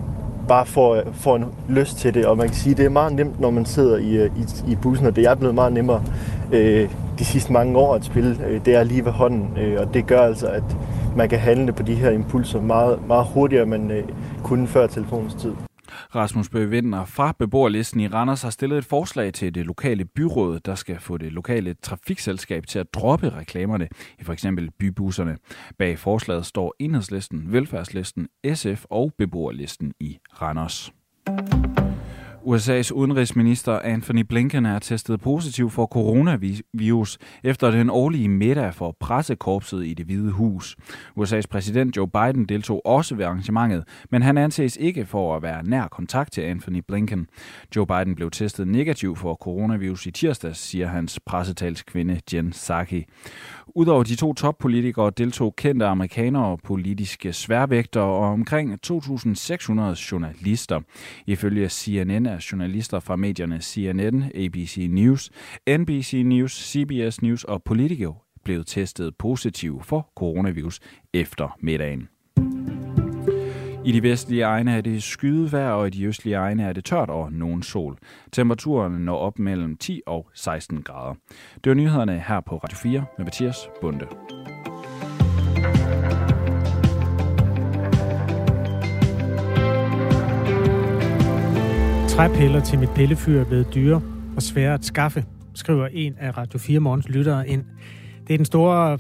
bare 0.48 0.66
får, 0.66 0.94
øh, 0.94 1.02
får 1.12 1.36
en 1.36 1.44
lyst 1.68 1.96
til 1.96 2.14
det. 2.14 2.26
Og 2.26 2.36
man 2.36 2.46
kan 2.46 2.56
sige, 2.56 2.70
at 2.70 2.76
det 2.76 2.84
er 2.84 2.90
meget 2.90 3.12
nemt, 3.12 3.40
når 3.40 3.50
man 3.50 3.64
sidder 3.64 3.96
i, 3.96 4.16
øh, 4.16 4.30
i, 4.36 4.72
i 4.72 4.76
bussen, 4.76 5.06
og 5.06 5.16
det 5.16 5.24
er 5.24 5.34
blevet 5.34 5.54
meget 5.54 5.72
nemmere 5.72 6.02
øh, 6.52 6.90
de 7.18 7.24
sidste 7.24 7.52
mange 7.52 7.78
år 7.78 7.94
at 7.94 8.04
spille. 8.04 8.38
Øh, 8.46 8.64
det 8.64 8.74
er 8.74 8.84
lige 8.84 9.04
ved 9.04 9.12
hånden, 9.12 9.58
øh, 9.58 9.80
og 9.80 9.94
det 9.94 10.06
gør 10.06 10.20
altså, 10.20 10.46
at 10.46 10.62
man 11.16 11.28
kan 11.28 11.38
handle 11.38 11.72
på 11.72 11.82
de 11.82 11.94
her 11.94 12.10
impulser 12.10 12.60
meget, 12.60 13.06
meget 13.06 13.26
hurtigere, 13.34 13.62
end 13.62 13.70
man 13.70 13.90
øh, 13.90 14.04
kunne 14.42 14.66
før 14.66 14.86
telefonens 14.86 15.34
tid. 15.34 15.52
Rasmus 16.14 16.48
Bøgevinder 16.48 17.04
fra 17.04 17.34
beboerlisten 17.38 18.00
i 18.00 18.08
Randers 18.08 18.42
har 18.42 18.50
stillet 18.50 18.78
et 18.78 18.84
forslag 18.84 19.32
til 19.32 19.54
det 19.54 19.66
lokale 19.66 20.04
byråd, 20.04 20.60
der 20.60 20.74
skal 20.74 21.00
få 21.00 21.16
det 21.16 21.32
lokale 21.32 21.74
trafikselskab 21.82 22.66
til 22.66 22.78
at 22.78 22.86
droppe 22.94 23.30
reklamerne 23.30 23.88
i 24.18 24.24
for 24.24 24.32
eksempel 24.32 24.70
bybusserne. 24.78 25.36
Bag 25.78 25.98
forslaget 25.98 26.46
står 26.46 26.74
enhedslisten, 26.78 27.52
velfærdslisten, 27.52 28.28
SF 28.54 28.84
og 28.90 29.12
beboerlisten 29.18 29.92
i 30.00 30.18
Randers. 30.42 30.92
USA's 32.44 32.92
udenrigsminister 32.92 33.78
Anthony 33.78 34.20
Blinken 34.20 34.66
er 34.66 34.78
testet 34.78 35.20
positiv 35.20 35.70
for 35.70 35.86
coronavirus 35.86 37.18
efter 37.44 37.70
den 37.70 37.90
årlige 37.90 38.28
middag 38.28 38.74
for 38.74 38.96
pressekorpset 39.00 39.86
i 39.86 39.94
det 39.94 40.06
hvide 40.06 40.30
hus. 40.30 40.76
USA's 41.18 41.46
præsident 41.50 41.96
Joe 41.96 42.08
Biden 42.08 42.44
deltog 42.44 42.86
også 42.86 43.14
ved 43.14 43.24
arrangementet, 43.24 43.84
men 44.10 44.22
han 44.22 44.38
anses 44.38 44.76
ikke 44.76 45.06
for 45.06 45.36
at 45.36 45.42
være 45.42 45.62
nær 45.62 45.88
kontakt 45.88 46.32
til 46.32 46.40
Anthony 46.40 46.82
Blinken. 46.88 47.26
Joe 47.76 47.86
Biden 47.86 48.14
blev 48.14 48.30
testet 48.30 48.68
negativ 48.68 49.16
for 49.16 49.34
coronavirus 49.34 50.06
i 50.06 50.10
tirsdags, 50.10 50.58
siger 50.58 50.86
hans 50.86 51.20
pressetalskvinde 51.26 52.20
Jen 52.32 52.50
Psaki. 52.50 53.04
Udover 53.74 54.02
de 54.02 54.16
to 54.16 54.32
toppolitikere 54.34 55.10
deltog 55.10 55.56
kendte 55.56 55.86
amerikanere 55.86 56.46
og 56.46 56.60
politiske 56.64 57.32
sværvægtere 57.32 58.04
og 58.04 58.28
omkring 58.28 58.78
2.600 58.86 60.10
journalister. 60.12 60.80
Ifølge 61.26 61.68
CNN 61.68 62.26
er 62.26 62.46
journalister 62.52 63.00
fra 63.00 63.16
medierne 63.16 63.58
CNN, 63.60 64.22
ABC 64.34 64.86
News, 64.90 65.30
NBC 65.68 66.22
News, 66.24 66.52
CBS 66.52 67.22
News 67.22 67.44
og 67.44 67.62
Politico 67.62 68.14
blevet 68.44 68.66
testet 68.66 69.16
positiv 69.18 69.82
for 69.82 70.12
coronavirus 70.16 70.80
efter 71.14 71.56
middagen. 71.60 72.08
I 73.84 73.92
de 73.92 74.02
vestlige 74.02 74.42
egne 74.42 74.76
er 74.76 74.80
det 74.80 75.02
skydevejr, 75.02 75.70
og 75.70 75.86
i 75.86 75.90
de 75.90 76.04
østlige 76.04 76.36
egne 76.36 76.62
er 76.62 76.72
det 76.72 76.84
tørt 76.84 77.10
og 77.10 77.32
nogen 77.32 77.62
sol. 77.62 77.98
Temperaturen 78.32 78.92
når 78.92 79.16
op 79.16 79.38
mellem 79.38 79.76
10 79.76 80.00
og 80.06 80.26
16 80.34 80.82
grader. 80.82 81.14
Det 81.54 81.70
var 81.70 81.74
nyhederne 81.74 82.24
her 82.28 82.40
på 82.40 82.56
Radio 82.56 82.76
4 82.76 83.04
med 83.18 83.24
Mathias 83.24 83.56
Bunde. 83.80 84.06
Træpiller 92.08 92.60
til 92.60 92.78
mit 92.78 92.90
pillefyr 92.94 93.40
er 93.40 93.44
blevet 93.44 93.74
dyre 93.74 94.02
og 94.36 94.42
svære 94.42 94.74
at 94.74 94.84
skaffe, 94.84 95.24
skriver 95.54 95.88
en 95.92 96.14
af 96.18 96.38
Radio 96.38 96.58
4 96.58 96.80
Morgens 96.80 97.08
lyttere 97.08 97.48
ind. 97.48 97.64
Det 98.26 98.34
er 98.34 98.38
den 98.38 98.44
store 98.44 98.98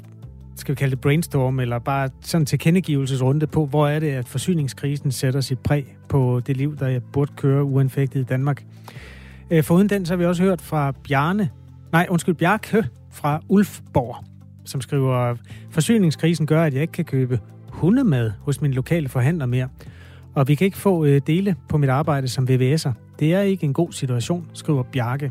skal 0.62 0.74
vi 0.74 0.78
kalde 0.78 0.90
det 0.90 1.00
brainstorm, 1.00 1.60
eller 1.60 1.78
bare 1.78 2.08
sådan 2.20 2.46
tilkendegivelsesrunde 2.46 3.46
på, 3.46 3.66
hvor 3.66 3.88
er 3.88 4.00
det, 4.00 4.10
at 4.10 4.28
forsyningskrisen 4.28 5.12
sætter 5.12 5.40
sit 5.40 5.58
præg 5.58 5.96
på 6.08 6.40
det 6.46 6.56
liv, 6.56 6.76
der 6.78 7.00
burde 7.12 7.32
køre 7.36 7.64
uanfægtet 7.64 8.20
i 8.20 8.24
Danmark. 8.24 8.64
Øh, 9.50 9.64
Foruden 9.64 9.88
den, 9.88 10.06
så 10.06 10.12
har 10.12 10.18
vi 10.18 10.24
også 10.24 10.42
hørt 10.42 10.60
fra 10.60 10.92
Bjarne, 11.08 11.50
nej, 11.92 12.06
undskyld, 12.10 12.34
Bjarke 12.34 12.84
fra 13.18 13.40
Ulfborg, 13.48 14.24
som 14.64 14.80
skriver, 14.80 15.34
forsyningskrisen 15.70 16.46
gør, 16.46 16.62
at 16.62 16.74
jeg 16.74 16.82
ikke 16.82 16.92
kan 16.92 17.04
købe 17.04 17.40
hundemad 17.68 18.32
hos 18.40 18.60
min 18.60 18.72
lokale 18.72 19.08
forhandler 19.08 19.46
mere. 19.46 19.68
Og 20.34 20.48
vi 20.48 20.54
kan 20.54 20.64
ikke 20.64 20.78
få 20.78 21.04
øh, 21.04 21.20
dele 21.26 21.56
på 21.68 21.78
mit 21.78 21.90
arbejde 21.90 22.28
som 22.28 22.48
VVS'er. 22.50 22.90
Det 23.18 23.34
er 23.34 23.40
ikke 23.40 23.64
en 23.64 23.72
god 23.72 23.92
situation, 23.92 24.46
skriver 24.52 24.82
Bjarke 24.82 25.30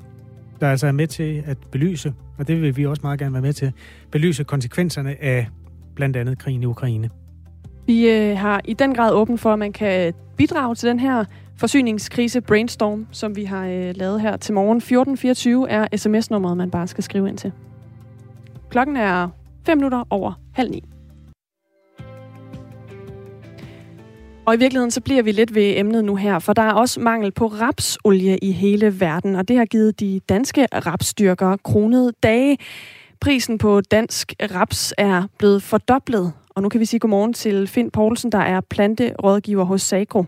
der 0.61 0.69
altså 0.69 0.87
er 0.87 0.91
med 0.91 1.07
til 1.07 1.43
at 1.45 1.57
belyse, 1.71 2.13
og 2.37 2.47
det 2.47 2.61
vil 2.61 2.77
vi 2.77 2.85
også 2.85 3.01
meget 3.03 3.19
gerne 3.19 3.33
være 3.33 3.41
med 3.41 3.53
til, 3.53 3.71
belyse 4.11 4.43
konsekvenserne 4.43 5.23
af 5.23 5.47
blandt 5.95 6.17
andet 6.17 6.39
krigen 6.39 6.63
i 6.63 6.65
Ukraine. 6.65 7.09
Vi 7.87 8.09
øh, 8.09 8.37
har 8.37 8.61
i 8.65 8.73
den 8.73 8.95
grad 8.95 9.13
åben 9.13 9.37
for, 9.37 9.53
at 9.53 9.59
man 9.59 9.73
kan 9.73 10.13
bidrage 10.37 10.75
til 10.75 10.89
den 10.89 10.99
her 10.99 11.25
forsyningskrise 11.57 12.41
brainstorm, 12.41 13.07
som 13.11 13.35
vi 13.35 13.43
har 13.43 13.67
øh, 13.67 13.93
lavet 13.95 14.21
her 14.21 14.37
til 14.37 14.53
morgen. 14.53 14.77
1424 14.77 15.69
er 15.69 15.97
sms-nummeret, 15.97 16.57
man 16.57 16.71
bare 16.71 16.87
skal 16.87 17.03
skrive 17.03 17.29
ind 17.29 17.37
til. 17.37 17.51
Klokken 18.69 18.97
er 18.97 19.29
5 19.65 19.77
minutter 19.77 20.03
over 20.09 20.33
halv 20.53 20.71
ni. 20.71 20.90
Og 24.45 24.53
i 24.55 24.57
virkeligheden 24.57 24.91
så 24.91 25.01
bliver 25.01 25.23
vi 25.23 25.31
lidt 25.31 25.55
ved 25.55 25.77
emnet 25.77 26.05
nu 26.05 26.15
her, 26.15 26.39
for 26.39 26.53
der 26.53 26.61
er 26.61 26.73
også 26.73 26.99
mangel 26.99 27.31
på 27.31 27.47
rapsolie 27.47 28.37
i 28.37 28.51
hele 28.51 28.99
verden, 28.99 29.35
og 29.35 29.47
det 29.47 29.57
har 29.57 29.65
givet 29.65 29.99
de 29.99 30.19
danske 30.29 30.67
rapsstyrker 30.73 31.57
kronede 31.57 32.13
dage. 32.23 32.57
Prisen 33.21 33.57
på 33.57 33.81
dansk 33.81 34.33
raps 34.55 34.93
er 34.97 35.23
blevet 35.37 35.63
fordoblet, 35.63 36.33
og 36.49 36.61
nu 36.61 36.69
kan 36.69 36.79
vi 36.79 36.85
sige 36.85 36.99
godmorgen 36.99 37.33
til 37.33 37.67
Finn 37.67 37.91
Poulsen, 37.91 38.31
der 38.31 38.39
er 38.39 38.61
planterådgiver 38.61 39.63
hos 39.63 39.81
Sagro. 39.81 40.25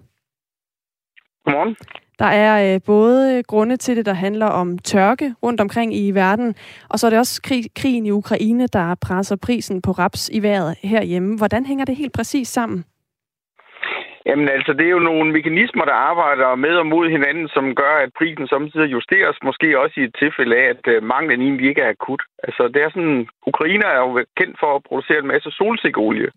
Godmorgen. 1.45 1.75
Der 2.19 2.25
er 2.25 2.75
øh, 2.75 2.81
både 2.85 3.43
grunde 3.43 3.77
til 3.77 3.97
det, 3.97 4.05
der 4.05 4.13
handler 4.13 4.45
om 4.45 4.77
tørke 4.77 5.35
rundt 5.43 5.61
omkring 5.61 5.95
i 5.95 6.11
verden, 6.11 6.55
og 6.89 6.99
så 6.99 7.07
er 7.07 7.09
det 7.09 7.19
også 7.19 7.41
krig, 7.41 7.65
krigen 7.75 8.05
i 8.05 8.11
Ukraine, 8.11 8.67
der 8.67 8.95
presser 8.95 9.35
prisen 9.35 9.81
på 9.81 9.91
raps 9.91 10.29
i 10.33 10.43
vejret 10.43 10.75
herhjemme. 10.83 11.37
Hvordan 11.37 11.65
hænger 11.65 11.85
det 11.85 11.95
helt 11.95 12.13
præcis 12.13 12.47
sammen? 12.47 12.85
Jamen 14.25 14.49
altså, 14.49 14.73
det 14.73 14.85
er 14.85 14.95
jo 14.97 15.09
nogle 15.09 15.31
mekanismer, 15.31 15.85
der 15.85 15.93
arbejder 15.93 16.55
med 16.55 16.75
og 16.81 16.85
mod 16.85 17.09
hinanden, 17.09 17.47
som 17.55 17.75
gør, 17.75 17.93
at 18.03 18.09
prisen 18.17 18.47
samtidig 18.47 18.91
justeres, 18.91 19.37
måske 19.43 19.79
også 19.79 19.95
i 19.99 20.03
et 20.03 20.15
tilfælde 20.19 20.55
af, 20.55 20.65
at 20.73 20.83
øh, 20.93 21.03
manglen 21.03 21.41
egentlig 21.41 21.69
ikke 21.69 21.81
er 21.81 21.89
akut. 21.89 22.21
Altså, 22.43 22.63
det 22.73 22.81
er 22.83 22.89
sådan, 22.89 23.27
Ukraine 23.47 23.85
er 23.85 23.99
jo 24.05 24.25
kendt 24.39 24.55
for 24.59 24.75
at 24.75 24.83
producere 24.87 25.19
en 25.19 25.31
masse 25.33 25.51
solsikkeolie. 25.51 26.29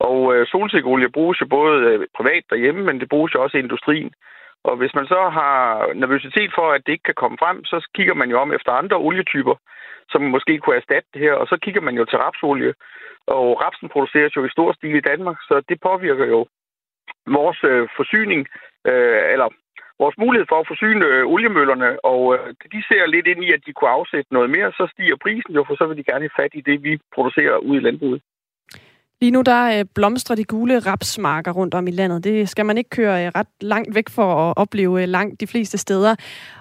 Og 0.00 0.34
øh, 0.34 0.46
solsikkeolie 0.46 1.14
bruges 1.16 1.40
jo 1.40 1.46
både 1.46 1.74
øh, 1.90 2.06
privat 2.16 2.44
derhjemme, 2.50 2.82
men 2.84 3.00
det 3.00 3.08
bruges 3.08 3.34
jo 3.34 3.42
også 3.42 3.56
i 3.56 3.64
industrien. 3.66 4.10
Og 4.64 4.76
hvis 4.76 4.94
man 4.94 5.06
så 5.06 5.20
har 5.38 5.58
nervøsitet 5.94 6.50
for, 6.54 6.66
at 6.72 6.82
det 6.86 6.92
ikke 6.92 7.08
kan 7.10 7.20
komme 7.22 7.38
frem, 7.42 7.64
så 7.64 7.88
kigger 7.94 8.14
man 8.14 8.30
jo 8.30 8.36
om 8.40 8.52
efter 8.52 8.72
andre 8.72 8.96
olietyper, 8.96 9.54
som 10.12 10.22
måske 10.22 10.58
kunne 10.58 10.76
erstatte 10.76 11.08
det 11.14 11.22
her, 11.22 11.32
og 11.32 11.46
så 11.46 11.56
kigger 11.62 11.80
man 11.80 11.94
jo 11.94 12.04
til 12.04 12.18
rapsolie. 12.18 12.74
Og 13.26 13.46
rapsen 13.64 13.88
produceres 13.88 14.36
jo 14.36 14.44
i 14.44 14.54
stor 14.56 14.72
stil 14.72 14.94
i 14.94 15.06
Danmark, 15.10 15.36
så 15.48 15.62
det 15.68 15.78
påvirker 15.80 16.26
jo 16.26 16.46
vores 17.38 17.60
øh, 17.70 17.88
forsyning, 17.98 18.40
øh, 18.90 19.22
eller 19.34 19.48
vores 20.02 20.16
mulighed 20.22 20.46
for 20.48 20.58
at 20.60 20.70
forsyne 20.72 21.04
øh, 21.10 21.22
oliemøllerne, 21.34 21.90
og 22.12 22.22
øh, 22.34 22.40
de 22.74 22.80
ser 22.88 23.06
lidt 23.06 23.26
ind 23.32 23.40
i, 23.46 23.48
at 23.56 23.62
de 23.66 23.72
kunne 23.72 23.96
afsætte 23.98 24.34
noget 24.36 24.50
mere, 24.50 24.68
så 24.78 24.84
stiger 24.92 25.16
prisen 25.24 25.52
jo, 25.58 25.64
for 25.66 25.74
så 25.76 25.84
vil 25.86 25.96
de 25.96 26.08
gerne 26.10 26.26
have 26.26 26.38
fat 26.40 26.52
i 26.54 26.62
det, 26.68 26.76
vi 26.86 26.92
producerer 27.14 27.56
ude 27.68 27.78
i 27.80 27.84
landbruget. 27.86 28.20
Lige 29.20 29.30
nu 29.30 29.42
der 29.42 29.78
øh, 29.78 29.84
blomstrer 29.94 30.36
de 30.36 30.44
gule 30.44 30.78
rapsmarker 30.78 31.52
rundt 31.52 31.74
om 31.74 31.86
i 31.86 31.90
landet. 31.90 32.24
Det 32.24 32.48
skal 32.48 32.66
man 32.66 32.78
ikke 32.78 32.90
køre 32.90 33.26
øh, 33.26 33.32
ret 33.34 33.46
langt 33.60 33.94
væk 33.94 34.08
for 34.08 34.34
at 34.34 34.54
opleve 34.56 35.02
øh, 35.02 35.08
langt 35.08 35.40
de 35.40 35.46
fleste 35.46 35.78
steder. 35.78 36.14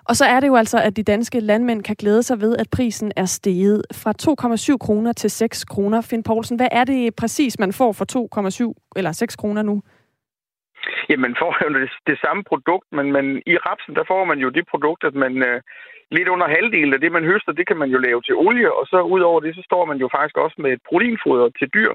Og 0.05 0.15
så 0.15 0.25
er 0.25 0.39
det 0.39 0.47
jo 0.47 0.55
altså, 0.55 0.77
at 0.77 0.95
de 0.95 1.03
danske 1.03 1.39
landmænd 1.39 1.83
kan 1.83 1.95
glæde 1.95 2.23
sig 2.23 2.41
ved, 2.41 2.57
at 2.57 2.69
prisen 2.69 3.11
er 3.15 3.25
steget 3.25 3.81
fra 3.93 4.13
2,7 4.71 4.77
kroner 4.77 5.13
til 5.13 5.29
6 5.29 5.65
kroner. 5.65 6.01
Finn 6.01 6.23
Poulsen, 6.23 6.57
hvad 6.57 6.67
er 6.71 6.83
det 6.83 7.15
præcis, 7.15 7.59
man 7.59 7.73
får 7.73 7.91
for 7.91 8.05
2,7 8.75 8.93
eller 8.95 9.11
6 9.11 9.35
kroner 9.35 9.61
nu? 9.61 9.81
Jamen, 11.09 11.35
får 11.39 11.51
jo 11.63 11.69
det, 11.79 11.89
det 12.07 12.17
samme 12.25 12.43
produkt, 12.43 12.87
men, 12.91 13.11
men 13.11 13.25
i 13.45 13.57
rapsen, 13.57 13.95
der 13.95 14.03
får 14.07 14.23
man 14.25 14.39
jo 14.39 14.49
det 14.49 14.65
produkt, 14.67 15.03
at 15.03 15.15
man 15.23 15.33
øh, 15.49 15.61
lidt 16.11 16.27
under 16.27 16.47
halvdelen 16.47 16.93
af 16.93 16.99
det, 17.01 17.11
man 17.11 17.25
høster, 17.31 17.51
det 17.51 17.67
kan 17.67 17.77
man 17.77 17.89
jo 17.89 17.97
lave 17.97 18.21
til 18.21 18.35
olie, 18.35 18.73
og 18.73 18.87
så 18.87 19.01
ud 19.01 19.21
over 19.21 19.39
det, 19.39 19.55
så 19.55 19.61
står 19.65 19.85
man 19.85 19.97
jo 19.97 20.07
faktisk 20.15 20.37
også 20.37 20.55
med 20.63 20.71
et 20.73 20.81
proteinfoder 20.89 21.49
til 21.59 21.67
dyr. 21.73 21.91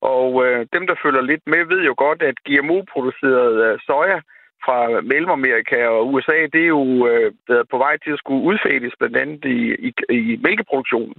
Og 0.00 0.46
øh, 0.46 0.66
dem, 0.74 0.86
der 0.86 1.02
følger 1.02 1.22
lidt 1.22 1.44
med, 1.46 1.62
ved 1.72 1.80
jo 1.84 1.94
godt, 1.96 2.22
at 2.22 2.36
GMO-produceret 2.48 3.54
øh, 3.66 3.78
soja 3.86 4.18
fra 4.64 4.78
Mellemamerika 5.10 5.78
og 5.86 6.08
USA, 6.12 6.38
det 6.52 6.62
er 6.62 6.72
jo 6.78 6.84
øh, 7.10 7.32
været 7.48 7.66
på 7.72 7.78
vej 7.78 7.94
til 8.04 8.12
at 8.12 8.18
skulle 8.22 8.42
udfældes 8.50 8.94
blandt 8.98 9.16
andet 9.16 9.44
i, 9.44 9.58
i, 9.88 9.90
i 10.20 10.40
mælkeproduktionen. 10.44 11.18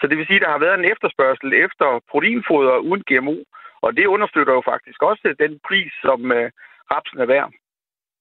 Så 0.00 0.06
det 0.06 0.18
vil 0.18 0.26
sige, 0.26 0.40
at 0.40 0.44
der 0.44 0.54
har 0.54 0.64
været 0.66 0.78
en 0.78 0.90
efterspørgsel 0.92 1.50
efter 1.66 1.88
proteinfoder 2.10 2.76
uden 2.88 3.02
GMO, 3.08 3.36
og 3.82 3.96
det 3.96 4.06
understøtter 4.06 4.52
jo 4.52 4.62
faktisk 4.64 5.02
også 5.02 5.34
den 5.38 5.60
pris, 5.68 5.92
som 6.02 6.32
øh, 6.32 6.50
rapsen 6.92 7.18
er 7.20 7.26
værd. 7.26 7.50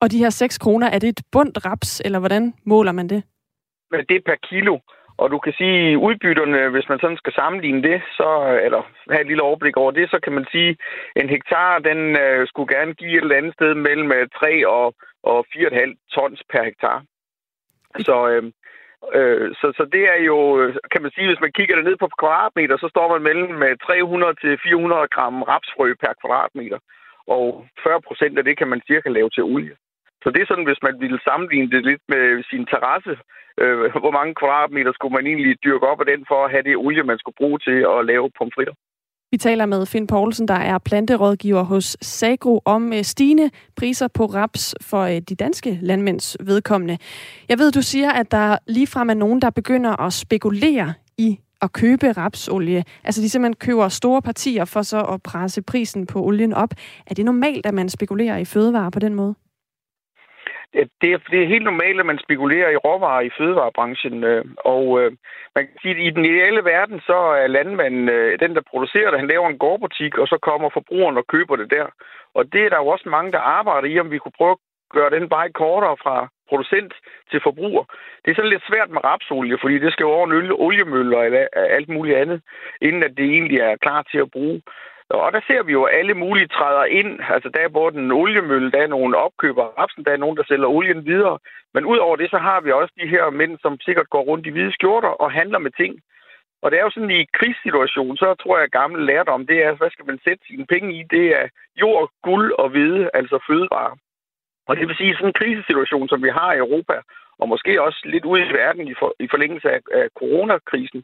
Og 0.01 0.11
de 0.11 0.17
her 0.17 0.29
6 0.29 0.57
kroner, 0.57 0.87
er 0.87 0.99
det 0.99 1.09
et 1.09 1.21
bundt 1.31 1.65
raps, 1.65 2.01
eller 2.05 2.19
hvordan 2.19 2.53
måler 2.65 2.91
man 2.91 3.07
det? 3.09 3.23
Det 4.09 4.15
er 4.17 4.25
per 4.25 4.35
kilo. 4.49 4.79
Og 5.21 5.31
du 5.31 5.39
kan 5.39 5.53
sige, 5.57 5.97
udbytterne, 5.97 6.69
hvis 6.69 6.89
man 6.89 6.99
sådan 6.99 7.17
skal 7.17 7.33
sammenligne 7.33 7.83
det, 7.83 8.01
så, 8.17 8.29
eller 8.65 8.81
have 9.09 9.21
et 9.21 9.27
lille 9.27 9.43
overblik 9.43 9.77
over 9.77 9.91
det, 9.91 10.09
så 10.09 10.19
kan 10.23 10.33
man 10.33 10.45
sige, 10.51 10.77
en 11.15 11.29
hektar, 11.29 11.79
den 11.79 11.99
øh, 12.23 12.47
skulle 12.47 12.75
gerne 12.75 12.93
give 12.93 13.17
et 13.17 13.23
eller 13.23 13.35
andet 13.35 13.53
sted 13.53 13.73
mellem 13.73 14.09
3 14.39 14.53
øh, 14.53 14.69
og, 14.69 14.95
og 15.23 15.45
4,5 15.55 15.93
tons 16.13 16.41
per 16.51 16.63
hektar. 16.63 17.03
Så, 18.07 18.29
øh, 18.29 18.43
øh, 19.17 19.55
så, 19.59 19.67
så 19.77 19.83
det 19.95 20.03
er 20.13 20.19
jo, 20.29 20.37
øh, 20.59 20.75
kan 20.91 21.01
man 21.01 21.11
sige, 21.15 21.27
hvis 21.27 21.43
man 21.45 21.55
kigger 21.57 21.75
det 21.75 21.85
ned 21.85 21.97
på 21.99 22.09
kvadratmeter, 22.19 22.77
så 22.77 22.87
står 22.93 23.07
man 23.13 23.21
mellem 23.29 23.51
øh, 23.51 23.59
med 23.63 23.71
300 23.77 24.33
til 24.41 24.59
400 24.63 25.07
gram 25.15 25.41
rapsfrø 25.51 25.87
per 26.03 26.13
kvadratmeter. 26.21 26.79
Og 27.35 27.65
40 27.83 28.01
procent 28.07 28.37
af 28.37 28.43
det 28.43 28.57
kan 28.57 28.67
man 28.67 28.81
cirka 28.87 29.09
lave 29.09 29.29
til 29.29 29.43
olie. 29.43 29.75
Så 30.23 30.27
det 30.31 30.41
er 30.41 30.49
sådan, 30.49 30.69
hvis 30.69 30.83
man 30.87 30.95
ville 31.03 31.19
sammenligne 31.27 31.71
det 31.73 31.81
lidt 31.89 32.03
med 32.13 32.43
sin 32.49 32.65
terrasse, 32.71 33.13
øh, 33.61 33.77
hvor 34.03 34.13
mange 34.19 34.33
kvadratmeter 34.41 34.91
skulle 34.93 35.15
man 35.17 35.27
egentlig 35.27 35.63
dyrke 35.65 35.87
op 35.91 35.99
af 36.01 36.07
den 36.11 36.25
for 36.27 36.39
at 36.45 36.51
have 36.51 36.63
det 36.63 36.77
olie, 36.85 37.03
man 37.11 37.19
skulle 37.19 37.39
bruge 37.41 37.59
til 37.59 37.79
at 37.93 38.05
lave 38.11 38.35
pomfritter. 38.37 38.75
Vi 39.37 39.39
taler 39.39 39.65
med 39.65 39.85
Finn 39.85 40.07
Poulsen, 40.07 40.47
der 40.47 40.53
er 40.53 40.77
planterådgiver 40.77 41.63
hos 41.63 41.97
Sagro, 42.01 42.61
om 42.65 42.93
øh, 42.93 43.03
stigende 43.03 43.49
priser 43.75 44.07
på 44.07 44.25
raps 44.25 44.75
for 44.81 45.01
øh, 45.01 45.21
de 45.29 45.35
danske 45.35 45.79
landmænds 45.81 46.37
vedkommende. 46.39 46.97
Jeg 47.49 47.59
ved, 47.59 47.71
du 47.71 47.81
siger, 47.81 48.11
at 48.11 48.31
der 48.31 48.57
ligefrem 48.67 49.09
er 49.09 49.13
nogen, 49.13 49.41
der 49.41 49.49
begynder 49.49 50.01
at 50.01 50.13
spekulere 50.13 50.93
i 51.17 51.39
at 51.61 51.71
købe 51.71 52.11
rapsolie. 52.11 52.83
Altså 53.03 53.21
de 53.21 53.29
simpelthen 53.29 53.55
køber 53.55 53.89
store 53.89 54.21
partier 54.21 54.65
for 54.65 54.81
så 54.81 55.01
at 55.01 55.23
presse 55.23 55.61
prisen 55.61 56.05
på 56.05 56.23
olien 56.23 56.53
op. 56.53 56.73
Er 57.07 57.13
det 57.13 57.25
normalt, 57.25 57.65
at 57.65 57.73
man 57.73 57.89
spekulerer 57.89 58.37
i 58.37 58.45
fødevarer 58.45 58.89
på 58.89 58.99
den 58.99 59.13
måde? 59.13 59.35
Øh, 60.77 60.87
det, 61.01 61.09
er, 61.13 61.19
det 61.31 61.39
er 61.43 61.53
helt 61.53 61.63
normalt, 61.63 61.99
at 61.99 62.05
man 62.05 62.23
spekulerer 62.25 62.69
i 62.69 62.81
råvarer 62.85 63.21
i 63.21 63.35
fødevarebranchen. 63.37 64.23
Øh, 64.23 64.45
og 64.73 64.83
øh, 64.99 65.11
man 65.55 65.63
kan 65.67 65.77
sige, 65.81 65.95
at 65.95 66.05
i 66.07 66.09
den 66.17 66.25
ideelle 66.25 66.63
verden, 66.73 66.99
så 67.09 67.17
er 67.41 67.47
landmanden 67.47 68.09
øh, 68.09 68.39
den, 68.39 68.55
der 68.55 68.69
producerer 68.71 69.09
det. 69.09 69.19
Han 69.19 69.31
laver 69.33 69.49
en 69.49 69.61
gårdbutik, 69.63 70.17
og 70.17 70.27
så 70.27 70.37
kommer 70.41 70.69
forbrugeren 70.69 71.17
og 71.17 71.27
køber 71.27 71.55
det 71.55 71.71
der. 71.71 71.87
Og 72.37 72.53
det 72.53 72.61
er 72.65 72.69
der 72.69 72.77
jo 72.77 72.87
også 72.87 73.09
mange, 73.09 73.31
der 73.31 73.39
arbejder 73.39 73.87
i, 73.87 73.99
om 73.99 74.11
vi 74.11 74.17
kunne 74.17 74.39
prøve 74.39 74.51
at 74.51 74.63
gøre 74.95 75.09
den 75.09 75.29
bare 75.29 75.49
kortere 75.49 75.97
fra 76.03 76.27
producent 76.49 76.93
til 77.31 77.39
forbruger. 77.43 77.83
Det 78.25 78.31
er 78.31 78.35
sådan 78.35 78.53
lidt 78.53 78.67
svært 78.69 78.89
med 78.89 79.03
rapsolie, 79.03 79.57
fordi 79.61 79.79
det 79.79 79.93
skal 79.93 80.03
jo 80.03 80.11
over 80.11 80.27
en 80.27 80.51
oliemølle 80.51 81.25
eller 81.25 81.47
alt 81.53 81.89
muligt 81.89 82.17
andet, 82.17 82.41
inden 82.81 83.03
at 83.03 83.13
det 83.17 83.25
egentlig 83.25 83.59
er 83.59 83.75
klar 83.85 84.01
til 84.11 84.17
at 84.17 84.31
bruge. 84.31 84.61
Og 85.09 85.33
der 85.33 85.41
ser 85.47 85.63
vi 85.63 85.71
jo, 85.71 85.83
at 85.83 85.95
alle 85.99 86.13
mulige 86.13 86.47
træder 86.47 86.85
ind. 86.85 87.19
Altså, 87.29 87.49
der 87.49 87.59
er 87.59 87.77
både 87.79 87.97
en 87.97 88.11
oliemølle, 88.11 88.71
der 88.71 88.81
er 88.81 88.87
nogle 88.87 89.17
opkøber 89.17 89.65
rapsen, 89.79 90.05
der 90.05 90.11
er 90.11 90.23
nogen, 90.23 90.37
der 90.37 90.43
sælger 90.47 90.67
olien 90.67 91.05
videre. 91.05 91.39
Men 91.73 91.85
udover 91.85 92.15
det, 92.15 92.29
så 92.29 92.37
har 92.37 92.61
vi 92.61 92.71
også 92.71 92.93
de 93.01 93.07
her 93.07 93.29
mænd, 93.29 93.57
som 93.61 93.79
sikkert 93.79 94.09
går 94.09 94.21
rundt 94.21 94.47
i 94.47 94.49
hvide 94.49 94.73
skjorter 94.73 95.09
og 95.09 95.31
handler 95.31 95.59
med 95.59 95.71
ting. 95.71 96.01
Og 96.61 96.71
det 96.71 96.79
er 96.79 96.83
jo 96.83 96.89
sådan, 96.89 97.11
i 97.11 97.25
krigssituation, 97.33 98.17
så 98.17 98.35
tror 98.41 98.57
jeg, 98.57 98.63
at 98.63 98.71
gamle 98.71 99.05
lært 99.05 99.27
om, 99.27 99.47
det 99.47 99.63
er, 99.63 99.71
hvad 99.73 99.89
skal 99.91 100.05
man 100.05 100.19
sætte 100.23 100.43
sine 100.47 100.65
penge 100.65 100.93
i? 100.99 101.03
Det 101.03 101.25
er 101.39 101.47
jord, 101.81 102.09
guld 102.23 102.51
og 102.51 102.69
hvide, 102.69 103.09
altså 103.13 103.39
fødevarer. 103.47 103.95
Og 104.67 104.77
det 104.77 104.87
vil 104.87 104.95
sige, 104.95 105.13
sådan 105.13 105.27
en 105.27 105.39
krisesituation, 105.39 106.07
som 106.09 106.23
vi 106.23 106.29
har 106.29 106.53
i 106.53 106.57
Europa, 106.57 106.95
og 107.39 107.49
måske 107.49 107.81
også 107.81 108.01
lidt 108.05 108.25
ude 108.25 108.41
i 108.41 108.53
verden 108.61 108.87
i, 108.87 108.93
for, 108.99 109.13
i 109.19 109.27
forlængelse 109.31 109.69
af, 109.71 109.79
af 109.93 110.07
coronakrisen, 110.19 111.03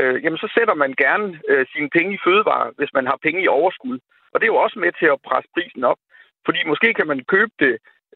øh, 0.00 0.24
jamen 0.24 0.38
så 0.38 0.48
sætter 0.56 0.74
man 0.74 0.92
gerne 1.04 1.40
øh, 1.48 1.66
sine 1.72 1.90
penge 1.96 2.14
i 2.14 2.22
fødevare, 2.26 2.72
hvis 2.78 2.92
man 2.94 3.06
har 3.06 3.18
penge 3.26 3.42
i 3.42 3.48
overskud. 3.48 3.98
Og 4.32 4.36
det 4.40 4.44
er 4.44 4.54
jo 4.54 4.64
også 4.64 4.78
med 4.78 4.92
til 5.00 5.08
at 5.14 5.22
presse 5.28 5.50
prisen 5.54 5.84
op. 5.84 6.00
Fordi 6.46 6.60
måske 6.66 6.88
kan 6.94 7.06
man 7.06 7.20
købe 7.34 7.52
det, 7.58 7.74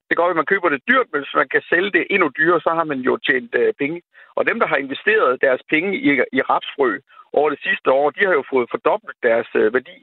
det 0.09 0.17
går, 0.17 0.29
at 0.31 0.37
man 0.41 0.53
køber 0.53 0.69
det 0.69 0.87
dyrt, 0.89 1.09
men 1.13 1.21
hvis 1.23 1.35
man 1.41 1.49
kan 1.55 1.63
sælge 1.71 1.93
det 1.97 2.05
endnu 2.11 2.29
dyrere, 2.39 2.61
så 2.61 2.71
har 2.79 2.85
man 2.85 3.01
jo 3.09 3.13
tjent 3.27 3.55
øh, 3.55 3.75
penge. 3.83 4.03
Og 4.39 4.47
dem, 4.49 4.59
der 4.61 4.67
har 4.67 4.77
investeret 4.77 5.41
deres 5.41 5.63
penge 5.73 5.91
i, 6.09 6.11
i 6.39 6.41
rapsfrø 6.51 6.91
over 7.33 7.51
det 7.51 7.61
sidste 7.67 7.89
år, 7.91 8.11
de 8.11 8.27
har 8.27 8.33
jo 8.33 8.45
fået 8.53 8.71
fordoblet 8.71 9.17
deres 9.23 9.49
øh, 9.55 9.75
værdi. 9.75 9.97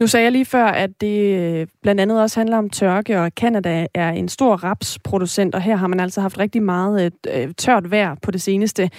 Nu 0.00 0.06
sagde 0.06 0.24
jeg 0.24 0.32
lige 0.32 0.44
før, 0.44 0.64
at 0.64 0.90
det 1.00 1.18
øh, 1.40 1.66
blandt 1.82 2.00
andet 2.00 2.22
også 2.22 2.40
handler 2.40 2.58
om 2.58 2.70
tørke, 2.70 3.20
og 3.20 3.34
Kanada 3.34 3.86
er 3.94 4.10
en 4.10 4.28
stor 4.28 4.56
rapsproducent, 4.56 5.54
og 5.54 5.62
her 5.62 5.76
har 5.76 5.86
man 5.86 6.00
altså 6.00 6.20
haft 6.20 6.38
rigtig 6.38 6.62
meget 6.62 7.12
øh, 7.34 7.54
tørt 7.54 7.90
vejr 7.90 8.16
på 8.22 8.30
det 8.30 8.42
seneste. 8.42 8.90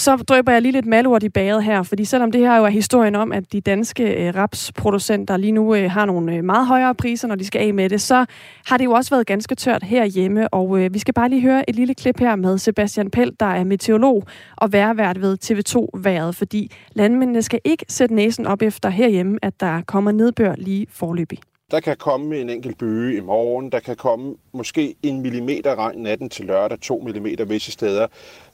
Så 0.00 0.16
drøber 0.16 0.52
jeg 0.52 0.62
lige 0.62 0.72
lidt 0.72 0.86
malurt 0.86 1.22
i 1.22 1.28
baget 1.28 1.64
her, 1.64 1.82
fordi 1.82 2.04
selvom 2.04 2.32
det 2.32 2.40
her 2.40 2.56
jo 2.56 2.64
er 2.64 2.68
historien 2.68 3.14
om, 3.14 3.32
at 3.32 3.52
de 3.52 3.60
danske 3.60 4.26
øh, 4.26 4.34
rapsproducenter 4.34 5.36
lige 5.36 5.52
nu 5.52 5.74
øh, 5.74 5.90
har 5.90 6.04
nogle 6.04 6.34
øh, 6.34 6.44
meget 6.44 6.66
højere 6.66 6.94
priser, 6.94 7.28
når 7.28 7.34
de 7.34 7.44
skal 7.44 7.58
af 7.58 7.74
med 7.74 7.88
det, 7.88 8.00
så 8.00 8.24
har 8.66 8.76
det 8.76 8.84
jo 8.84 8.92
også 8.92 9.10
været 9.10 9.26
ganske 9.26 9.54
tørt 9.54 9.82
herhjemme, 9.82 10.54
og 10.54 10.80
øh, 10.80 10.94
vi 10.94 10.98
skal 10.98 11.14
bare 11.14 11.28
lige 11.28 11.42
høre 11.42 11.70
et 11.70 11.76
lille 11.76 11.94
klip 11.94 12.18
her 12.18 12.36
med 12.36 12.58
Sebastian 12.58 13.10
Pelt, 13.10 13.40
der 13.40 13.46
er 13.46 13.64
meteorolog 13.64 14.24
og 14.56 14.72
værvært 14.72 15.20
ved 15.20 15.38
TV2-været, 15.44 16.36
fordi 16.36 16.72
landmændene 16.92 17.42
skal 17.42 17.60
ikke 17.64 17.84
sætte 17.88 18.14
næsen 18.14 18.46
op 18.46 18.62
efter 18.62 18.88
herhjemme, 18.88 19.38
at 19.42 19.60
der 19.60 19.82
kommer 19.86 20.12
nedbør 20.12 20.54
lige 20.58 20.86
forløbig. 20.90 21.38
Der 21.70 21.80
kan 21.80 21.96
komme 21.96 22.40
en 22.40 22.50
enkelt 22.50 22.78
bøge 22.78 23.16
i 23.16 23.20
morgen. 23.20 23.72
Der 23.72 23.80
kan 23.80 23.96
komme 23.96 24.36
måske 24.52 24.94
en 25.02 25.20
millimeter 25.20 25.74
regn 25.78 26.02
natten 26.02 26.28
til 26.28 26.44
lørdag, 26.44 26.80
to 26.80 27.02
millimeter 27.04 27.44
visse 27.44 27.72
steder. 27.72 28.06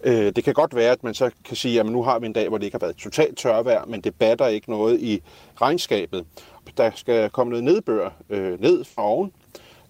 Øh, 0.05 0.33
det 0.37 0.45
kan 0.45 0.55
godt 0.55 0.75
være, 0.75 0.93
at 0.93 1.05
man 1.05 1.15
så 1.15 1.31
kan 1.45 1.57
sige, 1.57 1.81
at 1.81 1.87
nu 1.87 2.03
har 2.03 2.19
vi 2.19 2.27
en 2.27 2.33
dag, 2.33 2.49
hvor 2.49 2.59
det 2.59 2.65
ikke 2.65 2.75
har 2.75 2.87
været 2.87 2.97
totalt 2.97 3.39
tørvejr, 3.39 3.85
men 3.85 4.01
det 4.01 4.15
batter 4.15 4.47
ikke 4.47 4.71
noget 4.71 5.01
i 5.01 5.23
regnskabet. 5.61 6.25
Der 6.77 6.91
skal 6.95 7.31
komme 7.31 7.51
noget 7.51 7.65
nedbør 7.65 8.11
øh, 8.31 8.61
ned 8.61 8.85
fra 8.85 9.03
oven. 9.03 9.33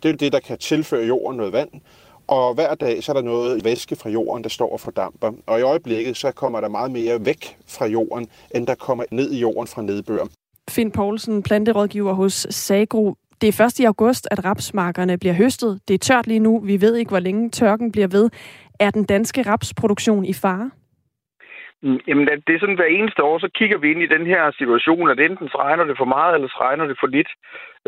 Det 0.03 0.11
er 0.11 0.17
det, 0.17 0.33
der 0.33 0.41
kan 0.41 0.59
tilføre 0.59 1.07
jorden 1.07 1.37
noget 1.37 1.53
vand. 1.53 1.71
Og 2.27 2.55
hver 2.55 2.75
dag 2.75 3.05
så 3.05 3.13
er 3.13 3.15
der 3.15 3.23
noget 3.23 3.65
væske 3.65 3.97
fra 3.97 4.11
jorden, 4.11 4.43
der 4.43 4.49
står 4.49 4.73
og 4.73 4.81
fordamper. 4.81 5.33
Og 5.47 5.59
i 5.59 5.63
øjeblikket 5.63 6.17
så 6.17 6.31
kommer 6.31 6.61
der 6.61 6.69
meget 6.69 6.91
mere 6.91 7.25
væk 7.25 7.57
fra 7.67 7.87
jorden, 7.87 8.29
end 8.55 8.67
der 8.67 8.75
kommer 8.75 9.05
ned 9.11 9.33
i 9.33 9.39
jorden 9.39 9.67
fra 9.67 9.83
nedbør. 9.83 10.27
Finn 10.71 10.93
Poulsen, 10.93 11.43
planterådgiver 11.43 12.13
hos 12.13 12.33
Sagro. 12.51 13.15
Det 13.41 13.49
er 13.49 13.57
først 13.63 13.81
i 13.81 13.85
august, 13.85 14.29
at 14.31 14.45
rapsmarkerne 14.45 15.19
bliver 15.19 15.35
høstet. 15.35 15.81
Det 15.89 15.95
er 15.95 15.99
tørt 15.99 16.27
lige 16.27 16.41
nu. 16.41 16.61
Vi 16.61 16.81
ved 16.81 16.97
ikke, 16.97 17.09
hvor 17.09 17.21
længe 17.21 17.51
tørken 17.51 17.93
bliver 17.93 18.09
ved. 18.09 18.31
Er 18.81 18.91
den 18.91 19.05
danske 19.05 19.43
rapsproduktion 19.43 20.25
i 20.25 20.33
fare? 20.33 20.71
Mm, 21.83 22.01
jamen, 22.09 22.27
det 22.47 22.55
er 22.55 22.61
sådan 22.61 22.81
hver 22.81 22.95
eneste 22.99 23.23
år, 23.23 23.39
så 23.39 23.49
kigger 23.55 23.79
vi 23.79 23.91
ind 23.91 24.03
i 24.03 24.13
den 24.15 24.27
her 24.27 24.51
situation, 24.51 25.11
at 25.11 25.21
enten 25.21 25.49
så 25.49 25.59
regner 25.59 25.85
det 25.85 25.97
for 25.99 26.05
meget, 26.05 26.35
eller 26.35 26.49
så 26.49 26.59
regner 26.61 26.87
det 26.87 26.97
for 27.01 27.07
lidt. 27.07 27.31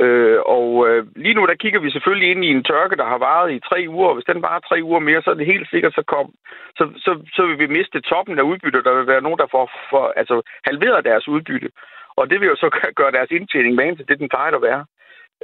Øh, 0.05 0.39
og 0.57 0.89
øh, 0.89 1.07
lige 1.17 1.35
nu, 1.35 1.47
der 1.47 1.63
kigger 1.63 1.81
vi 1.81 1.91
selvfølgelig 1.91 2.31
ind 2.31 2.45
i 2.45 2.51
en 2.57 2.65
tørke, 2.65 2.97
der 2.97 3.07
har 3.13 3.19
varet 3.19 3.53
i 3.53 3.65
tre 3.69 3.79
uger, 3.89 4.09
og 4.09 4.15
hvis 4.15 4.31
den 4.33 4.43
varer 4.43 4.61
tre 4.61 4.79
uger 4.83 5.01
mere, 5.01 5.23
så 5.23 5.31
er 5.31 5.35
det 5.35 5.53
helt 5.55 5.71
sikkert, 5.71 5.95
så, 5.95 6.03
kom, 6.15 6.27
så, 6.79 6.85
så, 7.05 7.13
så 7.37 7.47
vil 7.47 7.59
vi 7.59 7.77
miste 7.77 8.01
toppen 8.01 8.39
af 8.39 8.43
udbytte. 8.43 8.85
Der 8.85 8.95
vil 8.99 9.07
være 9.07 9.23
nogen, 9.23 9.39
der 9.39 9.49
får 9.51 9.71
for, 9.91 10.13
altså, 10.17 10.37
halveret 10.69 11.05
deres 11.05 11.29
udbytte. 11.29 11.69
Og 12.21 12.31
det 12.31 12.41
vil 12.41 12.49
jo 12.53 12.57
så 12.57 12.69
gøre 13.01 13.13
deres 13.17 13.31
indtjening 13.31 13.75
med 13.75 13.97
til 13.97 14.09
det, 14.09 14.19
den 14.19 14.29
plejer 14.29 14.53
at 14.57 14.63
være. 14.63 14.85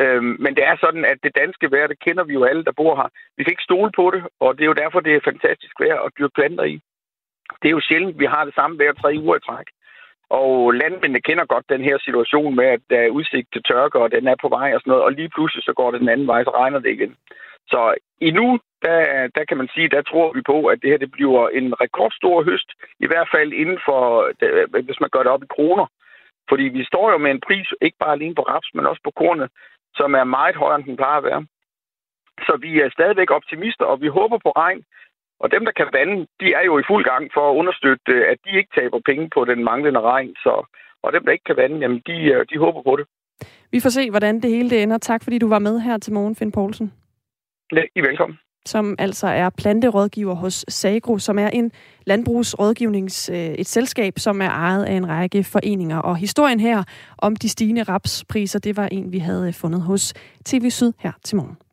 Øhm, 0.03 0.37
men 0.45 0.53
det 0.57 0.65
er 0.71 0.77
sådan, 0.77 1.05
at 1.05 1.19
det 1.23 1.37
danske 1.37 1.71
vejr, 1.71 1.87
det 1.87 1.99
kender 2.07 2.25
vi 2.25 2.33
jo 2.33 2.45
alle, 2.45 2.65
der 2.65 2.73
bor 2.81 2.97
her. 2.97 3.09
Vi 3.37 3.45
kan 3.45 3.53
ikke 3.53 3.69
stole 3.71 3.91
på 3.97 4.11
det, 4.15 4.23
og 4.41 4.55
det 4.55 4.63
er 4.63 4.73
jo 4.73 4.81
derfor, 4.83 5.01
det 5.01 5.15
er 5.15 5.29
fantastisk 5.31 5.75
vejr 5.81 5.99
at 6.01 6.13
dyrke 6.19 6.35
planter 6.35 6.65
i. 6.65 6.81
Det 7.63 7.69
er 7.69 7.77
jo 7.77 7.87
sjældent, 7.89 8.19
vi 8.19 8.27
har 8.27 8.45
det 8.45 8.55
samme 8.55 8.79
vejr 8.79 8.93
tre 8.93 9.11
uger 9.25 9.37
i 9.37 9.47
træk. 9.49 9.69
Og 10.31 10.75
landmændene 10.75 11.21
kender 11.21 11.45
godt 11.45 11.73
den 11.75 11.83
her 11.89 11.99
situation 11.99 12.57
med, 12.57 12.65
at 12.65 12.81
der 12.91 13.01
er 13.01 13.17
udsigt 13.19 13.49
til 13.53 13.63
tørke, 13.63 13.99
og 13.99 14.11
den 14.11 14.27
er 14.29 14.37
på 14.43 14.49
vej 14.49 14.75
og 14.75 14.81
sådan 14.81 14.91
noget, 14.91 15.05
og 15.05 15.13
lige 15.13 15.35
pludselig 15.35 15.65
så 15.65 15.73
går 15.73 15.91
det 15.91 16.01
den 16.01 16.09
anden 16.09 16.27
vej, 16.27 16.45
så 16.45 16.51
regner 16.51 16.79
det 16.79 16.91
igen. 16.91 17.17
Så 17.67 17.95
endnu, 18.21 18.59
der, 18.83 19.29
der 19.37 19.45
kan 19.49 19.57
man 19.57 19.69
sige, 19.75 19.89
der 19.89 20.03
tror 20.03 20.33
vi 20.33 20.43
på, 20.43 20.67
at 20.67 20.79
det 20.83 20.91
her 20.91 20.99
det 20.99 21.13
bliver 21.13 21.49
en 21.49 21.81
rekordstor 21.81 22.43
høst, 22.43 22.71
i 23.01 23.07
hvert 23.07 23.29
fald 23.35 23.53
inden 23.53 23.79
for, 23.85 24.03
øh, 24.43 24.85
hvis 24.85 25.01
man 25.01 25.11
gør 25.11 25.23
det 25.23 25.33
op 25.33 25.43
i 25.43 25.55
kroner. 25.57 25.87
Fordi 26.49 26.65
vi 26.79 26.85
står 26.85 27.07
jo 27.13 27.19
med 27.19 27.31
en 27.31 27.45
pris, 27.47 27.69
ikke 27.81 27.99
bare 28.01 28.13
alene 28.13 28.35
på 28.35 28.43
raps, 28.43 28.71
men 28.75 28.87
også 28.87 29.03
på 29.05 29.13
kornet, 29.21 29.49
som 29.95 30.15
er 30.15 30.25
meget 30.25 30.57
højere, 30.57 30.79
end 30.79 30.85
den 30.85 30.97
plejer 30.97 31.19
at 31.19 31.25
være. 31.31 31.47
Så 32.47 32.59
vi 32.65 32.81
er 32.81 32.91
stadigvæk 32.91 33.31
optimister, 33.31 33.85
og 33.85 34.01
vi 34.01 34.09
håber 34.09 34.39
på 34.39 34.51
regn. 34.51 34.83
Og 35.41 35.51
dem, 35.51 35.65
der 35.65 35.73
kan 35.73 35.89
vande, 35.93 36.27
de 36.41 36.47
er 36.59 36.65
jo 36.65 36.79
i 36.79 36.89
fuld 36.91 37.05
gang 37.05 37.31
for 37.35 37.51
at 37.51 37.57
understøtte, 37.57 38.15
at 38.33 38.39
de 38.45 38.51
ikke 38.59 38.73
taber 38.79 39.01
penge 39.09 39.31
på 39.35 39.45
den 39.45 39.65
manglende 39.65 40.01
regn. 40.01 40.35
Så, 40.45 40.67
og 41.03 41.13
dem, 41.13 41.25
der 41.25 41.33
ikke 41.33 41.45
kan 41.45 41.57
vande, 41.57 41.79
jamen, 41.79 42.03
de, 42.07 42.17
øh, 42.33 42.47
de 42.51 42.59
håber 42.59 42.83
på 42.83 42.97
det. 42.97 43.07
Vi 43.71 43.81
får 43.81 43.91
se, 43.91 44.11
hvordan 44.11 44.41
det 44.41 44.51
hele 44.51 44.71
det 44.71 44.83
ender. 44.83 44.99
Tak, 44.99 45.23
fordi 45.25 45.39
du 45.39 45.49
var 45.49 45.59
med 45.59 45.81
her 45.81 45.99
til 45.99 46.13
morgen, 46.13 46.37
Finn 46.37 46.53
Poulsen. 46.53 46.93
Ja, 47.73 47.83
I 47.95 47.99
er 47.99 48.03
velkommen 48.03 48.39
som 48.67 48.95
altså 48.99 49.27
er 49.27 49.51
planterådgiver 49.51 50.35
hos 50.35 50.65
Sagro, 50.69 51.19
som 51.19 51.39
er 51.39 51.49
en 51.49 51.73
landbrugsrådgivnings, 52.07 53.29
øh, 53.29 53.37
et 53.37 53.69
selskab, 53.69 54.19
som 54.19 54.43
er 54.43 54.49
ejet 54.49 54.85
af 54.85 54.93
en 54.93 55.09
række 55.09 55.45
foreninger. 55.45 55.99
Og 55.99 56.17
historien 56.17 56.61
her 56.61 56.83
om 57.19 57.37
de 57.37 57.49
stigende 57.49 57.83
rapspriser, 57.83 58.59
det 58.59 58.77
var 58.77 58.89
en, 58.93 59.13
vi 59.13 59.19
havde 59.19 59.47
øh, 59.49 59.55
fundet 59.55 59.81
hos 59.81 60.15
TV 60.45 60.71
Syd 60.71 60.93
her 60.99 61.13
til 61.25 61.37
morgen. 61.37 61.64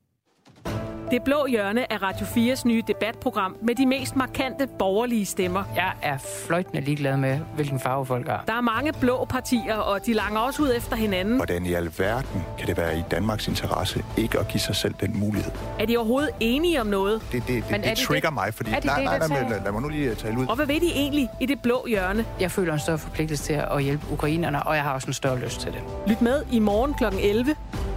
Det 1.11 1.23
blå 1.23 1.45
hjørne 1.45 1.91
er 1.91 2.03
Radio 2.03 2.25
4's 2.25 2.67
nye 2.67 2.83
debatprogram 2.87 3.57
med 3.61 3.75
de 3.75 3.85
mest 3.85 4.15
markante 4.15 4.67
borgerlige 4.79 5.25
stemmer. 5.25 5.63
Jeg 5.75 5.93
er 6.01 6.17
fløjtende 6.47 6.81
ligeglad 6.81 7.17
med, 7.17 7.39
hvilken 7.55 7.79
farve 7.79 8.05
folk 8.05 8.27
har. 8.27 8.43
Der 8.47 8.53
er 8.53 8.61
mange 8.61 8.93
blå 8.99 9.25
partier, 9.25 9.75
og 9.75 10.05
de 10.05 10.13
langer 10.13 10.39
også 10.39 10.61
ud 10.63 10.73
efter 10.77 10.95
hinanden. 10.95 11.35
Hvordan 11.35 11.65
i 11.65 11.73
alverden 11.73 12.43
kan 12.57 12.67
det 12.67 12.77
være 12.77 12.99
i 12.99 13.01
Danmarks 13.11 13.47
interesse 13.47 14.03
ikke 14.17 14.39
at 14.39 14.47
give 14.47 14.61
sig 14.61 14.75
selv 14.75 14.93
den 15.01 15.19
mulighed? 15.19 15.51
Er 15.79 15.85
de 15.85 15.97
overhovedet 15.97 16.31
enige 16.39 16.81
om 16.81 16.87
noget? 16.87 17.21
Det, 17.31 17.43
det, 17.47 17.47
det, 17.47 17.71
Men 17.71 17.83
det 17.83 17.97
trigger 17.97 18.29
det, 18.29 18.33
mig, 18.33 18.53
fordi... 18.53 18.71
Er 18.71 18.75
det 18.75 18.85
nej, 18.85 18.95
det, 18.95 19.05
nej, 19.05 19.17
nej, 19.17 19.27
nej, 19.27 19.49
lad, 19.49 19.63
lad 19.63 19.71
mig 19.71 19.81
nu 19.81 19.87
lige 19.87 20.15
tale 20.15 20.39
ud. 20.39 20.47
Og 20.47 20.55
hvad 20.55 20.65
ved 20.65 20.79
de 20.79 20.91
egentlig 20.95 21.29
i 21.39 21.45
det 21.45 21.61
blå 21.61 21.85
hjørne? 21.87 22.25
Jeg 22.39 22.51
føler 22.51 22.73
en 22.73 22.79
større 22.79 22.97
forpligtelse 22.97 23.43
til 23.43 23.53
at 23.53 23.83
hjælpe 23.83 24.05
ukrainerne, 24.11 24.63
og 24.63 24.75
jeg 24.75 24.83
har 24.83 24.93
også 24.93 25.07
en 25.07 25.13
større 25.13 25.39
lyst 25.39 25.61
til 25.61 25.71
det. 25.71 25.81
Lyt 26.07 26.21
med 26.21 26.43
i 26.51 26.59
morgen 26.59 26.93
kl. 26.93 27.03
11. 27.21 27.55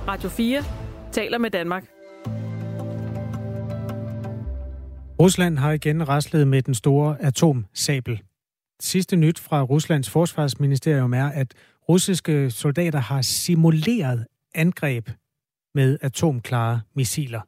Radio 0.08 0.28
4 0.28 0.64
taler 1.12 1.38
med 1.38 1.50
Danmark. 1.50 1.93
Rusland 5.20 5.58
har 5.58 5.72
igen 5.72 6.08
raslet 6.08 6.48
med 6.48 6.62
den 6.62 6.74
store 6.74 7.22
atomsabel. 7.22 8.22
Sidste 8.80 9.16
nyt 9.16 9.38
fra 9.38 9.62
Ruslands 9.62 10.10
forsvarsministerium 10.10 11.14
er, 11.14 11.26
at 11.26 11.54
russiske 11.88 12.50
soldater 12.50 12.98
har 12.98 13.22
simuleret 13.22 14.26
angreb 14.54 15.10
med 15.74 15.98
atomklare 16.02 16.80
missiler. 16.94 17.40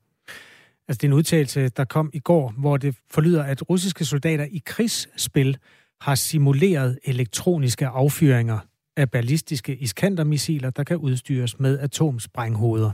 Altså 0.88 0.98
det 0.98 1.04
er 1.04 1.08
en 1.08 1.12
udtalelse, 1.12 1.68
der 1.68 1.84
kom 1.84 2.10
i 2.12 2.18
går, 2.18 2.54
hvor 2.58 2.76
det 2.76 2.96
forlyder, 3.10 3.42
at 3.42 3.70
russiske 3.70 4.04
soldater 4.04 4.44
i 4.44 4.62
krigsspil 4.66 5.56
har 6.00 6.14
simuleret 6.14 6.98
elektroniske 7.04 7.86
affyringer 7.86 8.58
af 8.96 9.10
ballistiske 9.10 9.76
iskandermissiler, 9.76 10.70
der 10.70 10.84
kan 10.84 10.96
udstyres 10.96 11.58
med 11.58 11.78
atomsprænghoveder. 11.78 12.90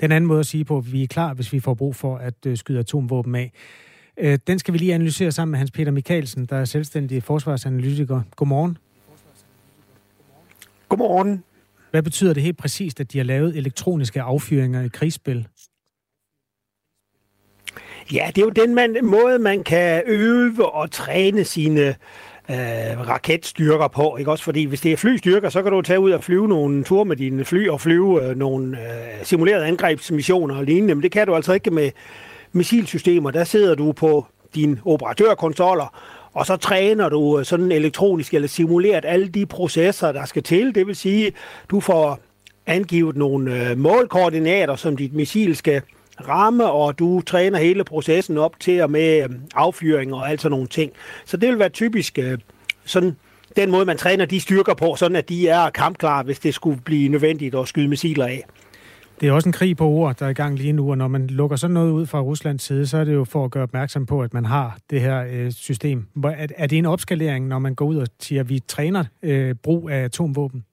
Den 0.00 0.12
anden 0.12 0.28
måde 0.28 0.40
at 0.40 0.46
sige 0.46 0.64
på, 0.64 0.78
at 0.78 0.92
vi 0.92 1.02
er 1.02 1.06
klar, 1.06 1.34
hvis 1.34 1.52
vi 1.52 1.60
får 1.60 1.74
brug 1.74 1.96
for 1.96 2.16
at 2.16 2.46
øh, 2.46 2.56
skyde 2.56 2.78
atomvåben 2.78 3.34
af. 3.34 3.52
Øh, 4.20 4.38
den 4.46 4.58
skal 4.58 4.74
vi 4.74 4.78
lige 4.78 4.94
analysere 4.94 5.32
sammen 5.32 5.50
med 5.50 5.58
Hans 5.58 5.70
Peter 5.70 5.92
Mikkelsen, 5.92 6.46
der 6.46 6.56
er 6.56 6.64
selvstændig 6.64 7.22
forsvarsanalytiker. 7.22 8.22
Godmorgen. 8.36 8.78
Godmorgen. 10.88 11.44
Hvad 11.90 12.02
betyder 12.02 12.34
det 12.34 12.42
helt 12.42 12.58
præcist, 12.58 13.00
at 13.00 13.12
de 13.12 13.18
har 13.18 13.24
lavet 13.24 13.56
elektroniske 13.56 14.22
affyringer 14.22 14.82
i 14.82 14.88
krigsspil? 14.88 15.48
Ja, 18.12 18.30
det 18.34 18.38
er 18.38 18.44
jo 18.44 18.50
den 18.50 18.74
man, 18.74 18.96
måde, 19.02 19.38
man 19.38 19.64
kan 19.64 20.02
øve 20.06 20.74
og 20.74 20.90
træne 20.90 21.44
sine 21.44 21.88
øh, 22.50 23.08
raketstyrker 23.08 23.88
på. 23.88 24.16
Ikke? 24.16 24.30
Også 24.30 24.44
fordi, 24.44 24.64
hvis 24.64 24.80
det 24.80 24.92
er 24.92 24.96
flystyrker, 24.96 25.48
så 25.48 25.62
kan 25.62 25.72
du 25.72 25.82
tage 25.82 26.00
ud 26.00 26.10
og 26.10 26.24
flyve 26.24 26.48
nogle 26.48 26.84
ture 26.84 27.04
med 27.04 27.16
dine 27.16 27.44
fly 27.44 27.68
og 27.68 27.80
flyve 27.80 28.24
øh, 28.24 28.36
nogle 28.36 28.78
øh, 28.78 29.24
simulerede 29.24 29.66
angrebsmissioner 29.66 30.56
og 30.56 30.64
lignende. 30.64 30.94
Men 30.94 31.02
det 31.02 31.12
kan 31.12 31.26
du 31.26 31.34
altså 31.34 31.52
ikke 31.52 31.70
med, 31.70 31.90
missilsystemer, 32.52 33.30
der 33.30 33.44
sidder 33.44 33.74
du 33.74 33.92
på 33.92 34.26
dine 34.54 34.80
operatørkonsoller, 34.84 35.94
og 36.32 36.46
så 36.46 36.56
træner 36.56 37.08
du 37.08 37.38
øh, 37.38 37.44
sådan 37.44 37.72
elektronisk 37.72 38.34
eller 38.34 38.48
simuleret 38.48 39.04
alle 39.04 39.28
de 39.28 39.46
processer, 39.46 40.12
der 40.12 40.24
skal 40.24 40.42
til. 40.42 40.74
Det 40.74 40.86
vil 40.86 40.96
sige, 40.96 41.32
du 41.70 41.80
får 41.80 42.20
angivet 42.66 43.16
nogle 43.16 43.70
øh, 43.70 43.78
målkoordinater, 43.78 44.76
som 44.76 44.96
dit 44.96 45.14
missil 45.14 45.56
skal 45.56 45.82
ramme, 46.28 46.70
og 46.70 46.98
du 46.98 47.20
træner 47.20 47.58
hele 47.58 47.84
processen 47.84 48.38
op 48.38 48.60
til 48.60 48.82
og 48.82 48.90
med 48.90 49.22
øh, 49.22 49.28
affyring 49.54 50.14
og 50.14 50.30
alt 50.30 50.40
sådan 50.40 50.50
nogle 50.50 50.66
ting. 50.66 50.92
Så 51.24 51.36
det 51.36 51.48
vil 51.48 51.58
være 51.58 51.68
typisk 51.68 52.18
sådan 52.84 53.16
den 53.56 53.70
måde, 53.70 53.84
man 53.84 53.96
træner 53.96 54.24
de 54.24 54.40
styrker 54.40 54.74
på, 54.74 54.96
sådan 54.96 55.16
at 55.16 55.28
de 55.28 55.48
er 55.48 55.70
kampklare, 55.70 56.22
hvis 56.22 56.38
det 56.38 56.54
skulle 56.54 56.80
blive 56.84 57.08
nødvendigt 57.08 57.54
at 57.54 57.68
skyde 57.68 57.88
missiler 57.88 58.26
af. 58.26 58.44
Det 59.20 59.28
er 59.28 59.32
også 59.32 59.48
en 59.48 59.52
krig 59.52 59.76
på 59.76 59.88
ord, 59.88 60.16
der 60.16 60.26
er 60.26 60.30
i 60.30 60.34
gang 60.34 60.56
lige 60.58 60.72
nu, 60.72 60.90
og 60.90 60.98
når 60.98 61.08
man 61.08 61.26
lukker 61.26 61.56
sådan 61.56 61.74
noget 61.74 61.90
ud 61.90 62.06
fra 62.06 62.20
Ruslands 62.20 62.62
side, 62.62 62.86
så 62.86 62.98
er 62.98 63.04
det 63.04 63.14
jo 63.14 63.24
for 63.24 63.44
at 63.44 63.50
gøre 63.50 63.62
opmærksom 63.62 64.06
på, 64.06 64.22
at 64.22 64.34
man 64.34 64.44
har 64.44 64.78
det 64.90 65.00
her 65.00 65.24
øh, 65.30 65.52
system. 65.52 66.06
Er, 66.24 66.46
er 66.56 66.66
det 66.66 66.78
en 66.78 66.86
opskalering, 66.86 67.48
når 67.48 67.58
man 67.58 67.74
går 67.74 67.86
ud 67.86 67.96
og 67.96 68.06
siger, 68.20 68.40
at 68.40 68.48
vi 68.48 68.60
træner 68.68 69.04
øh, 69.22 69.54
brug 69.54 69.90
af 69.90 70.04
atomvåben? 70.04 70.64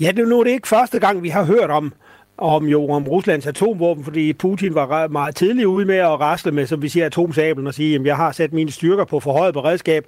Ja, 0.00 0.08
det 0.08 0.18
er 0.18 0.26
nu 0.26 0.44
det 0.44 0.50
ikke 0.50 0.68
første 0.68 0.98
gang, 0.98 1.22
vi 1.22 1.28
har 1.28 1.44
hørt 1.44 1.70
om 1.70 1.94
om 2.38 2.66
jo 2.66 2.88
om 2.88 3.08
Ruslands 3.08 3.46
atomvåben, 3.46 4.04
fordi 4.04 4.32
Putin 4.32 4.74
var 4.74 5.08
meget 5.08 5.36
tidlig 5.36 5.68
ude 5.68 5.86
med 5.86 5.96
at 5.96 6.20
rasle 6.20 6.52
med, 6.52 6.66
som 6.66 6.82
vi 6.82 6.88
siger, 6.88 7.06
atomsablen 7.06 7.66
og 7.66 7.74
sige, 7.74 7.94
at 7.94 8.04
jeg 8.04 8.16
har 8.16 8.32
sat 8.32 8.52
mine 8.52 8.70
styrker 8.70 9.04
på 9.04 9.20
forhøjet 9.20 9.54
beredskab, 9.54 10.06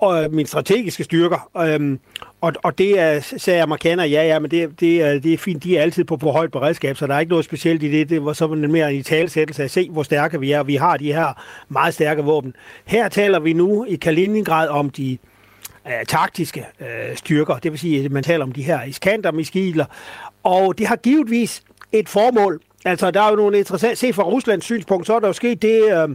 og 0.00 0.24
øh, 0.24 0.32
mine 0.32 0.48
strategiske 0.48 1.04
styrker. 1.04 1.50
Øhm, 1.56 2.00
og, 2.40 2.52
og 2.62 2.78
det 2.78 3.00
er, 3.00 3.20
sagde 3.20 3.62
amerikanere, 3.62 4.08
ja, 4.08 4.22
ja, 4.22 4.38
men 4.38 4.50
det, 4.50 4.80
det, 4.80 5.02
er, 5.02 5.18
det 5.18 5.32
er 5.32 5.38
fint, 5.38 5.62
de 5.62 5.78
er 5.78 5.82
altid 5.82 6.04
på 6.04 6.16
på 6.16 6.30
højt 6.30 6.50
beredskab, 6.50 6.96
så 6.96 7.06
der 7.06 7.14
er 7.14 7.20
ikke 7.20 7.30
noget 7.30 7.44
specielt 7.44 7.82
i 7.82 7.90
det. 7.90 8.08
Det 8.08 8.24
var 8.24 8.32
så 8.32 8.46
mere 8.46 8.94
en 8.94 9.02
talsættelse 9.02 9.64
at 9.64 9.70
se, 9.70 9.90
hvor 9.90 10.02
stærke 10.02 10.40
vi 10.40 10.52
er, 10.52 10.58
og 10.58 10.66
vi 10.66 10.76
har 10.76 10.96
de 10.96 11.12
her 11.12 11.42
meget 11.68 11.94
stærke 11.94 12.22
våben. 12.22 12.54
Her 12.84 13.08
taler 13.08 13.40
vi 13.40 13.52
nu 13.52 13.84
i 13.84 13.96
Kaliningrad 13.96 14.68
om 14.68 14.90
de 14.90 15.18
øh, 15.86 16.06
taktiske 16.08 16.66
øh, 16.80 17.16
styrker, 17.16 17.54
det 17.58 17.70
vil 17.72 17.78
sige, 17.78 18.04
at 18.04 18.12
man 18.12 18.22
taler 18.22 18.44
om 18.44 18.52
de 18.52 18.62
her 18.62 18.82
Iskander-miskiler, 18.82 19.84
og 20.42 20.78
det 20.78 20.86
har 20.86 20.96
givetvis 20.96 21.62
et 21.92 22.08
formål. 22.08 22.60
Altså, 22.84 23.10
der 23.10 23.22
er 23.22 23.30
jo 23.30 23.36
nogle 23.36 23.58
interessante... 23.58 23.96
Se 23.96 24.12
fra 24.12 24.22
Ruslands 24.22 24.64
synspunkt, 24.64 25.06
så 25.06 25.14
er 25.14 25.20
der 25.20 25.26
jo 25.26 25.32
sket 25.32 25.62
det, 25.62 25.82
øh, 25.82 26.08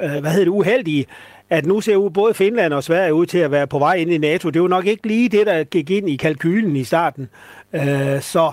øh, 0.00 0.20
hvad 0.20 0.30
hedder 0.30 0.44
det, 0.44 0.48
uheldige, 0.48 1.06
at 1.54 1.66
nu 1.66 1.80
ser 1.80 2.08
både 2.08 2.34
Finland 2.34 2.72
og 2.72 2.84
Sverige 2.84 3.14
ud 3.14 3.26
til 3.26 3.38
at 3.38 3.50
være 3.50 3.66
på 3.66 3.78
vej 3.78 3.94
ind 3.94 4.12
i 4.12 4.18
NATO. 4.18 4.50
Det 4.50 4.62
var 4.62 4.68
nok 4.68 4.86
ikke 4.86 5.06
lige 5.06 5.28
det, 5.28 5.46
der 5.46 5.64
gik 5.64 5.90
ind 5.90 6.10
i 6.10 6.16
kalkylen 6.16 6.76
i 6.76 6.84
starten. 6.84 7.28
Øh, 7.72 8.20
så, 8.20 8.52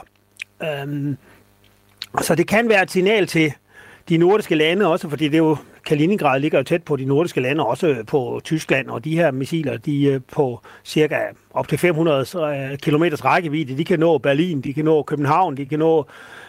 øh, 0.64 1.16
så 2.22 2.36
det 2.36 2.48
kan 2.48 2.70
være 2.70 2.84
et 2.84 2.92
signal 2.92 3.28
til 3.28 3.54
de 4.10 4.18
nordiske 4.18 4.56
lande 4.56 4.88
også, 4.88 5.10
fordi 5.10 5.26
det 5.26 5.34
er 5.34 5.38
jo, 5.38 5.58
Kaliningrad 5.86 6.40
ligger 6.40 6.58
jo 6.58 6.64
tæt 6.64 6.84
på 6.84 6.96
de 6.96 7.06
nordiske 7.06 7.42
lande, 7.42 7.66
også 7.66 8.04
på 8.08 8.42
Tyskland, 8.44 8.90
og 8.90 9.06
de 9.06 9.16
her 9.16 9.32
missiler, 9.32 9.78
de 9.78 10.14
er 10.14 10.20
på 10.34 10.62
cirka 10.84 11.16
op 11.52 11.68
til 11.68 11.78
500 11.78 12.20
øh, 12.20 12.78
km 12.78 13.04
rækkevidde. 13.04 13.78
De 13.78 13.86
kan 13.86 14.00
nå 14.00 14.18
Berlin, 14.18 14.62
de 14.62 14.74
kan 14.74 14.86
nå 14.86 15.04
København, 15.04 15.58
de 15.58 15.66
kan 15.66 15.80
nå 15.80 16.06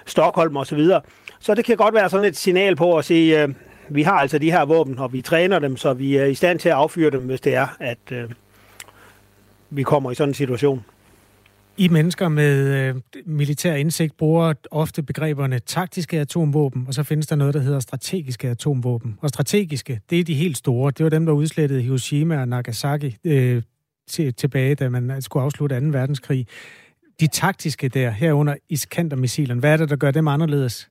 Stockholm 0.07 0.57
osv. 0.57 0.85
Så, 0.85 1.01
så 1.41 1.55
det 1.55 1.65
kan 1.65 1.77
godt 1.77 1.95
være 1.95 2.11
sådan 2.11 2.27
et 2.27 2.37
signal 2.37 2.77
på 2.77 2.97
at 2.97 3.05
sige, 3.05 3.43
øh, 3.43 3.49
vi 3.89 4.03
har 4.03 4.13
altså 4.13 4.39
de 4.39 4.51
her 4.51 4.65
våben, 4.65 4.99
og 4.99 5.13
vi 5.13 5.23
træner 5.23 5.59
dem, 5.59 5.77
så 5.77 5.93
vi 5.93 6.17
er 6.17 6.25
i 6.25 6.35
stand 6.35 6.59
til 6.59 6.69
at 6.69 6.75
affyre 6.75 7.11
dem, 7.11 7.23
hvis 7.23 7.41
det 7.41 7.55
er, 7.55 7.77
at 7.81 8.13
øh, 8.13 8.31
vi 9.71 9.83
kommer 9.83 10.11
i 10.11 10.15
sådan 10.15 10.31
en 10.31 10.35
situation. 10.35 10.85
I 11.77 11.89
mennesker 11.89 12.29
med 12.29 12.69
øh, 12.69 12.95
militær 13.27 13.75
indsigt 13.75 14.17
bruger 14.17 14.53
ofte 14.71 15.03
begreberne 15.03 15.59
taktiske 15.59 16.21
atomvåben, 16.21 16.85
og 16.89 16.95
så 16.95 17.03
findes 17.03 17.27
der 17.27 17.37
noget, 17.37 17.55
der 17.55 17.61
hedder 17.61 17.81
strategiske 17.81 18.49
atomvåben. 18.49 19.19
Og 19.21 19.29
strategiske, 19.29 20.01
det 20.11 20.21
er 20.21 20.25
de 20.25 20.35
helt 20.35 20.57
store. 20.57 20.91
Det 20.91 21.05
var 21.05 21.11
dem, 21.11 21.27
der 21.27 21.33
udslettede 21.33 21.83
Hiroshima 21.83 22.41
og 22.41 22.49
Nagasaki 22.49 23.17
øh, 23.25 23.63
til, 24.09 24.35
tilbage, 24.35 24.75
da 24.75 24.89
man 24.89 25.23
skulle 25.23 25.45
afslutte 25.45 25.81
2. 25.81 25.87
verdenskrig. 25.87 26.47
De 27.21 27.27
taktiske 27.27 27.89
der, 27.89 28.11
herunder 28.11 28.55
Iskander-missilerne, 28.69 29.61
hvad 29.61 29.73
er 29.73 29.77
det, 29.77 29.91
der 29.91 29.97
gør 29.97 30.11
dem 30.11 30.29
anderledes? 30.29 30.91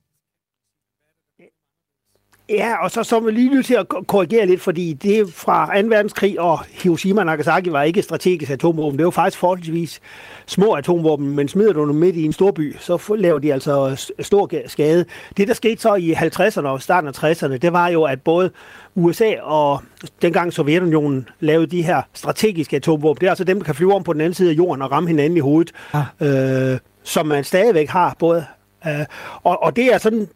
Ja, 2.52 2.84
og 2.84 2.90
så, 2.90 3.02
så 3.02 3.20
vi 3.20 3.30
lige 3.30 3.50
nødt 3.50 3.66
til 3.66 3.74
at 3.74 3.88
korrigere 4.06 4.46
lidt, 4.46 4.60
fordi 4.60 4.92
det 4.92 5.32
fra 5.34 5.82
2. 5.82 5.88
verdenskrig 5.88 6.40
og 6.40 6.60
Hiroshima 6.70 7.20
og 7.20 7.26
Nagasaki 7.26 7.72
var 7.72 7.82
ikke 7.82 8.02
strategisk 8.02 8.50
atomvåben. 8.50 8.98
Det 8.98 9.04
var 9.04 9.10
faktisk 9.10 9.38
forholdsvis 9.38 10.00
små 10.46 10.72
atomvåben, 10.72 11.36
men 11.36 11.48
smider 11.48 11.72
du 11.72 11.88
dem 11.88 11.94
midt 11.94 12.16
i 12.16 12.24
en 12.24 12.32
stor 12.32 12.50
by, 12.50 12.76
så 12.78 13.14
laver 13.18 13.38
de 13.38 13.52
altså 13.52 14.04
stor 14.20 14.50
skade. 14.66 15.04
Det, 15.36 15.48
der 15.48 15.54
skete 15.54 15.82
så 15.82 15.94
i 15.94 16.12
50'erne 16.12 16.66
og 16.66 16.82
starten 16.82 17.08
af 17.08 17.24
60'erne, 17.24 17.56
det 17.56 17.72
var 17.72 17.88
jo, 17.88 18.02
at 18.02 18.22
både 18.22 18.50
USA 18.94 19.40
og 19.42 19.82
dengang 20.22 20.52
Sovjetunionen 20.52 21.28
lavede 21.40 21.66
de 21.66 21.82
her 21.82 22.02
strategiske 22.12 22.76
atomvåben. 22.76 23.20
Det 23.20 23.26
er 23.26 23.30
altså 23.30 23.44
dem, 23.44 23.58
der 23.58 23.64
kan 23.64 23.74
flyve 23.74 23.94
om 23.94 24.02
på 24.02 24.12
den 24.12 24.20
anden 24.20 24.34
side 24.34 24.50
af 24.50 24.54
jorden 24.54 24.82
og 24.82 24.92
ramme 24.92 25.08
hinanden 25.08 25.36
i 25.36 25.40
hovedet, 25.40 25.72
ah. 25.92 26.72
øh, 26.72 26.78
som 27.02 27.26
man 27.26 27.44
stadigvæk 27.44 27.88
har 27.88 28.16
både. 28.18 28.44
Øh, 28.86 29.06
og, 29.42 29.62
og 29.62 29.76
det 29.76 29.94
er 29.94 29.98
sådan 29.98 30.28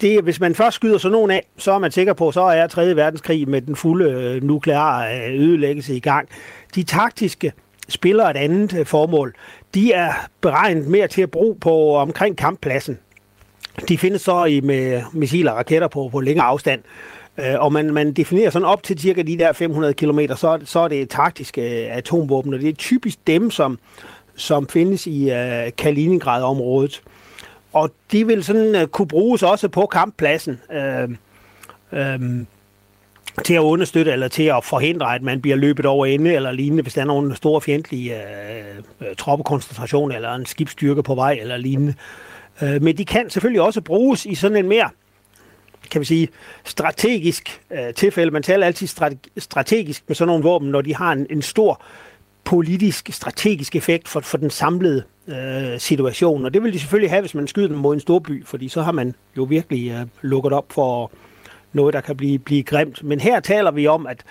det, 0.00 0.22
hvis 0.22 0.40
man 0.40 0.54
først 0.54 0.74
skyder 0.74 0.98
sådan 0.98 1.12
nogen 1.12 1.30
af, 1.30 1.46
så 1.56 1.72
er 1.72 1.78
man 1.78 1.90
sikker 1.90 2.12
på, 2.12 2.32
så 2.32 2.40
er 2.40 2.66
3. 2.66 2.96
verdenskrig 2.96 3.48
med 3.48 3.62
den 3.62 3.76
fulde 3.76 4.10
øh, 4.10 4.42
nukleare 4.42 5.16
øh, 5.16 5.40
ødelæggelse 5.40 5.96
i 5.96 6.00
gang. 6.00 6.28
De 6.74 6.82
taktiske 6.82 7.52
spiller 7.88 8.24
et 8.24 8.36
andet 8.36 8.78
øh, 8.78 8.86
formål. 8.86 9.34
De 9.74 9.92
er 9.92 10.12
beregnet 10.40 10.86
mere 10.86 11.08
til 11.08 11.22
at 11.22 11.30
bruge 11.30 11.56
på 11.60 11.96
omkring 11.96 12.36
kamppladsen. 12.36 12.98
De 13.88 13.98
findes 13.98 14.22
så 14.22 14.44
i 14.44 14.60
med 14.60 15.02
missiler 15.12 15.50
og 15.50 15.58
raketter 15.58 15.88
på, 15.88 16.08
på 16.12 16.20
længere 16.20 16.46
afstand. 16.46 16.80
og 17.58 17.72
man, 17.72 17.94
man 17.94 18.12
definerer 18.12 18.50
sådan 18.50 18.68
op 18.68 18.82
til 18.82 18.98
cirka 18.98 19.22
de 19.22 19.38
der 19.38 19.52
500 19.52 19.94
km, 19.94 20.20
så, 20.36 20.58
så 20.64 20.80
er 20.80 20.88
det 20.88 21.08
taktiske 21.08 21.62
atomvåben, 21.90 22.54
og 22.54 22.60
det 22.60 22.68
er 22.68 22.72
typisk 22.72 23.18
dem, 23.26 23.50
som, 23.50 23.78
som 24.36 24.68
findes 24.68 25.06
i 25.06 25.30
uh, 25.30 25.72
Kaliningrad-området 25.78 27.02
og 27.72 27.90
de 28.12 28.26
vil 28.26 28.44
sådan 28.44 28.82
uh, 28.82 28.88
kunne 28.88 29.08
bruges 29.08 29.42
også 29.42 29.68
på 29.68 29.86
kamppladsen 29.86 30.60
uh, 30.70 31.10
uh, 31.92 32.44
til 33.44 33.54
at 33.54 33.60
understøtte 33.60 34.12
eller 34.12 34.28
til 34.28 34.42
at 34.42 34.64
forhindre, 34.64 35.14
at 35.14 35.22
man 35.22 35.40
bliver 35.40 35.56
løbet 35.56 35.86
over 35.86 36.06
ende 36.06 36.34
eller 36.34 36.52
lignende, 36.52 36.82
hvis 36.82 36.94
der 36.94 37.00
er 37.00 37.06
nogle 37.06 37.36
store 37.36 37.60
fjendtlige 37.60 38.14
uh, 39.00 39.06
troppekoncentration 39.18 40.12
eller 40.12 40.34
en 40.34 40.46
skibsstyrke 40.46 41.02
på 41.02 41.14
vej 41.14 41.38
eller 41.40 41.56
lignende. 41.56 41.94
Uh, 42.62 42.82
men 42.82 42.98
de 42.98 43.04
kan 43.04 43.30
selvfølgelig 43.30 43.62
også 43.62 43.80
bruges 43.80 44.26
i 44.26 44.34
sådan 44.34 44.56
en 44.56 44.68
mere 44.68 44.90
kan 45.90 46.00
vi 46.00 46.06
sige, 46.06 46.28
strategisk 46.64 47.60
uh, 47.70 47.94
tilfælde. 47.96 48.30
Man 48.30 48.42
taler 48.42 48.66
altid 48.66 48.86
strategisk 49.36 50.04
med 50.06 50.16
sådan 50.16 50.28
nogle 50.28 50.44
våben, 50.44 50.70
når 50.70 50.80
de 50.80 50.94
har 50.94 51.12
en, 51.12 51.26
en 51.30 51.42
stor 51.42 51.82
politisk, 52.48 53.08
strategisk 53.12 53.76
effekt 53.76 54.08
for, 54.08 54.20
for 54.20 54.38
den 54.38 54.50
samlede 54.50 55.02
øh, 55.28 55.80
situation. 55.80 56.44
Og 56.44 56.54
det 56.54 56.62
vil 56.62 56.72
de 56.72 56.78
selvfølgelig 56.78 57.10
have, 57.10 57.20
hvis 57.20 57.34
man 57.34 57.46
skyder 57.46 57.68
dem 57.68 57.76
mod 57.76 57.94
en 57.94 58.00
stor 58.00 58.18
by, 58.18 58.46
fordi 58.46 58.68
så 58.68 58.82
har 58.82 58.92
man 58.92 59.14
jo 59.36 59.42
virkelig 59.42 59.90
øh, 59.90 60.06
lukket 60.22 60.52
op 60.52 60.72
for 60.72 61.10
noget, 61.72 61.94
der 61.94 62.00
kan 62.00 62.16
blive, 62.16 62.38
blive 62.38 62.62
grimt. 62.62 63.02
Men 63.02 63.20
her 63.20 63.40
taler 63.40 63.70
vi 63.70 63.86
om, 63.86 64.06
at 64.06 64.22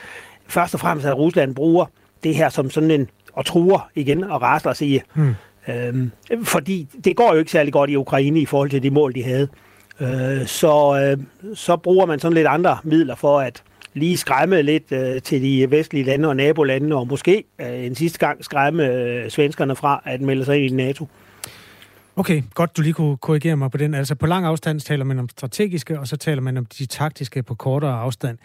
først 0.47 0.73
og 0.73 0.79
fremmest, 0.79 1.07
at 1.07 1.17
Rusland 1.17 1.55
bruger 1.55 1.85
det 2.23 2.35
her 2.35 2.49
som 2.49 2.69
sådan 2.69 2.91
en, 2.91 3.09
og 3.33 3.45
truer 3.45 3.89
igen 3.95 4.23
og 4.23 4.41
rasler 4.41 4.73
sig 4.73 4.87
i. 4.87 5.01
Hmm. 5.13 5.35
Øhm, 5.67 6.11
fordi 6.43 6.87
det 7.03 7.15
går 7.15 7.33
jo 7.33 7.39
ikke 7.39 7.51
særlig 7.51 7.73
godt 7.73 7.89
i 7.89 7.95
Ukraine 7.95 8.39
i 8.39 8.45
forhold 8.45 8.69
til 8.69 8.83
de 8.83 8.89
mål, 8.89 9.15
de 9.15 9.23
havde. 9.23 9.47
Øh, 9.99 10.45
så, 10.45 10.99
øh, 11.01 11.23
så 11.55 11.77
bruger 11.77 12.05
man 12.05 12.19
sådan 12.19 12.35
lidt 12.35 12.47
andre 12.47 12.77
midler 12.83 13.15
for 13.15 13.39
at 13.39 13.63
lige 13.97 14.17
skræmme 14.17 14.61
lidt 14.61 14.91
øh, 14.91 15.21
til 15.21 15.41
de 15.41 15.71
vestlige 15.71 16.03
lande 16.03 16.27
og 16.27 16.35
nabolande, 16.35 16.95
og 16.95 17.07
måske 17.07 17.43
øh, 17.61 17.85
en 17.85 17.95
sidste 17.95 18.19
gang 18.19 18.45
skræmme 18.45 18.85
øh, 18.85 19.29
svenskerne 19.29 19.75
fra 19.75 20.01
at 20.05 20.21
melde 20.21 20.45
sig 20.45 20.57
ind 20.57 20.73
i 20.73 20.75
NATO. 20.75 21.07
Okay, 22.15 22.41
godt 22.53 22.77
du 22.77 22.81
lige 22.81 22.93
kunne 22.93 23.17
korrigere 23.17 23.57
mig 23.57 23.71
på 23.71 23.77
den. 23.77 23.93
Altså 23.93 24.15
på 24.15 24.25
lang 24.25 24.45
afstand 24.45 24.79
taler 24.79 25.05
man 25.05 25.19
om 25.19 25.29
strategiske, 25.29 25.99
og 25.99 26.07
så 26.07 26.17
taler 26.17 26.41
man 26.41 26.57
om 26.57 26.65
de 26.65 26.85
taktiske 26.85 27.43
på 27.43 27.55
kortere 27.55 27.93
afstand. 27.93 28.37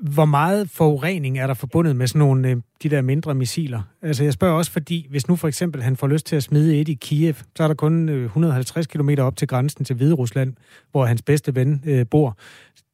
Hvor 0.00 0.24
meget 0.24 0.70
forurening 0.70 1.38
er 1.38 1.46
der 1.46 1.54
forbundet 1.54 1.96
med 1.96 2.06
sådan 2.06 2.18
nogle, 2.18 2.48
øh, 2.48 2.56
de 2.82 2.88
der 2.88 3.02
mindre 3.02 3.34
missiler? 3.34 3.82
Altså 4.02 4.24
jeg 4.24 4.32
spørger 4.32 4.54
også, 4.54 4.70
fordi 4.70 5.06
hvis 5.10 5.28
nu 5.28 5.36
for 5.36 5.48
eksempel 5.48 5.82
han 5.82 5.96
får 5.96 6.06
lyst 6.06 6.26
til 6.26 6.36
at 6.36 6.42
smide 6.42 6.80
et 6.80 6.88
i 6.88 6.94
Kiev, 6.94 7.34
så 7.56 7.62
er 7.62 7.68
der 7.68 7.74
kun 7.74 8.08
øh, 8.08 8.24
150 8.24 8.86
km 8.86 9.10
op 9.18 9.36
til 9.36 9.48
grænsen 9.48 9.84
til 9.84 9.96
Hvide 9.96 10.14
Rusland, 10.14 10.54
hvor 10.90 11.04
hans 11.04 11.22
bedste 11.22 11.54
ven 11.54 11.82
øh, 11.86 12.06
bor. 12.10 12.36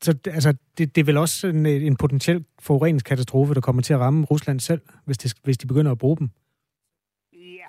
Så 0.03 0.15
altså, 0.27 0.55
det, 0.79 0.95
det 0.95 1.01
er 1.01 1.05
vel 1.05 1.17
også 1.17 1.47
en, 1.47 1.67
øh, 1.67 1.87
en 1.87 1.97
potentiel 1.97 2.45
forureningskatastrofe, 2.59 3.55
der 3.55 3.61
kommer 3.61 3.83
til 3.83 3.95
at 3.95 4.01
ramme 4.01 4.25
Rusland 4.25 4.61
selv, 4.61 4.81
hvis, 5.05 5.19
det, 5.19 5.35
hvis 5.45 5.59
de 5.59 5.67
begynder 5.67 5.93
at 5.93 5.99
bruge 5.99 6.17
dem. 6.17 6.31
Ja, 7.33 7.67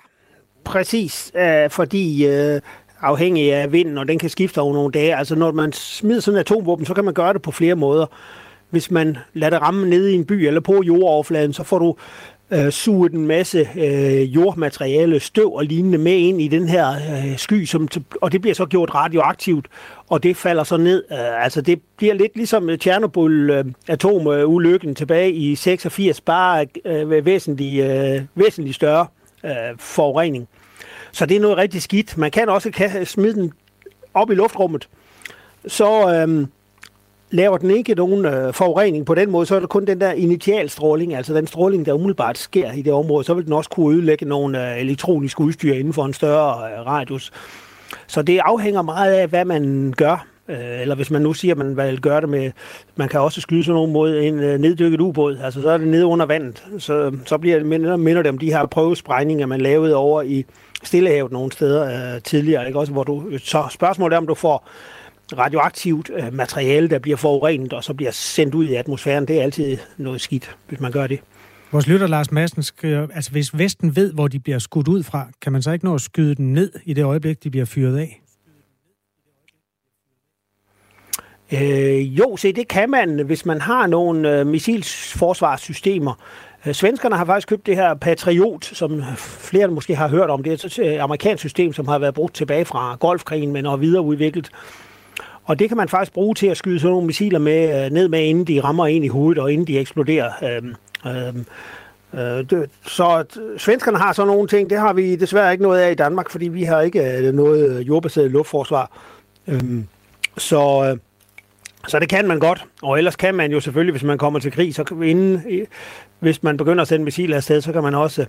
præcis, 0.64 1.32
Æh, 1.34 1.70
fordi 1.70 2.26
øh, 2.26 2.60
afhængig 3.00 3.54
af 3.54 3.72
vinden, 3.72 3.98
og 3.98 4.08
den 4.08 4.18
kan 4.18 4.30
skifte 4.30 4.60
over 4.60 4.74
nogle 4.74 4.92
dage. 4.92 5.16
Altså 5.16 5.34
når 5.34 5.52
man 5.52 5.72
smider 5.72 6.20
sådan 6.20 6.36
en 6.36 6.40
atomvåben, 6.40 6.86
så 6.86 6.94
kan 6.94 7.04
man 7.04 7.14
gøre 7.14 7.32
det 7.32 7.42
på 7.42 7.50
flere 7.50 7.74
måder 7.74 8.06
hvis 8.72 8.90
man 8.90 9.16
lader 9.34 9.50
det 9.50 9.62
ramme 9.62 9.88
nede 9.88 10.12
i 10.12 10.14
en 10.14 10.24
by 10.24 10.32
eller 10.32 10.60
på 10.60 10.82
jordoverfladen, 10.82 11.52
så 11.52 11.62
får 11.62 11.78
du 11.78 11.96
øh, 12.50 12.70
suget 12.70 13.12
en 13.12 13.26
masse 13.26 13.68
øh, 13.76 14.34
jordmateriale, 14.34 15.20
støv 15.20 15.54
og 15.54 15.64
lignende 15.64 15.98
med 15.98 16.12
ind 16.12 16.40
i 16.40 16.48
den 16.48 16.68
her 16.68 16.90
øh, 16.90 17.38
sky, 17.38 17.64
som, 17.64 17.88
og 18.20 18.32
det 18.32 18.40
bliver 18.40 18.54
så 18.54 18.66
gjort 18.66 18.94
radioaktivt, 18.94 19.66
og 20.08 20.22
det 20.22 20.36
falder 20.36 20.64
så 20.64 20.76
ned. 20.76 21.04
Øh, 21.12 21.44
altså 21.44 21.60
det 21.60 21.80
bliver 21.96 22.14
lidt 22.14 22.36
ligesom 22.36 22.70
Tjernobyl-atomulykken 22.80 24.88
øh, 24.88 24.90
øh 24.90 24.96
tilbage 24.96 25.32
i 25.32 25.54
86, 25.54 26.20
bare 26.20 26.66
øh, 26.84 27.24
væsentlig, 27.24 27.80
øh, 27.80 28.22
væsentlig 28.34 28.74
større 28.74 29.06
øh, 29.44 29.78
forurening. 29.78 30.48
Så 31.12 31.26
det 31.26 31.36
er 31.36 31.40
noget 31.40 31.56
rigtig 31.56 31.82
skidt. 31.82 32.18
Man 32.18 32.30
kan 32.30 32.48
også 32.48 33.00
smide 33.04 33.34
den 33.34 33.52
op 34.14 34.30
i 34.30 34.34
luftrummet. 34.34 34.88
Så... 35.66 36.14
Øh, 36.14 36.46
laver 37.32 37.58
den 37.58 37.70
ikke 37.70 37.94
nogen 37.94 38.24
øh, 38.24 38.52
forurening 38.52 39.06
på 39.06 39.14
den 39.14 39.30
måde, 39.30 39.46
så 39.46 39.56
er 39.56 39.60
det 39.60 39.68
kun 39.68 39.84
den 39.84 40.00
der 40.00 40.12
initialstråling, 40.12 41.14
altså 41.14 41.34
den 41.34 41.46
stråling, 41.46 41.86
der 41.86 41.92
umiddelbart 41.92 42.38
sker 42.38 42.72
i 42.72 42.82
det 42.82 42.92
område, 42.92 43.24
så 43.24 43.34
vil 43.34 43.44
den 43.44 43.52
også 43.52 43.70
kunne 43.70 43.96
ødelægge 43.96 44.26
nogle 44.26 44.72
øh, 44.72 44.80
elektroniske 44.80 45.40
udstyr 45.40 45.74
inden 45.74 45.92
for 45.92 46.04
en 46.04 46.12
større 46.12 46.72
øh, 46.72 46.86
radius. 46.86 47.32
Så 48.06 48.22
det 48.22 48.40
afhænger 48.44 48.82
meget 48.82 49.12
af, 49.12 49.28
hvad 49.28 49.44
man 49.44 49.94
gør. 49.96 50.26
Øh, 50.48 50.80
eller 50.80 50.94
hvis 50.94 51.10
man 51.10 51.22
nu 51.22 51.32
siger, 51.32 51.54
at 51.54 51.58
man 51.58 51.76
vil 51.76 52.00
gøre 52.00 52.20
det 52.20 52.28
med, 52.28 52.50
man 52.96 53.08
kan 53.08 53.20
også 53.20 53.40
skyde 53.40 53.64
sådan 53.64 53.74
nogen 53.74 53.92
mod 53.92 54.18
en 54.18 54.40
øh, 54.40 54.58
neddykket 54.58 55.00
ubåd, 55.00 55.38
altså 55.44 55.62
så 55.62 55.70
er 55.70 55.78
det 55.78 55.88
nede 55.88 56.06
under 56.06 56.26
vandet, 56.26 56.64
så, 56.78 57.12
så 57.26 57.38
bliver 57.38 57.56
det, 57.58 57.66
minder, 57.66 57.96
minder 57.96 58.22
det 58.22 58.28
om 58.30 58.38
de 58.38 58.52
her 58.52 58.66
prøvesprængninger, 58.66 59.46
man 59.46 59.60
lavede 59.60 59.94
over 59.94 60.22
i 60.22 60.44
Stillehavet 60.84 61.32
nogle 61.32 61.52
steder 61.52 62.14
øh, 62.14 62.22
tidligere, 62.22 62.66
ikke? 62.66 62.78
Også, 62.78 62.92
hvor 62.92 63.04
du, 63.04 63.24
så 63.38 63.64
spørgsmålet 63.70 64.14
er, 64.14 64.18
om 64.18 64.26
du 64.26 64.34
får 64.34 64.68
radioaktivt 65.38 66.10
øh, 66.14 66.34
materiale, 66.34 66.88
der 66.88 66.98
bliver 66.98 67.16
forurenet, 67.16 67.72
og 67.72 67.84
så 67.84 67.94
bliver 67.94 68.10
sendt 68.10 68.54
ud 68.54 68.66
i 68.68 68.74
atmosfæren. 68.74 69.28
Det 69.28 69.38
er 69.38 69.42
altid 69.42 69.78
noget 69.96 70.20
skidt, 70.20 70.56
hvis 70.68 70.80
man 70.80 70.92
gør 70.92 71.06
det. 71.06 71.20
Vores 71.72 71.86
lytter 71.86 72.06
Lars 72.06 72.32
Madsen 72.32 72.62
skriver, 72.62 73.06
altså 73.14 73.30
hvis 73.30 73.58
Vesten 73.58 73.96
ved, 73.96 74.12
hvor 74.12 74.28
de 74.28 74.38
bliver 74.38 74.58
skudt 74.58 74.88
ud 74.88 75.02
fra, 75.02 75.26
kan 75.42 75.52
man 75.52 75.62
så 75.62 75.72
ikke 75.72 75.84
nå 75.84 75.94
at 75.94 76.00
skyde 76.00 76.34
den 76.34 76.52
ned 76.52 76.72
i 76.84 76.94
det 76.94 77.04
øjeblik, 77.04 77.44
de 77.44 77.50
bliver 77.50 77.66
fyret 77.66 77.98
af? 77.98 78.22
Øh, 81.52 82.18
jo, 82.18 82.36
se, 82.36 82.52
det 82.52 82.68
kan 82.68 82.90
man, 82.90 83.20
hvis 83.26 83.46
man 83.46 83.60
har 83.60 83.86
nogle 83.86 84.38
øh, 84.38 84.46
missilsforsvarssystemer. 84.46 86.14
Øh, 86.66 86.74
svenskerne 86.74 87.16
har 87.16 87.24
faktisk 87.24 87.48
købt 87.48 87.66
det 87.66 87.76
her 87.76 87.94
Patriot, 87.94 88.64
som 88.64 89.02
flere 89.16 89.68
måske 89.68 89.96
har 89.96 90.08
hørt 90.08 90.30
om. 90.30 90.42
Det 90.42 90.50
er 90.50 90.66
et 90.66 90.78
øh, 90.78 91.02
amerikansk 91.02 91.40
system, 91.40 91.72
som 91.72 91.88
har 91.88 91.98
været 91.98 92.14
brugt 92.14 92.34
tilbage 92.34 92.64
fra 92.64 92.96
golfkrigen, 93.00 93.52
men 93.52 93.66
er 93.66 93.76
videreudviklet. 93.76 94.50
Og 95.44 95.58
det 95.58 95.68
kan 95.68 95.76
man 95.76 95.88
faktisk 95.88 96.12
bruge 96.12 96.34
til 96.34 96.46
at 96.46 96.56
skyde 96.56 96.80
sådan 96.80 96.90
nogle 96.90 97.06
missiler 97.06 97.38
med, 97.38 97.84
øh, 97.84 97.90
ned 97.90 98.08
med, 98.08 98.20
inden 98.20 98.44
de 98.44 98.60
rammer 98.60 98.86
ind 98.86 99.04
i 99.04 99.08
hovedet, 99.08 99.42
og 99.42 99.52
inden 99.52 99.66
de 99.66 99.78
eksploderer. 99.78 100.30
Øh, 100.42 100.62
øh, 101.06 101.34
øh, 102.14 102.44
det, 102.50 102.70
så 102.86 103.24
svenskerne 103.58 103.98
har 103.98 104.12
sådan 104.12 104.26
nogle 104.26 104.48
ting. 104.48 104.70
Det 104.70 104.78
har 104.78 104.92
vi 104.92 105.16
desværre 105.16 105.52
ikke 105.52 105.62
noget 105.62 105.80
af 105.80 105.90
i 105.90 105.94
Danmark, 105.94 106.30
fordi 106.30 106.48
vi 106.48 106.62
har 106.62 106.80
ikke 106.80 107.16
øh, 107.18 107.34
noget 107.34 107.78
øh, 107.78 107.88
jordbaseret 107.88 108.30
luftforsvar. 108.30 108.90
Øhm, 109.48 109.78
øh, 109.78 109.84
så... 110.38 110.98
Så 111.88 111.98
det 111.98 112.08
kan 112.08 112.28
man 112.28 112.38
godt, 112.38 112.64
og 112.82 112.98
ellers 112.98 113.16
kan 113.16 113.34
man 113.34 113.52
jo 113.52 113.60
selvfølgelig, 113.60 113.92
hvis 113.92 114.02
man 114.02 114.18
kommer 114.18 114.40
til 114.40 114.52
krig, 114.52 114.74
så 114.74 114.84
inden, 115.04 115.42
hvis 116.18 116.42
man 116.42 116.56
begynder 116.56 116.82
at 116.82 116.88
sende 116.88 117.04
missiler 117.04 117.36
afsted, 117.36 117.60
så 117.60 117.72
kan 117.72 117.82
man 117.82 117.94
også 117.94 118.26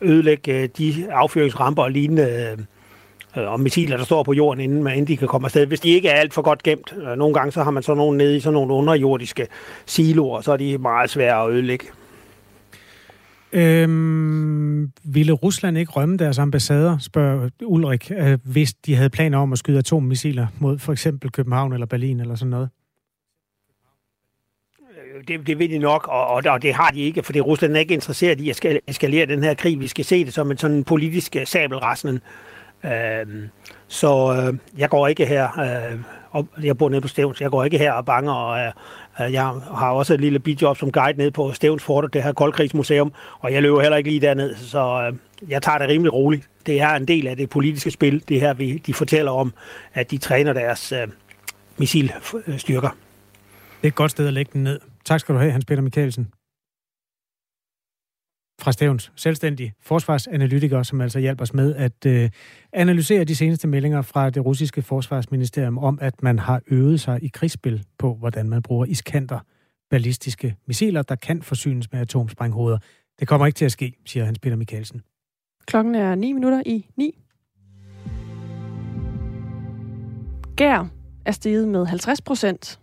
ødelægge 0.00 0.62
øh, 0.62 0.68
de 0.78 1.06
affyringsramper 1.10 1.82
og 1.82 1.90
lignende 1.90 2.56
og 3.46 3.60
missiler, 3.60 3.96
der 3.96 4.04
står 4.04 4.22
på 4.22 4.32
jorden, 4.32 4.60
inden, 4.64 4.82
man, 4.82 4.92
inden 4.92 5.08
de 5.08 5.16
kan 5.16 5.28
komme 5.28 5.46
afsted. 5.46 5.66
Hvis 5.66 5.80
de 5.80 5.88
ikke 5.88 6.08
er 6.08 6.14
alt 6.14 6.34
for 6.34 6.42
godt 6.42 6.62
gemt, 6.62 6.94
øh, 6.96 7.16
nogle 7.18 7.34
gange 7.34 7.52
så 7.52 7.62
har 7.62 7.70
man 7.70 7.82
så 7.82 7.94
nogle 7.94 8.18
nede 8.18 8.36
i 8.36 8.40
sådan 8.40 8.52
nogle 8.52 8.74
underjordiske 8.74 9.46
siloer, 9.86 10.40
så 10.40 10.52
er 10.52 10.56
de 10.56 10.78
meget 10.78 11.10
svære 11.10 11.44
at 11.44 11.50
ødelægge. 11.50 11.86
Øhm, 13.52 14.92
ville 15.04 15.32
Rusland 15.32 15.78
ikke 15.78 15.92
rømme 15.92 16.16
deres 16.16 16.38
ambassader, 16.38 16.98
spørger 16.98 17.48
Ulrik, 17.62 18.12
øh, 18.18 18.38
hvis 18.44 18.74
de 18.74 18.94
havde 18.94 19.10
planer 19.10 19.38
om 19.38 19.52
at 19.52 19.58
skyde 19.58 19.78
atommissiler 19.78 20.46
mod 20.58 20.78
for 20.78 20.92
eksempel 20.92 21.30
København 21.30 21.72
eller 21.72 21.86
Berlin 21.86 22.20
eller 22.20 22.34
sådan 22.34 22.50
noget? 22.50 22.68
det, 25.28 25.46
det 25.46 25.58
vil 25.58 25.70
de 25.70 25.78
nok, 25.78 26.08
og, 26.08 26.26
og, 26.26 26.42
og 26.46 26.62
det 26.62 26.74
har 26.74 26.90
de 26.90 27.00
ikke, 27.00 27.22
for 27.22 27.32
det 27.32 27.46
Rusland 27.46 27.76
er 27.76 27.80
ikke 27.80 27.94
interesseret 27.94 28.40
i 28.40 28.50
at 28.50 28.80
eskalere 28.86 29.26
den 29.26 29.42
her 29.42 29.54
krig. 29.54 29.80
Vi 29.80 29.86
skal 29.86 30.04
se 30.04 30.24
det 30.24 30.34
som 30.34 30.50
en 30.50 30.58
sådan 30.58 30.84
politisk 30.84 31.36
sabelraslen. 31.44 32.20
Øh, 32.84 33.48
så 33.88 34.34
øh, 34.34 34.58
jeg 34.78 34.90
går 34.90 35.08
ikke 35.08 35.26
her, 35.26 35.60
øh, 35.60 35.98
og 36.30 36.48
jeg 36.62 36.78
bor 36.78 36.88
nede 36.88 37.00
på 37.00 37.08
Stævns, 37.08 37.40
jeg 37.40 37.50
går 37.50 37.64
ikke 37.64 37.78
her 37.78 37.92
og 37.92 38.04
banger, 38.04 38.32
og 38.32 38.60
øh, 38.60 38.72
øh 39.20 39.32
jeg 39.32 39.44
har 39.76 39.90
også 39.90 40.14
et 40.14 40.20
lille 40.20 40.38
bidjob 40.38 40.76
som 40.76 40.92
guide 40.92 41.18
nede 41.18 41.30
på 41.30 41.52
Stævns 41.52 41.82
Fort, 41.82 42.12
det 42.12 42.22
her 42.22 42.32
koldkrigsmuseum, 42.32 43.12
og 43.40 43.52
jeg 43.52 43.62
løber 43.62 43.80
heller 43.80 43.96
ikke 43.96 44.10
lige 44.10 44.20
derned, 44.20 44.54
så 44.56 45.10
øh, 45.10 45.50
jeg 45.50 45.62
tager 45.62 45.78
det 45.78 45.88
rimelig 45.88 46.12
roligt. 46.12 46.48
Det 46.66 46.80
er 46.80 46.90
en 46.90 47.08
del 47.08 47.26
af 47.26 47.36
det 47.36 47.50
politiske 47.50 47.90
spil, 47.90 48.22
det 48.28 48.40
her, 48.40 48.54
vi, 48.54 48.78
de 48.78 48.94
fortæller 48.94 49.32
om, 49.32 49.52
at 49.94 50.10
de 50.10 50.18
træner 50.18 50.52
deres 50.52 50.92
øh, 50.92 51.08
missilstyrker. 51.76 52.88
Det 53.80 53.84
er 53.84 53.88
et 53.88 53.94
godt 53.94 54.10
sted 54.10 54.26
at 54.26 54.32
lægge 54.32 54.50
den 54.52 54.64
ned. 54.64 54.80
Tak 55.04 55.20
skal 55.20 55.34
du 55.34 55.40
have, 55.40 55.52
Hans 55.52 55.64
Peter 55.64 55.82
Mikkelsen. 55.82 56.28
Fra 58.60 58.72
Stævns, 58.72 59.12
selvstændig 59.16 59.72
forsvarsanalytiker, 59.80 60.82
som 60.82 61.00
altså 61.00 61.18
hjælper 61.18 61.42
os 61.42 61.54
med 61.54 61.74
at 61.74 62.06
øh, 62.06 62.30
analysere 62.72 63.24
de 63.24 63.36
seneste 63.36 63.68
meldinger 63.68 64.02
fra 64.02 64.30
det 64.30 64.44
russiske 64.44 64.82
forsvarsministerium 64.82 65.78
om, 65.78 65.98
at 66.02 66.22
man 66.22 66.38
har 66.38 66.60
øvet 66.66 67.00
sig 67.00 67.18
i 67.22 67.28
krigsspil 67.28 67.84
på, 67.98 68.14
hvordan 68.14 68.48
man 68.48 68.62
bruger 68.62 68.84
iskanter, 68.84 69.38
ballistiske 69.90 70.56
missiler, 70.66 71.02
der 71.02 71.14
kan 71.14 71.42
forsynes 71.42 71.92
med 71.92 72.00
atomsprænghoveder. 72.00 72.78
Det 73.20 73.28
kommer 73.28 73.46
ikke 73.46 73.56
til 73.56 73.64
at 73.64 73.72
ske, 73.72 73.92
siger 74.06 74.24
Hans 74.24 74.38
Peter 74.38 74.56
Mikkelsen. 74.56 75.02
Klokken 75.66 75.94
er 75.94 76.14
9 76.14 76.32
minutter 76.32 76.62
i 76.66 76.86
9. 76.96 77.18
Gær 80.56 80.88
er 81.24 81.32
steget 81.32 81.68
med 81.68 81.86
50 81.86 82.22
procent 82.22 82.80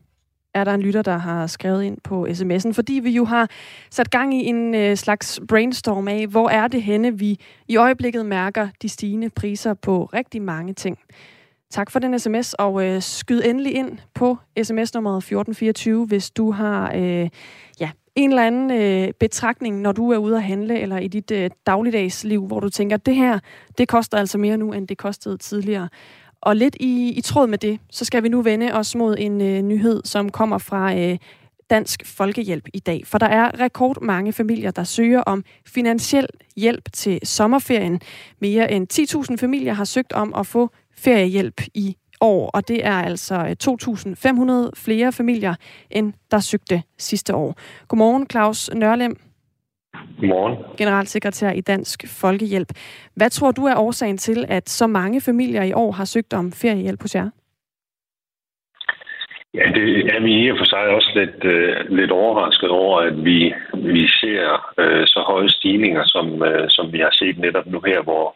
er 0.55 0.63
der 0.63 0.73
en 0.73 0.81
lytter, 0.81 1.01
der 1.01 1.17
har 1.17 1.47
skrevet 1.47 1.83
ind 1.83 1.97
på 2.03 2.27
sms'en, 2.29 2.73
fordi 2.73 2.93
vi 2.93 3.11
jo 3.11 3.25
har 3.25 3.49
sat 3.89 4.09
gang 4.09 4.33
i 4.33 4.45
en 4.45 4.75
øh, 4.75 4.97
slags 4.97 5.39
brainstorm 5.47 6.07
af, 6.07 6.27
hvor 6.27 6.49
er 6.49 6.67
det 6.67 6.83
henne, 6.83 7.19
vi 7.19 7.39
i 7.67 7.77
øjeblikket 7.77 8.25
mærker 8.25 8.67
de 8.81 8.89
stigende 8.89 9.29
priser 9.29 9.73
på 9.73 10.09
rigtig 10.13 10.41
mange 10.41 10.73
ting. 10.73 10.97
Tak 11.71 11.91
for 11.91 11.99
den 11.99 12.19
sms, 12.19 12.53
og 12.53 12.85
øh, 12.85 13.01
skyd 13.01 13.41
endelig 13.45 13.75
ind 13.75 13.97
på 14.13 14.37
sms-nummeret 14.63 15.17
1424, 15.17 16.05
hvis 16.05 16.31
du 16.31 16.51
har 16.51 16.91
øh, 16.95 17.29
ja, 17.79 17.91
en 18.15 18.29
eller 18.29 18.47
anden 18.47 18.71
øh, 18.71 19.13
betragtning, 19.19 19.81
når 19.81 19.91
du 19.91 20.11
er 20.11 20.17
ude 20.17 20.35
at 20.35 20.43
handle, 20.43 20.79
eller 20.79 20.97
i 20.97 21.07
dit 21.07 21.31
øh, 21.31 21.49
dagligdagsliv, 21.65 22.47
hvor 22.47 22.59
du 22.59 22.69
tænker, 22.69 22.97
det 22.97 23.15
her, 23.15 23.39
det 23.77 23.87
koster 23.87 24.17
altså 24.17 24.37
mere 24.37 24.57
nu, 24.57 24.73
end 24.73 24.87
det 24.87 24.97
kostede 24.97 25.37
tidligere. 25.37 25.89
Og 26.41 26.55
lidt 26.55 26.75
i, 26.79 27.13
i 27.17 27.21
tråd 27.21 27.47
med 27.47 27.57
det, 27.57 27.79
så 27.89 28.05
skal 28.05 28.23
vi 28.23 28.29
nu 28.29 28.41
vende 28.41 28.73
os 28.73 28.95
mod 28.95 29.15
en 29.19 29.41
øh, 29.41 29.61
nyhed, 29.61 30.01
som 30.05 30.29
kommer 30.29 30.57
fra 30.57 30.95
øh, 30.97 31.17
Dansk 31.69 32.05
Folkehjælp 32.05 32.67
i 32.73 32.79
dag. 32.79 33.01
For 33.05 33.17
der 33.17 33.25
er 33.25 33.59
rekordmange 33.59 34.33
familier, 34.33 34.71
der 34.71 34.83
søger 34.83 35.21
om 35.21 35.43
finansiel 35.67 36.27
hjælp 36.55 36.91
til 36.93 37.19
sommerferien. 37.23 38.01
Mere 38.39 38.71
end 38.71 38.87
10.000 39.31 39.37
familier 39.37 39.73
har 39.73 39.85
søgt 39.85 40.13
om 40.13 40.33
at 40.33 40.47
få 40.47 40.69
feriehjælp 40.97 41.61
i 41.73 41.97
år, 42.21 42.49
og 42.49 42.67
det 42.67 42.85
er 42.85 42.93
altså 42.93 43.35
øh, 43.35 43.55
2.500 44.67 44.71
flere 44.75 45.11
familier, 45.11 45.55
end 45.89 46.13
der 46.31 46.39
søgte 46.39 46.83
sidste 46.97 47.35
år. 47.35 47.55
Godmorgen, 47.87 48.27
Claus 48.31 48.69
Nørlem. 48.73 49.19
Godmorgen. 50.19 50.57
Generalsekretær 50.77 51.51
i 51.51 51.61
Dansk 51.61 52.19
Folkehjælp. 52.21 52.69
Hvad 53.15 53.29
tror 53.29 53.51
du 53.51 53.65
er 53.65 53.75
årsagen 53.75 54.17
til, 54.17 54.45
at 54.47 54.69
så 54.69 54.87
mange 54.87 55.21
familier 55.21 55.63
i 55.63 55.73
år 55.73 55.91
har 55.91 56.05
søgt 56.05 56.33
om 56.33 56.51
feriehjælp 56.51 57.01
hos 57.01 57.15
jer? 57.15 57.29
Ja, 59.53 59.65
det 59.75 60.15
er 60.15 60.19
vi 60.21 60.31
i 60.43 60.51
og 60.51 60.57
for 60.57 60.65
sig 60.65 60.85
også 60.97 61.11
lidt, 61.15 61.43
øh, 61.43 61.75
lidt 61.89 62.11
overrasket 62.11 62.69
over, 62.69 63.01
at 63.01 63.25
vi, 63.25 63.53
vi 63.73 64.07
ser 64.07 64.73
øh, 64.77 65.03
så 65.07 65.19
høje 65.27 65.49
stigninger, 65.49 66.03
som, 66.05 66.43
øh, 66.43 66.65
som 66.69 66.93
vi 66.93 66.99
har 66.99 67.11
set 67.11 67.37
netop 67.37 67.65
nu 67.65 67.79
her, 67.85 68.01
hvor 68.01 68.35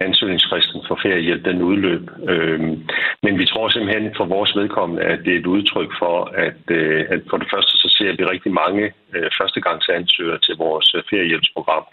ansøgningsfristen 0.00 0.80
for 0.88 0.98
feriehjælp 1.02 1.44
den 1.44 1.62
udløb. 1.62 2.10
Øhm, 2.28 2.74
men 3.22 3.38
vi 3.38 3.46
tror 3.46 3.68
simpelthen 3.68 4.14
for 4.16 4.24
vores 4.24 4.56
vedkommende, 4.56 5.02
at 5.02 5.18
det 5.24 5.34
er 5.34 5.38
et 5.38 5.46
udtryk 5.46 5.90
for, 5.98 6.16
at, 6.46 6.60
øh, 6.70 7.04
at 7.08 7.20
for 7.30 7.36
det 7.36 7.48
første 7.54 7.78
så 7.78 7.88
ser 7.98 8.12
vi 8.18 8.24
rigtig 8.24 8.52
mange 8.52 8.92
øh, 9.14 9.30
førstegangsansøgere 9.38 10.38
til 10.38 10.54
vores 10.56 10.94
øh, 10.94 11.02
feriehjælpsprogram. 11.10 11.84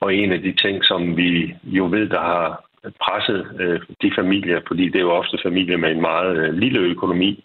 Og 0.00 0.14
en 0.14 0.32
af 0.32 0.40
de 0.42 0.52
ting, 0.52 0.84
som 0.84 1.16
vi 1.16 1.54
jo 1.64 1.84
ved, 1.90 2.08
der 2.08 2.20
har 2.20 2.64
presset 3.04 3.40
øh, 3.60 3.80
de 4.02 4.10
familier, 4.14 4.60
fordi 4.66 4.84
det 4.88 4.96
er 4.96 5.08
jo 5.08 5.18
ofte 5.20 5.38
familier 5.42 5.76
med 5.76 5.90
en 5.90 6.00
meget 6.00 6.36
øh, 6.36 6.54
lille 6.54 6.78
økonomi, 6.78 7.44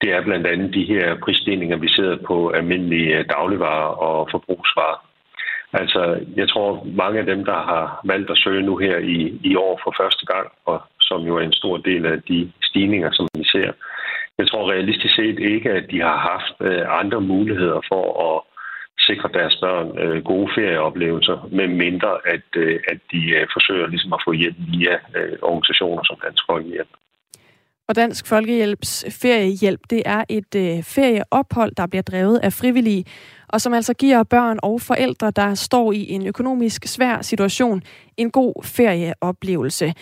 det 0.00 0.12
er 0.12 0.24
blandt 0.24 0.46
andet 0.46 0.74
de 0.74 0.84
her 0.84 1.16
prisstigninger, 1.24 1.76
vi 1.76 1.88
ser 1.88 2.16
på 2.26 2.48
almindelige 2.48 3.18
øh, 3.18 3.24
dagligvarer 3.28 3.92
og 4.08 4.28
forbrugsvarer. 4.30 5.13
Altså, 5.80 6.20
jeg 6.36 6.48
tror, 6.48 6.86
mange 7.02 7.18
af 7.20 7.26
dem, 7.26 7.44
der 7.44 7.58
har 7.70 8.00
valgt 8.04 8.30
at 8.30 8.38
søge 8.38 8.62
nu 8.62 8.76
her 8.76 8.98
i, 8.98 9.40
i 9.50 9.56
år 9.56 9.80
for 9.84 9.94
første 10.00 10.26
gang, 10.26 10.46
og 10.64 10.82
som 11.00 11.20
jo 11.22 11.36
er 11.36 11.44
en 11.44 11.52
stor 11.52 11.76
del 11.76 12.06
af 12.06 12.22
de 12.22 12.52
stigninger, 12.62 13.10
som 13.12 13.28
vi 13.38 13.44
ser, 13.44 13.72
jeg 14.38 14.48
tror 14.48 14.70
realistisk 14.70 15.14
set 15.14 15.38
ikke, 15.38 15.70
at 15.70 15.84
de 15.90 16.00
har 16.00 16.18
haft 16.30 16.54
øh, 16.60 17.00
andre 17.00 17.20
muligheder 17.20 17.80
for 17.90 18.04
at 18.28 18.36
sikre 19.06 19.28
deres 19.38 19.56
børn 19.62 19.98
øh, 19.98 20.24
gode 20.24 20.48
ferieoplevelser, 20.54 21.48
med 21.52 21.68
mindre 21.68 22.12
at, 22.34 22.48
øh, 22.56 22.80
at 22.88 22.98
de 23.12 23.22
øh, 23.36 23.46
forsøger 23.52 23.86
ligesom 23.86 24.12
at 24.12 24.24
få 24.26 24.32
hjælp 24.32 24.56
via 24.72 24.96
øh, 25.18 25.38
organisationer 25.42 26.02
som 26.04 26.16
Dansk 26.24 26.42
Folkehjælp. 26.50 26.92
Og 27.88 27.96
Dansk 27.96 28.26
Folkehjælps 28.26 29.04
feriehjælp, 29.10 29.80
det 29.90 30.02
er 30.06 30.24
et 30.28 30.54
øh, 30.54 30.82
ferieophold, 30.82 31.72
der 31.76 31.86
bliver 31.86 32.02
drevet 32.02 32.38
af 32.38 32.52
frivillige, 32.52 33.04
og 33.48 33.60
som 33.60 33.74
altså 33.74 33.94
giver 33.94 34.22
børn 34.22 34.58
og 34.62 34.80
forældre, 34.80 35.30
der 35.30 35.54
står 35.54 35.92
i 35.92 36.10
en 36.10 36.26
økonomisk 36.26 36.86
svær 36.86 37.22
situation, 37.22 37.82
en 38.16 38.30
god 38.30 38.64
ferieoplevelse. 38.64 39.94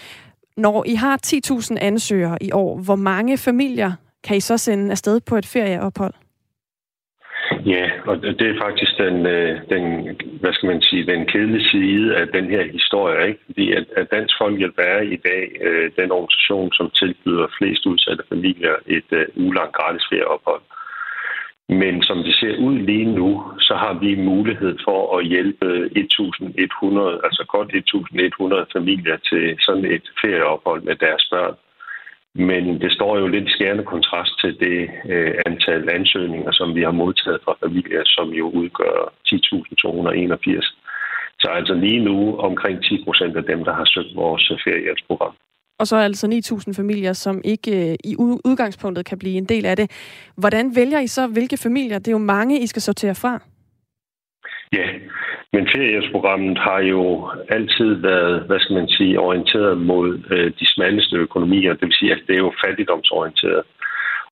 Når 0.56 0.84
I 0.84 0.94
har 0.94 1.18
10.000 1.26 1.76
ansøgere 1.80 2.42
i 2.42 2.52
år, 2.52 2.78
hvor 2.78 2.96
mange 2.96 3.38
familier 3.38 3.92
kan 4.24 4.36
I 4.36 4.40
så 4.40 4.58
sende 4.58 4.90
afsted 4.90 5.20
på 5.20 5.36
et 5.36 5.46
ferieophold? 5.46 6.14
Ja, 7.66 7.90
og 8.06 8.22
det 8.22 8.46
er 8.50 8.62
faktisk 8.62 8.98
den, 8.98 9.26
øh, 9.26 9.60
den, 9.70 9.84
hvad 10.40 10.52
skal 10.52 10.66
man 10.66 10.82
sige, 10.82 11.06
den 11.06 11.26
kedelige 11.26 11.68
side 11.70 12.16
af 12.16 12.28
den 12.28 12.50
her 12.50 12.62
historie, 12.72 13.28
ikke? 13.28 13.40
Fordi 13.46 13.72
at, 13.72 13.84
at 13.96 14.10
Dansk 14.10 14.34
Folkehjælp 14.40 14.78
er 14.78 15.00
i 15.00 15.16
dag 15.16 15.44
øh, 15.60 15.90
den 15.96 16.10
organisation, 16.12 16.72
som 16.72 16.90
tilbyder 16.90 17.46
flest 17.58 17.86
udsatte 17.86 18.24
familier 18.28 18.74
et 18.86 19.10
øh, 19.10 19.26
ulangt 19.36 19.72
gratis 19.72 20.06
ferieophold. 20.10 20.62
Men 21.68 22.02
som 22.02 22.18
det 22.22 22.34
ser 22.34 22.56
ud 22.56 22.78
lige 22.78 23.04
nu, 23.04 23.30
så 23.58 23.74
har 23.74 23.94
vi 24.04 24.14
mulighed 24.14 24.78
for 24.84 25.18
at 25.18 25.26
hjælpe 25.26 25.66
1.100, 25.96 27.26
altså 27.26 27.44
godt 27.48 27.70
1.100 27.72 28.72
familier 28.76 29.16
til 29.16 29.56
sådan 29.60 29.84
et 29.84 30.06
ferieophold 30.22 30.82
med 30.82 30.96
deres 30.96 31.28
børn. 31.30 31.54
Men 32.34 32.80
det 32.80 32.92
står 32.92 33.18
jo 33.18 33.26
lidt 33.26 33.48
i 33.48 33.52
skærende 33.52 33.84
kontrast 33.84 34.40
til 34.40 34.52
det 34.60 34.90
øh, 35.12 35.34
antal 35.46 35.90
ansøgninger, 35.90 36.52
som 36.52 36.74
vi 36.74 36.82
har 36.82 36.90
modtaget 36.90 37.40
fra 37.44 37.54
familier, 37.62 38.02
som 38.04 38.28
jo 38.28 38.50
udgør 38.50 39.12
10.281. 39.28 40.78
Så 41.40 41.48
altså 41.48 41.74
lige 41.74 42.04
nu 42.04 42.36
omkring 42.38 42.84
10 42.84 43.04
procent 43.04 43.36
af 43.36 43.44
dem, 43.44 43.64
der 43.64 43.74
har 43.74 43.84
søgt 43.84 44.16
vores 44.16 44.52
feriehjælpsprogram. 44.64 45.34
Og 45.78 45.86
så 45.86 45.96
er 45.96 46.04
altså 46.04 46.26
9.000 46.66 46.72
familier, 46.76 47.12
som 47.12 47.40
ikke 47.44 47.90
øh, 47.90 47.96
i 48.04 48.16
udgangspunktet 48.44 49.06
kan 49.06 49.18
blive 49.18 49.36
en 49.36 49.44
del 49.44 49.66
af 49.66 49.76
det. 49.76 49.90
Hvordan 50.36 50.76
vælger 50.76 51.00
I 51.00 51.06
så, 51.06 51.26
hvilke 51.26 51.56
familier? 51.56 51.98
Det 51.98 52.08
er 52.08 52.12
jo 52.12 52.18
mange, 52.18 52.60
I 52.60 52.66
skal 52.66 52.82
sortere 52.82 53.14
fra. 53.14 53.40
Ja, 54.72 54.88
men 55.52 55.68
feriehjælpsprogrammet 55.72 56.58
har 56.58 56.80
jo 56.80 57.30
altid 57.48 57.94
været, 57.94 58.42
hvad 58.46 58.60
skal 58.60 58.74
man 58.74 58.88
sige, 58.88 59.20
orienteret 59.20 59.78
mod 59.78 60.20
øh, 60.30 60.52
de 60.60 60.66
smalleste 60.74 61.16
økonomier. 61.16 61.72
Det 61.72 61.82
vil 61.82 61.92
sige, 62.00 62.12
at 62.12 62.22
det 62.26 62.34
er 62.34 62.38
jo 62.38 62.52
fattigdomsorienteret. 62.64 63.62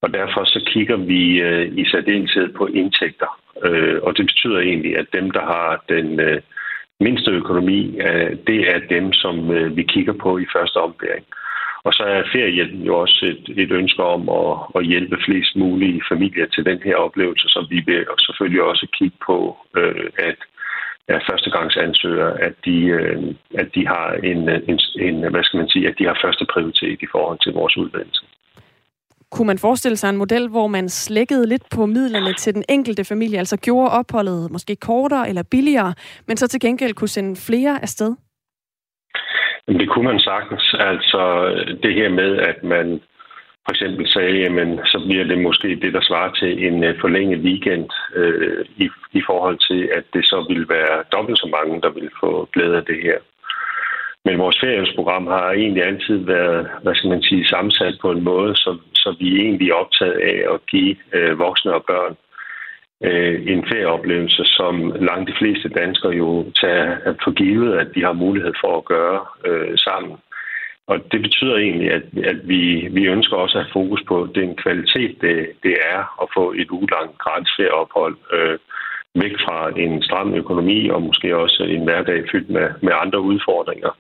Og 0.03 0.13
derfor 0.15 0.45
så 0.45 0.61
kigger 0.67 0.97
vi 0.97 1.41
øh, 1.41 1.79
i 1.79 1.85
særdeleshed 1.85 2.49
på 2.53 2.67
indtægter. 2.67 3.41
Øh, 3.65 3.99
og 4.03 4.17
det 4.17 4.27
betyder 4.27 4.61
egentlig, 4.61 4.99
at 4.99 5.07
dem, 5.13 5.31
der 5.31 5.41
har 5.41 5.85
den 5.89 6.21
øh, 6.21 6.41
mindste 7.01 7.31
økonomi, 7.31 7.99
øh, 8.01 8.37
det 8.47 8.61
er 8.75 8.79
dem, 8.89 9.13
som 9.13 9.51
øh, 9.51 9.77
vi 9.77 9.83
kigger 9.83 10.13
på 10.13 10.39
i 10.39 10.47
første 10.57 10.77
ombæring. 10.77 11.25
Og 11.85 11.93
så 11.93 12.03
er 12.03 12.31
feriehjælpen 12.33 12.83
jo 12.83 12.99
også 12.99 13.27
et, 13.33 13.45
et 13.63 13.73
ønske 13.73 14.03
om 14.03 14.23
at, 14.29 14.53
at 14.79 14.87
hjælpe 14.87 15.17
flest 15.27 15.57
mulige 15.57 16.03
familier 16.11 16.47
til 16.47 16.65
den 16.65 16.79
her 16.85 16.97
oplevelse, 16.97 17.47
som 17.49 17.67
vi 17.71 17.81
vil 17.87 18.11
og 18.11 18.17
selvfølgelig 18.19 18.63
også 18.63 18.87
kigge 18.99 19.17
på, 19.27 19.57
øh, 19.77 20.11
at 20.19 20.39
er 21.15 21.21
førstegangsansøgere, 21.31 22.41
at 22.47 22.55
de, 22.65 22.79
øh, 22.99 23.35
at 23.55 23.69
de 23.75 23.87
har 23.87 24.07
en, 24.31 24.41
en, 24.71 24.79
en, 25.07 25.17
hvad 25.33 25.45
skal 25.45 25.59
man 25.59 25.69
sige, 25.69 25.89
at 25.89 25.95
de 25.99 26.05
har 26.05 26.19
første 26.25 26.45
prioritet 26.53 26.99
i 27.03 27.09
forhold 27.13 27.39
til 27.45 27.53
vores 27.53 27.77
uddannelse. 27.77 28.25
Kunne 29.31 29.47
man 29.47 29.59
forestille 29.59 29.97
sig 29.97 30.11
en 30.11 30.17
model, 30.17 30.49
hvor 30.49 30.67
man 30.67 30.89
slækkede 30.89 31.47
lidt 31.47 31.63
på 31.71 31.87
midlerne 31.87 32.35
til 32.35 32.55
den 32.55 32.65
enkelte 32.69 33.05
familie, 33.05 33.39
altså 33.39 33.57
gjorde 33.57 33.91
opholdet 33.91 34.51
måske 34.51 34.77
kortere 34.77 35.29
eller 35.29 35.43
billigere, 35.43 35.95
men 36.27 36.37
så 36.37 36.49
til 36.49 36.61
gengæld 36.61 36.95
kunne 36.95 37.09
sende 37.09 37.37
flere 37.37 37.83
afsted? 37.83 38.17
Det 39.69 39.89
kunne 39.89 40.05
man 40.05 40.21
sagtens. 40.21 40.75
Altså 40.79 41.23
det 41.83 41.95
her 41.95 42.09
med, 42.09 42.39
at 42.39 42.65
man 42.65 43.01
for 43.65 43.75
eksempel 43.75 44.09
sagde, 44.09 44.39
jamen, 44.39 44.81
så 44.85 44.99
bliver 45.07 45.25
det 45.25 45.39
måske 45.39 45.69
det, 45.83 45.93
der 45.95 46.01
svarer 46.03 46.33
til 46.33 46.67
en 46.67 46.85
øh, 46.85 47.01
forlænget 47.01 47.41
weekend 47.41 47.91
øh, 48.15 48.65
i, 48.77 48.91
i 49.13 49.23
forhold 49.27 49.59
til, 49.69 49.91
at 49.97 50.05
det 50.15 50.25
så 50.27 50.47
vil 50.49 50.69
være 50.69 51.05
dobbelt 51.13 51.39
så 51.39 51.49
mange, 51.57 51.83
der 51.83 51.91
vil 51.91 52.11
få 52.21 52.49
glæde 52.53 52.77
af 52.77 52.85
det 52.85 53.03
her. 53.03 53.19
Men 54.25 54.39
vores 54.39 54.61
feriehjælpsprogram 54.61 55.27
har 55.27 55.51
egentlig 55.51 55.85
altid 55.85 56.17
været, 56.17 56.71
hvad 56.83 56.95
skal 56.95 57.11
man 57.11 57.23
sige, 57.23 57.49
sammensat 57.49 57.99
på 58.01 58.11
en 58.11 58.25
måde, 58.25 58.57
så, 58.57 58.79
så 58.95 59.17
vi 59.19 59.27
er 59.35 59.43
egentlig 59.45 59.75
optaget 59.75 60.19
af 60.33 60.55
at 60.55 60.67
give 60.67 60.97
øh, 61.13 61.39
voksne 61.39 61.75
og 61.75 61.85
børn 61.85 62.17
øh, 63.05 63.47
en 63.47 63.65
ferieoplevelse, 63.73 64.45
som 64.45 64.75
langt 65.01 65.29
de 65.31 65.39
fleste 65.39 65.69
danskere 65.69 66.13
jo 66.13 66.51
tager 66.61 67.15
for 67.25 67.33
givet, 67.33 67.79
at 67.79 67.89
de 67.95 68.05
har 68.05 68.13
mulighed 68.13 68.53
for 68.65 68.79
at 68.79 68.85
gøre 68.85 69.21
øh, 69.47 69.79
sammen. 69.79 70.17
Og 70.87 70.97
det 71.13 71.21
betyder 71.23 71.57
egentlig, 71.57 71.91
at, 71.93 72.03
at 72.25 72.49
vi, 72.49 72.89
vi 72.91 73.03
ønsker 73.07 73.37
også 73.37 73.59
at 73.59 73.65
have 73.65 73.73
fokus 73.73 74.03
på 74.09 74.29
den 74.35 74.57
kvalitet, 74.57 75.17
det, 75.21 75.37
det 75.63 75.75
er 75.93 76.01
at 76.23 76.29
få 76.37 76.53
et 76.53 76.71
ugelangt 76.71 77.19
gratis 77.19 77.53
ferieophold 77.57 78.17
øh, 78.33 78.59
væk 79.15 79.35
fra 79.45 79.59
en 79.77 80.03
stram 80.03 80.35
økonomi 80.35 80.89
og 80.89 81.03
måske 81.03 81.37
også 81.37 81.63
en 81.63 81.85
hverdag 81.85 82.25
fyldt 82.33 82.51
med, 82.51 82.69
med 82.83 82.93
andre 83.03 83.21
udfordringer. 83.21 83.93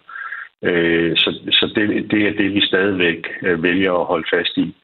Øh, 0.62 1.16
så 1.16 1.30
så 1.50 1.72
det, 1.74 2.10
det 2.10 2.28
er 2.28 2.32
det, 2.32 2.54
vi 2.54 2.60
stadigvæk 2.60 3.28
øh, 3.42 3.62
vælger 3.62 3.92
at 3.92 4.06
holde 4.06 4.28
fast 4.34 4.56
i. 4.56 4.74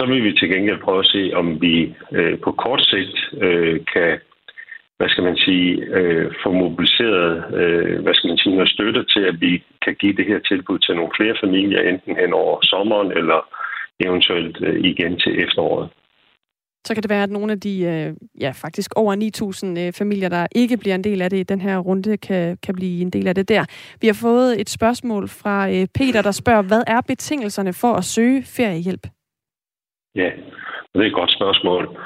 Så 0.00 0.06
vil 0.06 0.24
vi 0.24 0.32
til 0.32 0.48
gengæld 0.48 0.80
prøve 0.80 0.98
at 0.98 1.12
se, 1.14 1.30
om 1.34 1.46
vi 1.60 1.94
øh, 2.12 2.38
på 2.44 2.52
kort 2.52 2.82
sigt 2.90 3.18
øh, 3.44 3.80
kan 3.92 4.18
hvad 4.98 5.08
skal 5.08 5.24
man 5.24 5.36
sige, 5.36 5.70
øh, 5.98 6.32
få 6.42 6.52
mobiliseret, 6.52 7.54
øh, 7.60 8.02
hvad 8.02 8.14
skal 8.14 8.28
man 8.28 8.38
sige, 8.38 8.54
noget 8.54 8.74
støtte 8.76 9.04
til, 9.04 9.22
at 9.30 9.40
vi 9.40 9.52
kan 9.84 9.94
give 9.94 10.16
det 10.18 10.26
her 10.26 10.38
tilbud 10.38 10.78
til 10.78 10.94
nogle 10.96 11.12
flere 11.16 11.36
familier, 11.44 11.80
enten 11.80 12.16
hen 12.16 12.32
over 12.32 12.58
sommeren 12.62 13.10
eller 13.18 13.40
eventuelt 14.06 14.56
øh, 14.60 14.84
igen 14.90 15.18
til 15.18 15.32
efteråret. 15.44 15.88
Så 16.86 16.94
kan 16.94 17.02
det 17.02 17.10
være, 17.10 17.22
at 17.22 17.30
nogle 17.30 17.52
af 17.52 17.60
de 17.60 17.74
øh, 17.92 18.12
ja, 18.40 18.50
faktisk 18.54 18.90
over 18.96 19.12
9.000 19.76 19.80
øh, 19.80 19.92
familier, 19.92 20.28
der 20.28 20.46
ikke 20.54 20.76
bliver 20.76 20.94
en 20.94 21.04
del 21.04 21.22
af 21.22 21.30
det 21.30 21.38
i 21.38 21.50
den 21.52 21.60
her 21.60 21.78
runde, 21.78 22.16
kan, 22.16 22.58
kan 22.62 22.74
blive 22.74 23.02
en 23.02 23.10
del 23.10 23.28
af 23.28 23.34
det 23.34 23.48
der. 23.48 23.64
Vi 24.00 24.06
har 24.06 24.18
fået 24.22 24.60
et 24.60 24.70
spørgsmål 24.70 25.28
fra 25.28 25.70
øh, 25.70 25.86
Peter, 25.94 26.22
der 26.22 26.30
spørger, 26.30 26.62
hvad 26.62 26.82
er 26.86 27.00
betingelserne 27.00 27.72
for 27.72 27.92
at 27.94 28.04
søge 28.04 28.42
feriehjælp? 28.56 29.06
Ja, 30.14 30.30
det 30.94 31.02
er 31.02 31.06
et 31.06 31.12
godt 31.12 31.32
spørgsmål. 31.32 31.98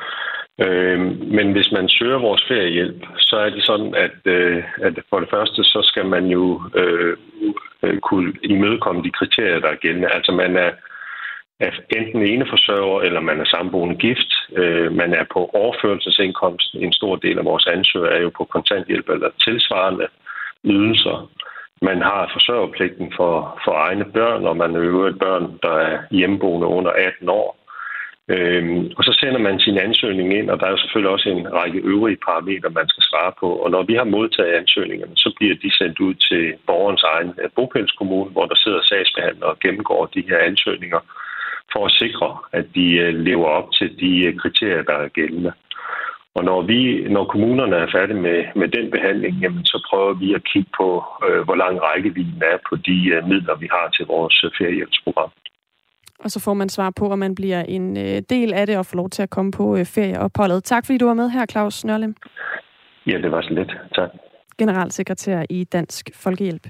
Øh, 0.61 1.01
men 1.37 1.53
hvis 1.53 1.73
man 1.73 1.89
søger 1.89 2.19
vores 2.19 2.45
feriehjælp, 2.49 3.07
så 3.19 3.37
er 3.37 3.51
det 3.51 3.65
sådan, 3.65 3.95
at, 3.95 4.19
øh, 4.25 4.65
at 4.83 4.99
for 5.11 5.21
det 5.21 5.31
første, 5.31 5.65
så 5.65 5.81
skal 5.83 6.07
man 6.07 6.27
jo 6.27 6.63
øh, 6.75 7.17
øh 7.83 8.01
kunne 8.01 8.33
imødekomme 8.43 9.03
de 9.03 9.11
kriterier, 9.11 9.61
der 9.61 9.69
er 9.69 9.83
gældende. 9.85 10.15
Altså 10.15 10.33
man 10.33 10.57
er, 10.57 10.71
er 11.61 11.71
enten 11.97 12.23
ene 12.23 12.47
forsørger, 12.49 13.01
eller 13.01 13.21
man 13.21 13.41
er 13.41 13.45
samboende 13.45 13.97
gift. 13.97 14.31
Øh, 14.57 14.93
man 14.93 15.15
er 15.15 15.25
på 15.33 15.51
overførelsesindkomst. 15.55 16.75
En 16.75 16.93
stor 16.93 17.17
del 17.17 17.39
af 17.39 17.45
vores 17.45 17.67
ansøgere 17.67 18.13
er 18.13 18.21
jo 18.21 18.31
på 18.39 18.45
kontanthjælp 18.45 19.09
eller 19.09 19.31
tilsvarende 19.45 20.07
ydelser. 20.65 21.31
Man 21.83 22.03
har 22.03 22.31
forsørgerpligten 22.33 23.13
for, 23.17 23.61
for 23.65 23.73
egne 23.73 24.05
børn, 24.05 24.45
og 24.47 24.57
man 24.57 24.77
er 24.77 24.81
jo 24.81 25.07
et 25.07 25.19
børn, 25.19 25.59
der 25.63 25.73
er 25.73 25.99
hjemmeboende 26.11 26.67
under 26.67 26.91
18 26.91 27.29
år. 27.29 27.64
Øhm, 28.29 28.91
og 28.97 29.05
så 29.05 29.13
sender 29.21 29.39
man 29.39 29.61
sin 29.61 29.79
ansøgning 29.79 30.35
ind, 30.39 30.51
og 30.51 30.61
der 30.61 30.67
er 30.67 30.71
jo 30.71 30.77
selvfølgelig 30.77 31.11
også 31.11 31.29
en 31.29 31.53
række 31.53 31.79
øvrige 31.79 32.23
parametre, 32.27 32.71
man 32.71 32.89
skal 32.89 33.03
svare 33.03 33.33
på. 33.41 33.49
Og 33.63 33.71
når 33.71 33.83
vi 33.83 33.95
har 33.95 34.05
modtaget 34.05 34.53
ansøgningerne, 34.53 35.17
så 35.17 35.33
bliver 35.37 35.55
de 35.63 35.77
sendt 35.79 36.01
ud 36.01 36.15
til 36.15 36.55
borgerens 36.67 37.03
egen 37.03 37.33
øh, 37.43 37.51
bopælskommune, 37.57 38.31
hvor 38.31 38.47
der 38.47 38.55
sidder 38.55 38.83
sagsbehandlere 38.83 39.51
og 39.51 39.59
gennemgår 39.59 40.07
de 40.07 40.25
her 40.29 40.39
ansøgninger, 40.39 41.01
for 41.73 41.87
at 41.87 41.97
sikre, 42.03 42.39
at 42.53 42.67
de 42.75 42.87
øh, 43.05 43.15
lever 43.15 43.49
op 43.59 43.69
til 43.73 44.01
de 44.01 44.21
øh, 44.21 44.37
kriterier, 44.43 44.83
der 44.83 44.97
er 45.05 45.09
gældende. 45.09 45.53
Og 46.35 46.45
når, 46.45 46.63
vi, 46.63 46.81
når 47.09 47.25
kommunerne 47.25 47.77
er 47.77 47.93
færdige 47.93 48.21
med, 48.21 48.45
med 48.57 48.69
den 48.69 48.91
behandling, 48.91 49.35
jamen, 49.43 49.65
så 49.65 49.87
prøver 49.89 50.13
vi 50.15 50.35
at 50.35 50.45
kigge 50.45 50.71
på, 50.77 51.05
øh, 51.27 51.41
hvor 51.45 51.55
lang 51.55 51.83
rækkevidden 51.83 52.43
er 52.53 52.59
på 52.69 52.77
de 52.77 52.97
øh, 53.15 53.29
midler, 53.29 53.57
vi 53.57 53.69
har 53.71 53.89
til 53.97 54.07
vores 54.07 54.45
øh, 54.45 54.51
feriehjælpsprogram 54.59 55.31
og 56.25 56.31
så 56.31 56.41
får 56.41 56.55
man 56.55 56.69
svar 56.69 56.91
på, 56.91 57.09
om 57.09 57.19
man 57.19 57.35
bliver 57.35 57.63
en 57.63 57.97
øh, 57.97 58.23
del 58.31 58.53
af 58.53 58.67
det 58.67 58.79
og 58.79 58.87
får 58.87 58.97
lov 58.97 59.11
til 59.11 59.23
at 59.23 59.31
komme 59.31 59.53
på 59.53 59.77
øh, 59.77 59.85
ferieopholdet. 59.85 60.65
Tak 60.65 60.87
fordi 60.87 60.99
du 60.99 61.07
var 61.07 61.15
med 61.15 61.31
her, 61.31 61.47
Claus 61.47 61.85
Nørlem. 61.85 62.15
Ja, 63.07 63.19
det 63.19 63.31
var 63.31 63.43
så 63.43 63.55
lidt. 63.55 63.73
Tak. 63.95 64.11
Generalsekretær 64.59 65.45
i 65.51 65.65
Dansk 65.65 66.11
Folkehjælp. 66.15 66.69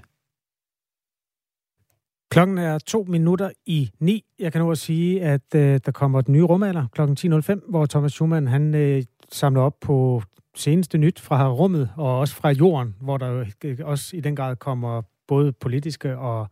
Klokken 2.30 2.58
er 2.58 2.78
to 2.78 3.04
minutter 3.08 3.50
i 3.66 3.90
ni. 4.00 4.24
Jeg 4.38 4.52
kan 4.52 4.60
nu 4.60 4.68
også 4.68 4.84
sige, 4.84 5.22
at 5.22 5.54
øh, 5.54 5.80
der 5.86 5.92
kommer 5.92 6.20
den 6.20 6.32
nye 6.32 6.42
rumalder 6.42 6.86
klokken 6.92 7.32
10.05, 7.32 7.70
hvor 7.70 7.86
Thomas 7.86 8.12
Schumann 8.12 8.48
han, 8.48 8.74
øh, 8.74 9.02
samler 9.32 9.62
op 9.62 9.80
på 9.80 10.22
seneste 10.54 10.98
nyt 10.98 11.20
fra 11.20 11.48
rummet 11.52 11.90
og 11.96 12.18
også 12.18 12.34
fra 12.34 12.50
jorden, 12.50 12.94
hvor 13.00 13.16
der 13.16 13.44
øh, 13.64 13.78
også 13.82 14.16
i 14.16 14.20
den 14.20 14.36
grad 14.36 14.56
kommer 14.56 15.02
både 15.28 15.52
politiske 15.52 16.18
og 16.18 16.40
øh, 16.40 16.48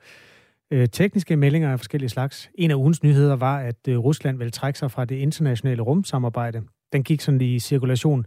Øh, 0.73 0.89
tekniske 0.89 1.37
meldinger 1.37 1.73
af 1.73 1.79
forskellige 1.79 2.09
slags. 2.09 2.51
En 2.55 2.71
af 2.71 2.75
ugens 2.75 3.03
nyheder 3.03 3.37
var, 3.37 3.59
at 3.59 3.89
øh, 3.89 3.99
Rusland 3.99 4.39
vil 4.39 4.53
trække 4.53 4.79
sig 4.79 4.91
fra 4.91 5.05
det 5.05 5.17
internationale 5.17 5.83
rumsamarbejde. 5.83 6.63
Den 6.93 7.03
gik 7.03 7.21
sådan 7.21 7.41
i 7.41 7.59
cirkulation 7.59 8.27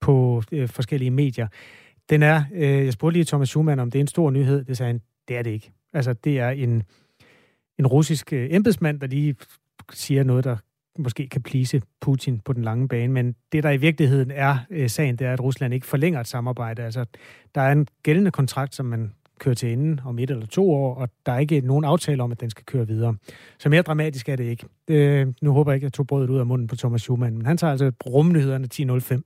på 0.00 0.42
øh, 0.52 0.68
forskellige 0.68 1.10
medier. 1.10 1.48
Den 2.10 2.22
er, 2.22 2.44
øh, 2.54 2.84
jeg 2.84 2.92
spurgte 2.92 3.12
lige 3.12 3.24
Thomas 3.24 3.48
Schumann, 3.48 3.80
om 3.80 3.90
det 3.90 3.98
er 3.98 4.00
en 4.00 4.06
stor 4.06 4.30
nyhed. 4.30 4.64
Det 4.64 4.76
sagde 4.76 4.92
han, 4.92 5.00
det 5.28 5.36
er 5.36 5.42
det 5.42 5.50
ikke. 5.50 5.72
Altså, 5.92 6.12
det 6.12 6.38
er 6.38 6.50
en, 6.50 6.82
en 7.78 7.86
russisk 7.86 8.32
øh, 8.32 8.48
embedsmand, 8.50 9.00
der 9.00 9.06
lige 9.06 9.36
siger 9.92 10.24
noget, 10.24 10.44
der 10.44 10.56
måske 10.98 11.28
kan 11.28 11.42
plise 11.42 11.82
Putin 12.00 12.40
på 12.40 12.52
den 12.52 12.62
lange 12.62 12.88
bane, 12.88 13.12
men 13.12 13.34
det, 13.52 13.62
der 13.62 13.70
i 13.70 13.76
virkeligheden 13.76 14.30
er 14.30 14.58
øh, 14.70 14.90
sagen, 14.90 15.16
det 15.16 15.26
er, 15.26 15.32
at 15.32 15.40
Rusland 15.40 15.74
ikke 15.74 15.86
forlænger 15.86 16.20
et 16.20 16.28
samarbejde. 16.28 16.82
Altså, 16.82 17.04
der 17.54 17.60
er 17.60 17.72
en 17.72 17.88
gældende 18.02 18.30
kontrakt, 18.30 18.74
som 18.74 18.86
man 18.86 19.12
køre 19.38 19.54
til 19.54 19.72
enden 19.72 20.00
om 20.04 20.18
et 20.18 20.30
eller 20.30 20.46
to 20.46 20.72
år, 20.72 20.94
og 20.94 21.08
der 21.26 21.32
er 21.32 21.38
ikke 21.38 21.60
nogen 21.60 21.84
aftale 21.84 22.22
om, 22.22 22.32
at 22.32 22.40
den 22.40 22.50
skal 22.50 22.64
køre 22.64 22.86
videre. 22.86 23.16
Så 23.58 23.68
mere 23.68 23.82
dramatisk 23.82 24.28
er 24.28 24.36
det 24.36 24.44
ikke. 24.44 24.66
Øh, 24.88 25.26
nu 25.42 25.52
håber 25.52 25.72
jeg 25.72 25.76
ikke, 25.76 25.84
at 25.84 25.88
jeg 25.88 25.92
tog 25.92 26.06
brødet 26.06 26.30
ud 26.30 26.38
af 26.38 26.46
munden 26.46 26.66
på 26.66 26.76
Thomas 26.76 27.00
Schumann, 27.00 27.36
men 27.36 27.46
han 27.46 27.56
tager 27.56 27.70
altså 27.70 27.92
rumnyhederne 28.06 28.68
10.05. 28.74 29.22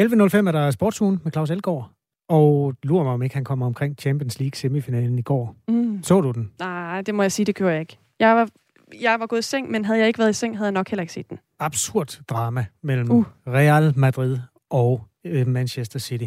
11.05 0.00 0.48
er 0.48 0.52
der 0.52 0.70
sportsugen 0.70 1.20
med 1.24 1.32
Claus 1.32 1.50
Elgaard. 1.50 1.90
Og 2.28 2.74
lurer 2.82 3.04
mig, 3.04 3.12
om 3.12 3.22
ikke 3.22 3.34
han 3.34 3.44
kommer 3.44 3.66
omkring 3.66 3.96
Champions 4.00 4.40
League 4.40 4.56
semifinalen 4.56 5.18
i 5.18 5.22
går. 5.22 5.56
Mm. 5.68 6.02
Så 6.02 6.20
du 6.20 6.30
den? 6.30 6.50
Nej, 6.58 7.02
det 7.02 7.14
må 7.14 7.22
jeg 7.22 7.32
sige, 7.32 7.46
det 7.46 7.54
gjorde 7.54 7.72
jeg 7.72 7.80
ikke. 7.80 7.98
Jeg 8.20 8.36
var, 8.36 8.48
jeg 9.00 9.20
var 9.20 9.26
gået 9.26 9.38
i 9.38 9.42
seng, 9.42 9.70
men 9.70 9.84
havde 9.84 9.98
jeg 9.98 10.06
ikke 10.08 10.18
været 10.18 10.30
i 10.30 10.32
seng, 10.32 10.56
havde 10.56 10.66
jeg 10.66 10.72
nok 10.72 10.88
heller 10.88 11.02
ikke 11.02 11.12
set 11.12 11.30
den. 11.30 11.38
Absurd 11.58 12.20
drama 12.28 12.66
mellem 12.82 13.10
Uh. 13.10 13.24
Real 13.46 13.92
Madrid 13.96 14.38
og 14.70 15.04
øh, 15.24 15.46
Manchester 15.46 15.98
City. 15.98 16.24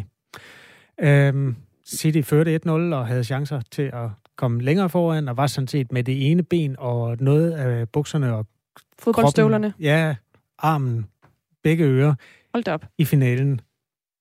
Øhm, 1.00 1.56
City 1.86 2.20
førte 2.28 2.60
1-0 2.66 2.70
og 2.70 3.06
havde 3.06 3.24
chancer 3.24 3.60
til 3.70 3.82
at 3.82 4.08
komme 4.36 4.62
længere 4.62 4.88
foran, 4.88 5.28
og 5.28 5.36
var 5.36 5.46
sådan 5.46 5.68
set 5.68 5.92
med 5.92 6.04
det 6.04 6.30
ene 6.30 6.42
ben 6.42 6.76
og 6.78 7.16
noget 7.20 7.50
af 7.50 7.88
bukserne 7.88 8.34
og 8.34 8.46
Fodboldstøvlerne. 8.98 9.70
kroppen, 9.70 9.84
ja, 9.84 10.16
armen, 10.58 11.06
begge 11.62 11.84
ører 11.84 12.14
Hold 12.54 12.68
op. 12.68 12.86
i 12.98 13.04
finalen. 13.04 13.60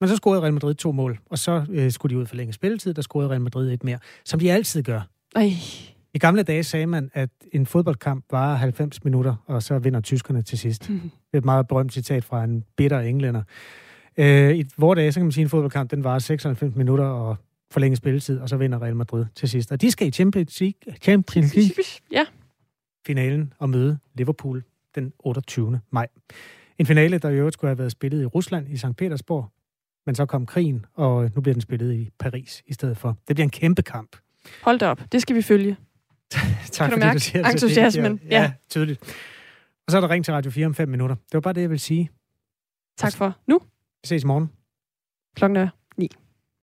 Men 0.02 0.08
så 0.10 0.16
scorede 0.16 0.42
Real 0.42 0.54
Madrid 0.54 0.76
to 0.76 0.92
mål, 0.92 1.20
og 1.30 1.38
så 1.38 1.66
øh, 1.70 1.92
skulle 1.92 2.16
de 2.16 2.22
ud 2.22 2.26
for 2.26 2.36
længe 2.36 2.54
spilletid, 2.54 2.94
der 2.94 3.02
scorede 3.02 3.30
Real 3.30 3.42
Madrid 3.42 3.72
et 3.74 3.84
mere, 3.84 3.98
som 4.26 4.40
de 4.40 4.52
altid 4.52 4.84
gør. 4.84 5.02
Ej. 5.36 5.52
I 6.14 6.18
gamle 6.20 6.44
dage 6.44 6.64
sagde 6.64 6.86
man, 6.88 7.12
at 7.14 7.30
en 7.54 7.66
fodboldkamp 7.66 8.26
varer 8.32 8.56
90 8.56 9.04
minutter, 9.04 9.36
og 9.46 9.64
så 9.64 9.80
vinder 9.80 10.02
tyskerne 10.02 10.42
til 10.42 10.58
sidst. 10.58 10.90
Mhm. 10.90 11.00
Det 11.02 11.10
er 11.34 11.38
et 11.38 11.46
meget 11.46 11.68
berømt 11.68 11.94
citat 11.94 12.24
fra 12.24 12.44
en 12.44 12.64
bitter 12.78 13.00
englænder. 13.00 13.44
Øh, 14.18 14.56
I 14.58 14.66
vores 14.78 14.98
dage, 14.98 15.12
så 15.12 15.20
kan 15.20 15.26
man 15.26 15.32
sige, 15.32 15.42
at 15.42 15.46
en 15.46 15.50
fodboldkamp, 15.50 15.92
den 15.92 16.04
varer 16.04 16.20
96 16.20 16.76
minutter 16.76 17.06
og 17.06 17.36
forlænge 17.72 17.96
spilletid, 17.96 18.40
og 18.40 18.50
så 18.50 18.58
vinder 18.58 18.82
Real 18.82 18.96
Madrid 18.96 19.26
til 19.36 19.50
sidst. 19.50 19.72
Og 19.72 19.82
de 19.82 19.92
skal 19.92 20.08
i 20.08 20.12
Champions 20.12 20.60
League, 20.62 20.96
Champions 21.02 21.56
League 21.56 21.84
Ja. 22.12 22.26
finalen 23.06 23.54
og 23.60 23.70
møde 23.70 24.00
Liverpool 24.14 24.64
den 24.96 25.14
28. 25.20 25.80
maj. 25.92 26.08
En 26.78 26.86
finale, 26.86 27.18
der 27.18 27.30
i 27.30 27.36
øvrigt 27.36 27.54
skulle 27.54 27.70
have 27.70 27.78
været 27.78 27.92
spillet 27.92 28.22
i 28.22 28.26
Rusland, 28.26 28.70
i 28.70 28.78
St. 28.78 28.86
Petersborg, 28.98 29.52
men 30.06 30.16
så 30.16 30.26
kom 30.26 30.46
krigen, 30.46 30.86
og 30.94 31.30
nu 31.36 31.42
bliver 31.42 31.54
den 31.54 31.62
spillet 31.62 31.94
i 31.94 32.10
Paris 32.20 32.64
i 32.66 32.74
stedet 32.74 32.98
for. 32.98 33.18
Det 33.28 33.36
bliver 33.36 33.44
en 33.46 33.50
kæmpe 33.50 33.82
kamp. 33.82 34.16
Hold 34.64 34.80
da 34.80 34.88
op. 34.88 35.02
Det 35.12 35.22
skal 35.22 35.36
vi 35.36 35.42
følge. 35.42 35.78
Tak 36.32 36.90
Kan 36.90 37.00
du 37.00 37.06
mærke 37.06 37.14
det 37.14 37.22
så 37.22 37.38
entusiasmen? 37.52 38.20
Ja, 38.30 38.42
Ja. 38.42 38.52
tydeligt. 38.70 39.02
Og 39.88 39.92
så 39.92 39.98
er 39.98 40.02
der 40.02 40.10
ring 40.10 40.26
til 40.26 40.34
Radio 40.34 40.52
4 40.52 40.66
om 40.66 40.74
5 40.76 40.90
minutter. 40.90 41.16
Det 41.16 41.34
var 41.34 41.40
bare 41.40 41.54
det, 41.54 41.62
jeg 41.62 41.70
vil 41.70 41.80
sige. 41.80 42.10
Tak 42.98 43.16
for 43.16 43.38
nu. 43.48 43.60
Vi 44.04 44.08
ses 44.08 44.24
i 44.24 44.26
morgen. 44.26 44.50
Klokken 45.36 45.56
er 45.58 45.68